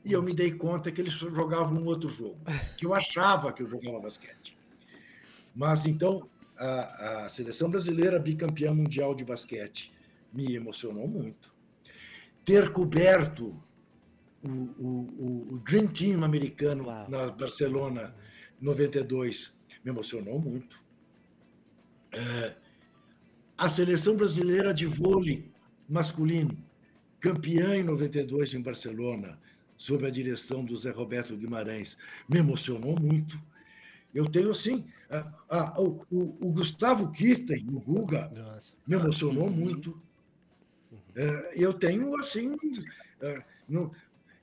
e 0.05 0.13
eu 0.13 0.23
me 0.23 0.33
dei 0.33 0.53
conta 0.53 0.91
que 0.91 1.01
eles 1.01 1.13
jogavam 1.13 1.77
um 1.77 1.85
outro 1.85 2.09
jogo, 2.09 2.39
que 2.77 2.85
eu 2.85 2.93
achava 2.93 3.51
que 3.51 3.61
eu 3.61 3.67
jogava 3.67 3.99
basquete. 3.99 4.57
Mas 5.53 5.85
então, 5.85 6.29
a, 6.57 7.25
a 7.25 7.29
seleção 7.29 7.69
brasileira 7.69 8.17
bicampeã 8.17 8.73
mundial 8.73 9.13
de 9.13 9.25
basquete 9.25 9.91
me 10.33 10.55
emocionou 10.55 11.07
muito. 11.07 11.53
Ter 12.45 12.71
coberto 12.71 13.61
o, 14.43 14.49
o, 14.49 15.47
o 15.53 15.57
Dream 15.59 15.87
Team 15.87 16.23
americano 16.23 16.85
Uau. 16.85 17.09
na 17.09 17.29
Barcelona 17.31 18.15
92 18.61 19.53
me 19.83 19.91
emocionou 19.91 20.39
muito. 20.39 20.81
É, 22.11 22.55
a 23.57 23.69
seleção 23.69 24.15
brasileira 24.15 24.73
de 24.73 24.85
vôlei 24.85 25.51
masculino, 25.87 26.57
campeã 27.19 27.75
em 27.75 27.83
92 27.83 28.53
em 28.53 28.61
Barcelona, 28.61 29.39
sob 29.75 30.05
a 30.05 30.09
direção 30.09 30.63
do 30.63 30.75
Zé 30.75 30.91
Roberto 30.91 31.35
Guimarães, 31.35 31.97
me 32.27 32.39
emocionou 32.39 32.95
muito. 32.99 33.41
Eu 34.13 34.25
tenho, 34.27 34.51
assim, 34.51 34.85
a, 35.09 35.31
a, 35.49 35.81
o, 35.81 36.05
o, 36.09 36.51
Gustavo 36.51 37.11
Kirten, 37.11 37.65
o 37.69 37.79
Guga, 37.79 38.29
Nossa. 38.35 38.75
me 38.85 38.95
emocionou 38.95 39.45
uhum. 39.45 39.51
muito. 39.51 40.01
É, 41.15 41.63
eu 41.63 41.73
tenho, 41.73 42.17
assim, 42.17 42.55
é, 43.21 43.43
no, 43.67 43.91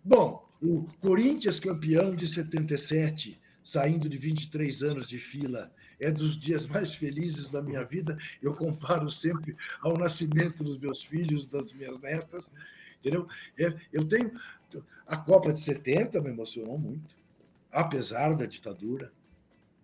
bom, 0.07 0.49
o 0.63 0.85
Corinthians 1.01 1.61
campeão 1.61 2.15
de 2.15 2.27
77, 2.27 3.39
saindo 3.63 4.09
de 4.09 4.17
23 4.17 4.83
anos 4.83 5.09
de 5.09 5.19
fila, 5.19 5.73
é 5.99 6.11
dos 6.11 6.39
dias 6.39 6.67
mais 6.67 6.95
felizes 6.95 7.51
da 7.51 7.61
minha 7.61 7.85
vida. 7.85 8.17
Eu 8.41 8.55
comparo 8.55 9.11
sempre 9.11 9.57
ao 9.81 9.97
nascimento 9.97 10.63
dos 10.63 10.79
meus 10.79 11.05
filhos, 11.05 11.47
das 11.49 11.73
minhas 11.73 12.01
netas. 12.01 12.51
Entendeu? 13.01 13.27
É, 13.59 13.75
eu 13.93 14.05
tenho 14.05 14.33
a 15.07 15.17
Copa 15.17 15.53
de 15.53 15.61
70 15.61 16.21
me 16.21 16.31
emocionou 16.31 16.79
muito, 16.79 17.15
apesar 17.71 18.35
da 18.35 18.45
ditadura. 18.45 19.13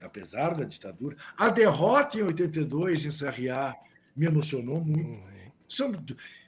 Apesar 0.01 0.57
da 0.57 0.65
ditadura. 0.65 1.17
A 1.37 1.49
derrota 1.49 2.19
em 2.19 2.23
82 2.23 3.05
em 3.05 3.11
CRA 3.11 3.77
me 4.17 4.27
emocionou 4.27 4.85
muito. 4.85 5.11
Uhum. 5.11 5.53
São, 5.69 5.93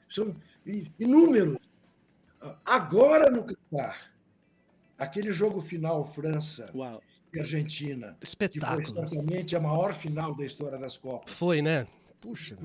são 0.08 0.36
inúmeros. 0.98 1.56
Agora 2.64 3.30
no 3.30 3.45
Qatar, 3.45 4.12
aquele 4.99 5.32
jogo 5.32 5.61
final 5.61 6.05
França 6.05 6.70
Uau. 6.74 7.01
e 7.32 7.40
Argentina, 7.40 8.16
Espetáculo. 8.20 8.82
que 8.82 8.86
foi 8.86 8.95
certamente 8.95 9.57
a 9.57 9.61
maior 9.61 9.92
final 9.92 10.34
da 10.34 10.45
história 10.45 10.78
das 10.78 10.97
Copas. 10.97 11.34
Foi, 11.34 11.62
né? 11.62 11.86
Puxa. 12.20 12.57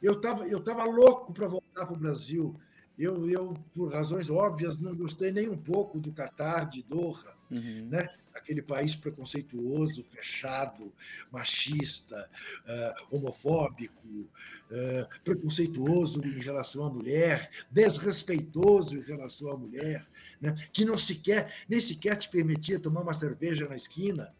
Eu 0.00 0.12
estava 0.14 0.46
eu 0.46 0.60
tava 0.62 0.84
louco 0.84 1.32
para 1.32 1.48
voltar 1.48 1.86
para 1.86 1.94
o 1.94 1.98
Brasil 1.98 2.56
eu, 2.98 3.28
eu, 3.28 3.54
por 3.74 3.92
razões 3.92 4.28
óbvias, 4.28 4.78
não 4.78 4.94
gostei 4.94 5.32
nem 5.32 5.48
um 5.48 5.56
pouco 5.56 5.98
do 5.98 6.12
Catar, 6.12 6.68
de 6.68 6.82
Doha, 6.82 7.34
uhum. 7.50 7.88
né? 7.90 8.08
Aquele 8.34 8.62
país 8.62 8.94
preconceituoso, 8.94 10.02
fechado, 10.04 10.92
machista, 11.30 12.28
uh, 12.66 13.16
homofóbico, 13.16 14.08
uh, 14.08 15.22
preconceituoso 15.24 16.24
em 16.24 16.40
relação 16.40 16.86
à 16.86 16.90
mulher, 16.90 17.50
desrespeitoso 17.70 18.96
em 18.96 19.02
relação 19.02 19.50
à 19.50 19.56
mulher, 19.56 20.06
né? 20.40 20.54
que 20.72 20.84
não 20.84 20.98
sequer, 20.98 21.54
nem 21.68 21.80
sequer 21.80 22.16
te 22.16 22.28
permitia 22.28 22.80
tomar 22.80 23.02
uma 23.02 23.14
cerveja 23.14 23.68
na 23.68 23.76
esquina. 23.76 24.34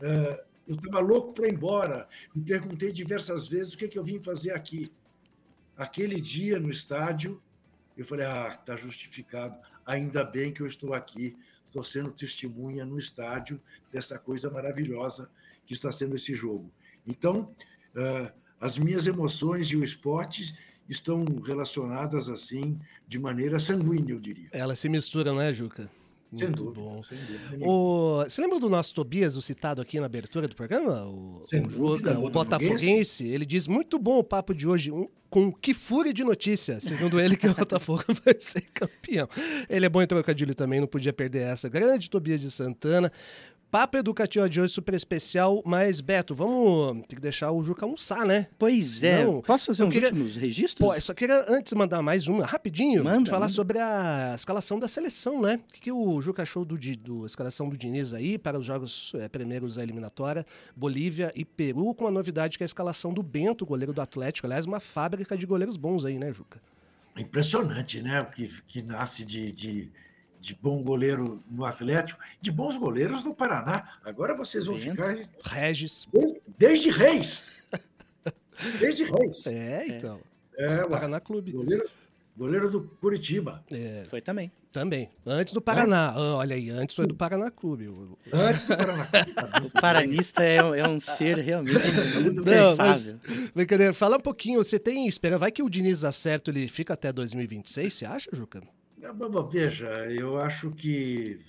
Uh, 0.00 0.48
eu 0.68 0.74
estava 0.74 1.00
louco 1.00 1.32
para 1.32 1.48
ir 1.48 1.54
embora. 1.54 2.06
Me 2.34 2.44
perguntei 2.44 2.92
diversas 2.92 3.48
vezes 3.48 3.72
o 3.72 3.78
que, 3.78 3.86
é 3.86 3.88
que 3.88 3.98
eu 3.98 4.04
vim 4.04 4.20
fazer 4.20 4.52
aqui. 4.52 4.92
Aquele 5.74 6.20
dia 6.20 6.60
no 6.60 6.70
estádio, 6.70 7.42
eu 7.96 8.04
falei, 8.04 8.26
ah, 8.26 8.58
está 8.60 8.76
justificado. 8.76 9.58
Ainda 9.86 10.22
bem 10.22 10.52
que 10.52 10.60
eu 10.60 10.66
estou 10.66 10.92
aqui, 10.92 11.34
estou 11.68 11.84
sendo 11.84 12.10
testemunha 12.10 12.84
no 12.84 12.98
estádio 12.98 13.60
dessa 13.92 14.18
coisa 14.18 14.50
maravilhosa 14.50 15.30
que 15.66 15.74
está 15.74 15.92
sendo 15.92 16.16
esse 16.16 16.34
jogo. 16.34 16.70
Então, 17.06 17.54
uh, 17.94 18.32
as 18.60 18.76
minhas 18.76 19.06
emoções 19.06 19.68
e 19.68 19.76
o 19.76 19.84
esporte 19.84 20.54
estão 20.88 21.24
relacionadas 21.44 22.28
assim 22.28 22.78
de 23.06 23.18
maneira 23.18 23.60
sanguínea, 23.60 24.14
eu 24.14 24.20
diria. 24.20 24.48
Elas 24.52 24.78
se 24.78 24.88
misturam, 24.88 25.36
né, 25.36 25.52
Juca? 25.52 25.90
Sem 26.36 26.50
dúvida, 26.50 26.80
bom. 26.80 27.02
Sem 27.02 27.18
dúvida. 27.18 27.66
O, 27.66 28.22
você 28.24 28.42
lembra 28.42 28.60
do 28.60 28.68
nosso 28.68 28.94
Tobias, 28.94 29.36
o 29.36 29.42
citado 29.42 29.80
aqui 29.80 29.98
na 29.98 30.06
abertura 30.06 30.46
do 30.46 30.54
programa? 30.54 31.06
O, 31.06 31.42
sem 31.48 31.62
o, 31.64 31.68
dúvida, 31.68 32.18
o 32.18 32.28
Botafoguense. 32.28 33.26
Ele 33.26 33.46
diz: 33.46 33.66
muito 33.66 33.98
bom 33.98 34.18
o 34.18 34.24
papo 34.24 34.54
de 34.54 34.68
hoje, 34.68 34.90
um, 34.90 35.08
com 35.30 35.50
que 35.50 35.72
fúria 35.72 36.12
de 36.12 36.22
notícia. 36.22 36.80
Segundo 36.80 37.18
ele, 37.18 37.36
que 37.36 37.48
o 37.48 37.54
Botafogo 37.56 38.04
vai 38.24 38.34
ser 38.38 38.62
campeão. 38.74 39.28
Ele 39.70 39.86
é 39.86 39.88
bom 39.88 40.02
em 40.02 40.06
trocadilho 40.06 40.54
também, 40.54 40.80
não 40.80 40.86
podia 40.86 41.12
perder 41.12 41.42
essa. 41.42 41.68
Grande 41.68 42.10
Tobias 42.10 42.40
de 42.40 42.50
Santana. 42.50 43.10
Papo 43.70 43.98
educativo 43.98 44.48
de 44.48 44.58
hoje 44.62 44.72
super 44.72 44.94
especial, 44.94 45.62
mas 45.62 46.00
Beto, 46.00 46.34
vamos 46.34 47.06
ter 47.06 47.16
que 47.16 47.20
deixar 47.20 47.52
o 47.52 47.62
Juca 47.62 47.84
almoçar, 47.84 48.24
né? 48.24 48.46
Pois 48.58 49.02
é. 49.02 49.22
Não, 49.22 49.42
Posso 49.42 49.66
fazer 49.66 49.84
uns 49.84 49.92
queria... 49.92 50.08
últimos 50.08 50.36
registros? 50.36 50.88
Pô, 50.88 50.98
só 50.98 51.12
queria 51.12 51.44
antes 51.46 51.74
mandar 51.74 52.00
mais 52.00 52.28
uma, 52.28 52.46
rapidinho, 52.46 53.04
manda, 53.04 53.28
falar 53.28 53.40
manda. 53.40 53.52
sobre 53.52 53.78
a 53.78 54.32
escalação 54.34 54.78
da 54.78 54.88
seleção, 54.88 55.42
né? 55.42 55.60
O 55.68 55.72
que, 55.74 55.80
que 55.82 55.92
o 55.92 56.22
Juca 56.22 56.42
achou 56.42 56.64
do, 56.64 56.78
do 56.78 57.26
escalação 57.26 57.68
do 57.68 57.76
Diniz 57.76 58.14
aí 58.14 58.38
para 58.38 58.58
os 58.58 58.64
jogos 58.64 59.12
é, 59.16 59.28
primeiros 59.28 59.74
da 59.74 59.82
eliminatória, 59.82 60.46
Bolívia 60.74 61.30
e 61.36 61.44
Peru, 61.44 61.92
com 61.92 62.06
a 62.06 62.10
novidade 62.10 62.56
que 62.56 62.64
é 62.64 62.66
a 62.66 62.66
escalação 62.66 63.12
do 63.12 63.22
Bento, 63.22 63.66
goleiro 63.66 63.92
do 63.92 64.00
Atlético. 64.00 64.46
Aliás, 64.46 64.64
uma 64.64 64.80
fábrica 64.80 65.36
de 65.36 65.44
goleiros 65.44 65.76
bons 65.76 66.06
aí, 66.06 66.18
né, 66.18 66.32
Juca? 66.32 66.58
Impressionante, 67.18 68.00
né? 68.00 68.26
Que, 68.34 68.50
que 68.66 68.80
nasce 68.80 69.26
de... 69.26 69.52
de 69.52 69.90
de 70.40 70.54
bom 70.54 70.82
goleiro 70.82 71.42
no 71.50 71.64
Atlético, 71.64 72.20
de 72.40 72.50
bons 72.50 72.76
goleiros 72.76 73.24
no 73.24 73.34
Paraná. 73.34 73.98
Agora 74.04 74.34
vocês 74.34 74.66
vão 74.66 74.78
ficar. 74.78 75.16
Regis. 75.44 76.06
Desde, 76.12 76.40
desde 76.56 76.90
Reis. 76.90 77.50
Desde 78.78 79.04
Reis. 79.04 79.46
É, 79.46 79.86
então. 79.88 80.20
É, 80.56 80.82
o 80.82 80.88
Paraná 80.88 81.20
Clube. 81.20 81.52
Goleiro, 81.52 81.88
goleiro 82.36 82.70
do 82.70 82.82
Curitiba. 83.00 83.64
É. 83.70 84.04
Foi 84.08 84.20
também. 84.20 84.50
Também. 84.72 85.08
Antes 85.24 85.54
do 85.54 85.60
Paraná. 85.60 86.12
É? 86.14 86.20
Olha 86.20 86.56
aí, 86.56 86.70
antes 86.70 86.94
foi 86.94 87.06
do 87.06 87.14
Paraná 87.14 87.50
Clube. 87.50 87.90
Antes 88.32 88.66
do 88.66 88.76
Paraná 88.76 89.06
Clube. 89.06 89.66
o 89.66 89.70
paranista 89.70 90.44
é, 90.44 90.56
é, 90.56 90.88
um 90.88 91.00
ser 91.00 91.38
realmente 91.38 91.78
impensável. 92.20 93.18
Brincadeira. 93.54 93.94
Fala 93.94 94.16
um 94.16 94.20
pouquinho, 94.20 94.62
você 94.62 94.78
tem 94.78 95.06
esperança? 95.06 95.38
Vai 95.38 95.50
que 95.50 95.62
o 95.62 95.70
Diniz 95.70 96.04
acerta, 96.04 96.50
ele 96.50 96.68
fica 96.68 96.94
até 96.94 97.12
2026, 97.12 97.94
você 97.94 98.04
acha, 98.04 98.30
Juca? 98.32 98.62
Veja, 99.50 99.88
eu 100.10 100.38
acho 100.38 100.70
que 100.72 101.40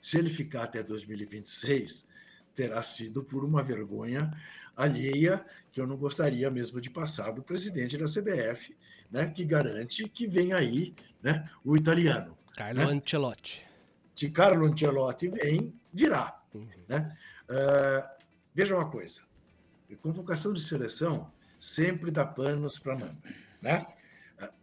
se 0.00 0.18
ele 0.18 0.30
ficar 0.30 0.64
até 0.64 0.82
2026, 0.82 2.06
terá 2.54 2.82
sido 2.82 3.22
por 3.22 3.44
uma 3.44 3.62
vergonha 3.62 4.30
alheia 4.76 5.44
que 5.72 5.80
eu 5.80 5.86
não 5.86 5.96
gostaria 5.96 6.50
mesmo 6.50 6.80
de 6.80 6.88
passar 6.88 7.32
do 7.32 7.42
presidente 7.42 7.98
da 7.98 8.06
CBF, 8.06 8.76
né, 9.10 9.26
que 9.28 9.44
garante 9.44 10.08
que 10.08 10.26
vem 10.26 10.52
aí 10.52 10.94
né, 11.22 11.50
o 11.64 11.76
italiano. 11.76 12.38
Carlo 12.54 12.78
né? 12.78 12.84
Ancelotti. 12.84 13.66
Se 14.14 14.30
Carlo 14.30 14.66
Ancelotti 14.66 15.28
vem, 15.28 15.74
virá. 15.92 16.40
Uhum. 16.54 16.68
Né? 16.88 17.16
Uh, 17.48 18.24
veja 18.54 18.74
uma 18.74 18.90
coisa: 18.90 19.22
convocação 20.00 20.52
de 20.52 20.60
seleção 20.60 21.32
sempre 21.58 22.10
dá 22.10 22.24
panos 22.24 22.78
para 22.78 22.96
manga. 22.96 23.16
Né? 23.60 23.86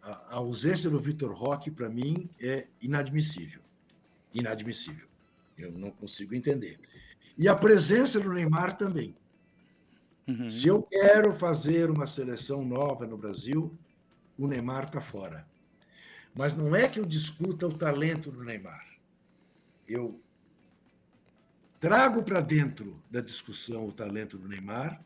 A, 0.02 0.34
ausência 0.34 0.88
do 0.88 0.98
Vitor 0.98 1.32
Roque, 1.32 1.70
para 1.70 1.88
mim, 1.88 2.28
é 2.40 2.66
inadmissível. 2.80 3.60
Inadmissível. 4.32 5.06
Eu 5.56 5.72
não 5.72 5.90
consigo 5.90 6.34
entender. 6.34 6.78
E 7.36 7.48
a 7.48 7.54
presença 7.54 8.18
do 8.20 8.32
Neymar 8.32 8.76
também. 8.76 9.14
Uhum. 10.26 10.48
Se 10.48 10.66
eu 10.66 10.82
quero 10.82 11.34
fazer 11.34 11.90
uma 11.90 12.06
seleção 12.06 12.64
nova 12.64 13.06
no 13.06 13.16
Brasil, 13.16 13.76
o 14.38 14.46
Neymar 14.46 14.84
está 14.84 15.00
fora. 15.00 15.46
Mas 16.34 16.54
não 16.54 16.74
é 16.74 16.88
que 16.88 16.98
eu 16.98 17.06
discuta 17.06 17.66
o 17.66 17.76
talento 17.76 18.30
do 18.30 18.44
Neymar. 18.44 18.84
Eu 19.86 20.20
trago 21.78 22.22
para 22.22 22.40
dentro 22.40 23.00
da 23.10 23.20
discussão 23.20 23.86
o 23.86 23.92
talento 23.92 24.36
do 24.36 24.48
Neymar. 24.48 25.02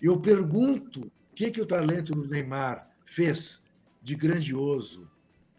Eu 0.00 0.20
pergunto 0.20 1.00
o 1.00 1.34
que, 1.34 1.50
que 1.50 1.60
o 1.60 1.66
talento 1.66 2.12
do 2.14 2.28
Neymar 2.28 2.88
fez 3.04 3.61
de 4.02 4.14
grandioso 4.14 5.10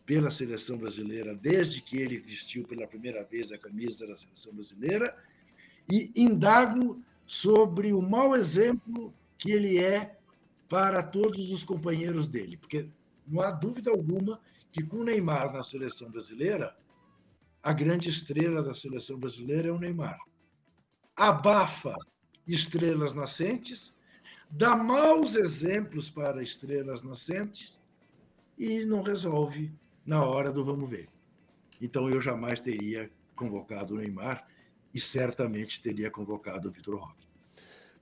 pela 0.05 0.29
seleção 0.29 0.77
brasileira 0.77 1.33
desde 1.33 1.81
que 1.81 1.97
ele 1.97 2.17
vestiu 2.17 2.67
pela 2.67 2.85
primeira 2.85 3.23
vez 3.23 3.51
a 3.51 3.57
camisa 3.57 4.05
da 4.05 4.15
seleção 4.15 4.53
brasileira 4.53 5.15
e 5.89 6.11
indago 6.15 7.01
sobre 7.25 7.93
o 7.93 8.01
mau 8.01 8.35
exemplo 8.35 9.13
que 9.37 9.51
ele 9.51 9.77
é 9.77 10.17
para 10.67 11.01
todos 11.01 11.51
os 11.51 11.63
companheiros 11.63 12.27
dele, 12.27 12.57
porque 12.57 12.87
não 13.27 13.41
há 13.41 13.51
dúvida 13.51 13.91
alguma 13.91 14.39
que 14.71 14.83
com 14.83 14.97
o 14.97 15.03
Neymar 15.03 15.53
na 15.53 15.63
seleção 15.63 16.09
brasileira, 16.09 16.75
a 17.61 17.71
grande 17.71 18.09
estrela 18.09 18.61
da 18.61 18.73
seleção 18.73 19.17
brasileira 19.19 19.69
é 19.69 19.71
o 19.71 19.79
Neymar. 19.79 20.17
Abafa 21.15 21.95
estrelas 22.45 23.13
nascentes, 23.13 23.95
dá 24.49 24.75
maus 24.75 25.35
exemplos 25.35 26.09
para 26.09 26.41
estrelas 26.43 27.03
nascentes 27.03 27.77
e 28.57 28.85
não 28.85 29.01
resolve 29.01 29.71
na 30.05 30.23
hora 30.23 30.51
do 30.51 30.63
vamos 30.63 30.89
ver. 30.89 31.09
Então 31.81 32.09
eu 32.09 32.21
jamais 32.21 32.59
teria 32.59 33.11
convocado 33.35 33.95
o 33.95 33.97
Neymar 33.97 34.47
e 34.93 34.99
certamente 34.99 35.81
teria 35.81 36.11
convocado 36.11 36.69
o 36.69 36.71
Vitor 36.71 36.99
Roque. 36.99 37.27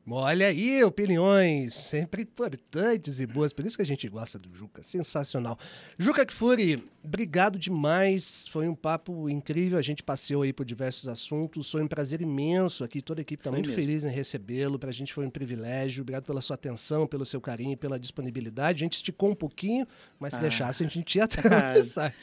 Olha 0.10 0.48
aí, 0.48 0.84
opiniões 0.84 1.76
sempre 1.76 2.24
importantes 2.24 3.20
e 3.20 3.28
boas, 3.28 3.54
por 3.54 3.66
isso 3.66 3.76
que 3.78 3.84
a 3.84 3.86
gente 3.86 4.10
gosta 4.10 4.40
do 4.40 4.54
Juca, 4.54 4.82
sensacional. 4.82 5.58
Juca 5.98 6.26
Kfouri, 6.26 6.84
obrigado 7.04 7.60
demais, 7.60 8.48
foi 8.48 8.68
um 8.68 8.74
papo 8.74 9.30
incrível, 9.30 9.78
a 9.78 9.82
gente 9.82 10.02
passeou 10.02 10.42
aí 10.42 10.52
por 10.52 10.66
diversos 10.66 11.08
assuntos, 11.08 11.70
foi 11.70 11.84
um 11.84 11.88
prazer 11.88 12.20
imenso 12.20 12.84
aqui, 12.84 13.00
toda 13.00 13.22
a 13.22 13.24
equipe 13.24 13.42
está 13.42 13.52
muito 13.52 13.68
mesmo. 13.68 13.80
feliz 13.80 14.04
em 14.04 14.10
recebê-lo, 14.10 14.80
para 14.80 14.90
a 14.90 14.94
gente 14.94 15.14
foi 15.14 15.26
um 15.26 15.30
privilégio, 15.30 16.02
obrigado 16.02 16.26
pela 16.26 16.42
sua 16.42 16.56
atenção, 16.56 17.06
pelo 17.06 17.26
seu 17.26 17.40
carinho, 17.40 17.78
pela 17.78 18.00
disponibilidade, 18.00 18.84
a 18.84 18.86
gente 18.86 18.96
esticou 18.96 19.30
um 19.30 19.36
pouquinho, 19.36 19.88
mas 20.20 20.34
se 20.34 20.40
ah. 20.40 20.42
deixasse 20.42 20.84
a 20.84 20.88
gente 20.88 21.16
ia 21.16 21.28
ter 21.28 21.46
uma 21.48 21.74
mensagem. 21.74 22.18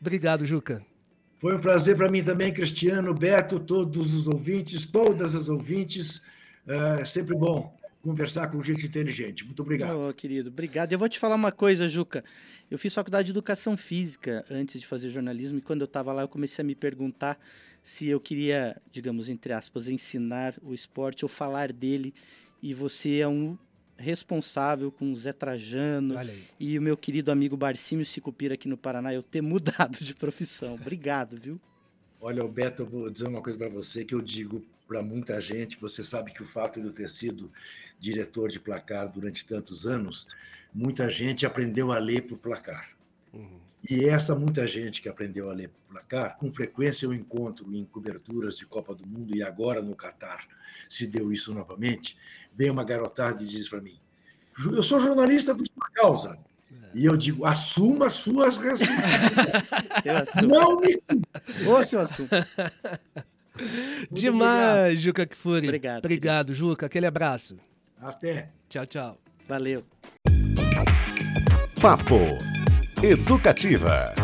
Obrigado, 0.00 0.44
Juca. 0.44 0.84
Foi 1.38 1.54
um 1.54 1.60
prazer 1.60 1.96
para 1.96 2.10
mim 2.10 2.24
também, 2.24 2.52
Cristiano, 2.52 3.14
Beto, 3.14 3.60
todos 3.60 4.14
os 4.14 4.26
ouvintes, 4.26 4.84
todas 4.84 5.34
as 5.34 5.48
ouvintes, 5.48 6.22
é 6.66 7.04
sempre 7.04 7.36
bom 7.36 7.74
conversar 8.04 8.48
com 8.48 8.62
gente 8.62 8.86
inteligente. 8.86 9.44
Muito 9.46 9.62
obrigado. 9.62 10.08
Oh, 10.08 10.12
querido, 10.12 10.50
obrigado. 10.50 10.92
Eu 10.92 10.98
vou 10.98 11.08
te 11.08 11.18
falar 11.18 11.36
uma 11.36 11.50
coisa, 11.50 11.88
Juca. 11.88 12.22
Eu 12.70 12.78
fiz 12.78 12.92
faculdade 12.92 13.26
de 13.26 13.32
educação 13.32 13.76
física 13.76 14.44
antes 14.50 14.78
de 14.78 14.86
fazer 14.86 15.08
jornalismo 15.08 15.58
e 15.58 15.62
quando 15.62 15.80
eu 15.80 15.86
estava 15.86 16.12
lá 16.12 16.22
eu 16.22 16.28
comecei 16.28 16.62
a 16.62 16.66
me 16.66 16.74
perguntar 16.74 17.38
se 17.82 18.06
eu 18.06 18.20
queria, 18.20 18.80
digamos, 18.92 19.30
entre 19.30 19.54
aspas, 19.54 19.88
ensinar 19.88 20.54
o 20.62 20.74
esporte 20.74 21.24
ou 21.24 21.28
falar 21.28 21.72
dele. 21.72 22.12
E 22.62 22.74
você 22.74 23.18
é 23.18 23.28
um 23.28 23.56
responsável 23.96 24.90
com 24.90 25.10
o 25.10 25.16
Zé 25.16 25.32
Trajano 25.32 26.14
e 26.58 26.78
o 26.78 26.82
meu 26.82 26.96
querido 26.96 27.30
amigo 27.30 27.56
Barcímio 27.56 28.04
Sicupira 28.04 28.54
aqui 28.54 28.68
no 28.68 28.76
Paraná 28.76 29.14
eu 29.14 29.22
ter 29.22 29.40
mudado 29.40 29.96
de 29.98 30.14
profissão. 30.14 30.74
Obrigado, 30.74 31.38
viu? 31.40 31.60
Olha, 32.20 32.46
Beto, 32.48 32.82
eu 32.82 32.86
vou 32.86 33.10
dizer 33.10 33.28
uma 33.28 33.40
coisa 33.40 33.58
para 33.58 33.68
você 33.68 34.04
que 34.04 34.14
eu 34.14 34.20
digo 34.20 34.64
para 34.86 35.02
muita 35.02 35.40
gente. 35.40 35.78
Você 35.80 36.04
sabe 36.04 36.32
que 36.32 36.42
o 36.42 36.46
fato 36.46 36.80
de 36.80 36.86
eu 36.86 36.92
ter 36.92 37.08
sido 37.08 37.50
diretor 37.98 38.48
de 38.50 38.60
placar 38.60 39.10
durante 39.10 39.46
tantos 39.46 39.86
anos, 39.86 40.26
muita 40.72 41.08
gente 41.08 41.46
aprendeu 41.46 41.92
a 41.92 41.98
ler 41.98 42.22
por 42.22 42.38
placar. 42.38 42.90
Uhum. 43.32 43.60
E 43.88 44.04
essa 44.04 44.34
muita 44.34 44.66
gente 44.66 45.02
que 45.02 45.08
aprendeu 45.08 45.50
a 45.50 45.52
ler 45.52 45.68
por 45.68 45.92
placar, 45.92 46.36
com 46.38 46.50
frequência 46.50 47.04
eu 47.04 47.12
encontro 47.12 47.74
em 47.74 47.84
coberturas 47.84 48.56
de 48.56 48.64
Copa 48.64 48.94
do 48.94 49.06
Mundo 49.06 49.36
e 49.36 49.42
agora 49.42 49.82
no 49.82 49.94
Catar 49.94 50.46
se 50.88 51.06
deu 51.06 51.32
isso 51.32 51.52
novamente. 51.52 52.16
Vem 52.54 52.70
uma 52.70 52.84
garotada 52.84 53.42
e 53.42 53.46
diz 53.46 53.68
para 53.68 53.80
mim: 53.80 53.98
Eu 54.58 54.82
sou 54.82 55.00
jornalista 55.00 55.54
por 55.54 55.66
sua 55.66 55.90
causa. 55.92 56.38
E 56.94 57.04
eu 57.04 57.16
digo, 57.16 57.44
assuma 57.44 58.06
as 58.06 58.14
suas 58.14 58.56
responsabilidades. 58.62 60.34
Não 60.46 60.80
me. 60.80 61.02
Ô, 61.68 61.84
seu 61.84 62.00
assunto. 62.00 62.30
Demais, 64.10 65.00
Juca 65.00 65.26
Kfouri. 65.26 65.66
Obrigado. 65.66 65.98
Obrigado, 66.04 66.46
querido. 66.46 66.68
Juca. 66.70 66.86
Aquele 66.86 67.06
abraço. 67.06 67.56
Até. 68.00 68.50
Tchau, 68.68 68.86
tchau. 68.86 69.18
Valeu. 69.48 69.84
Papo 71.80 72.18
Educativa. 73.02 74.14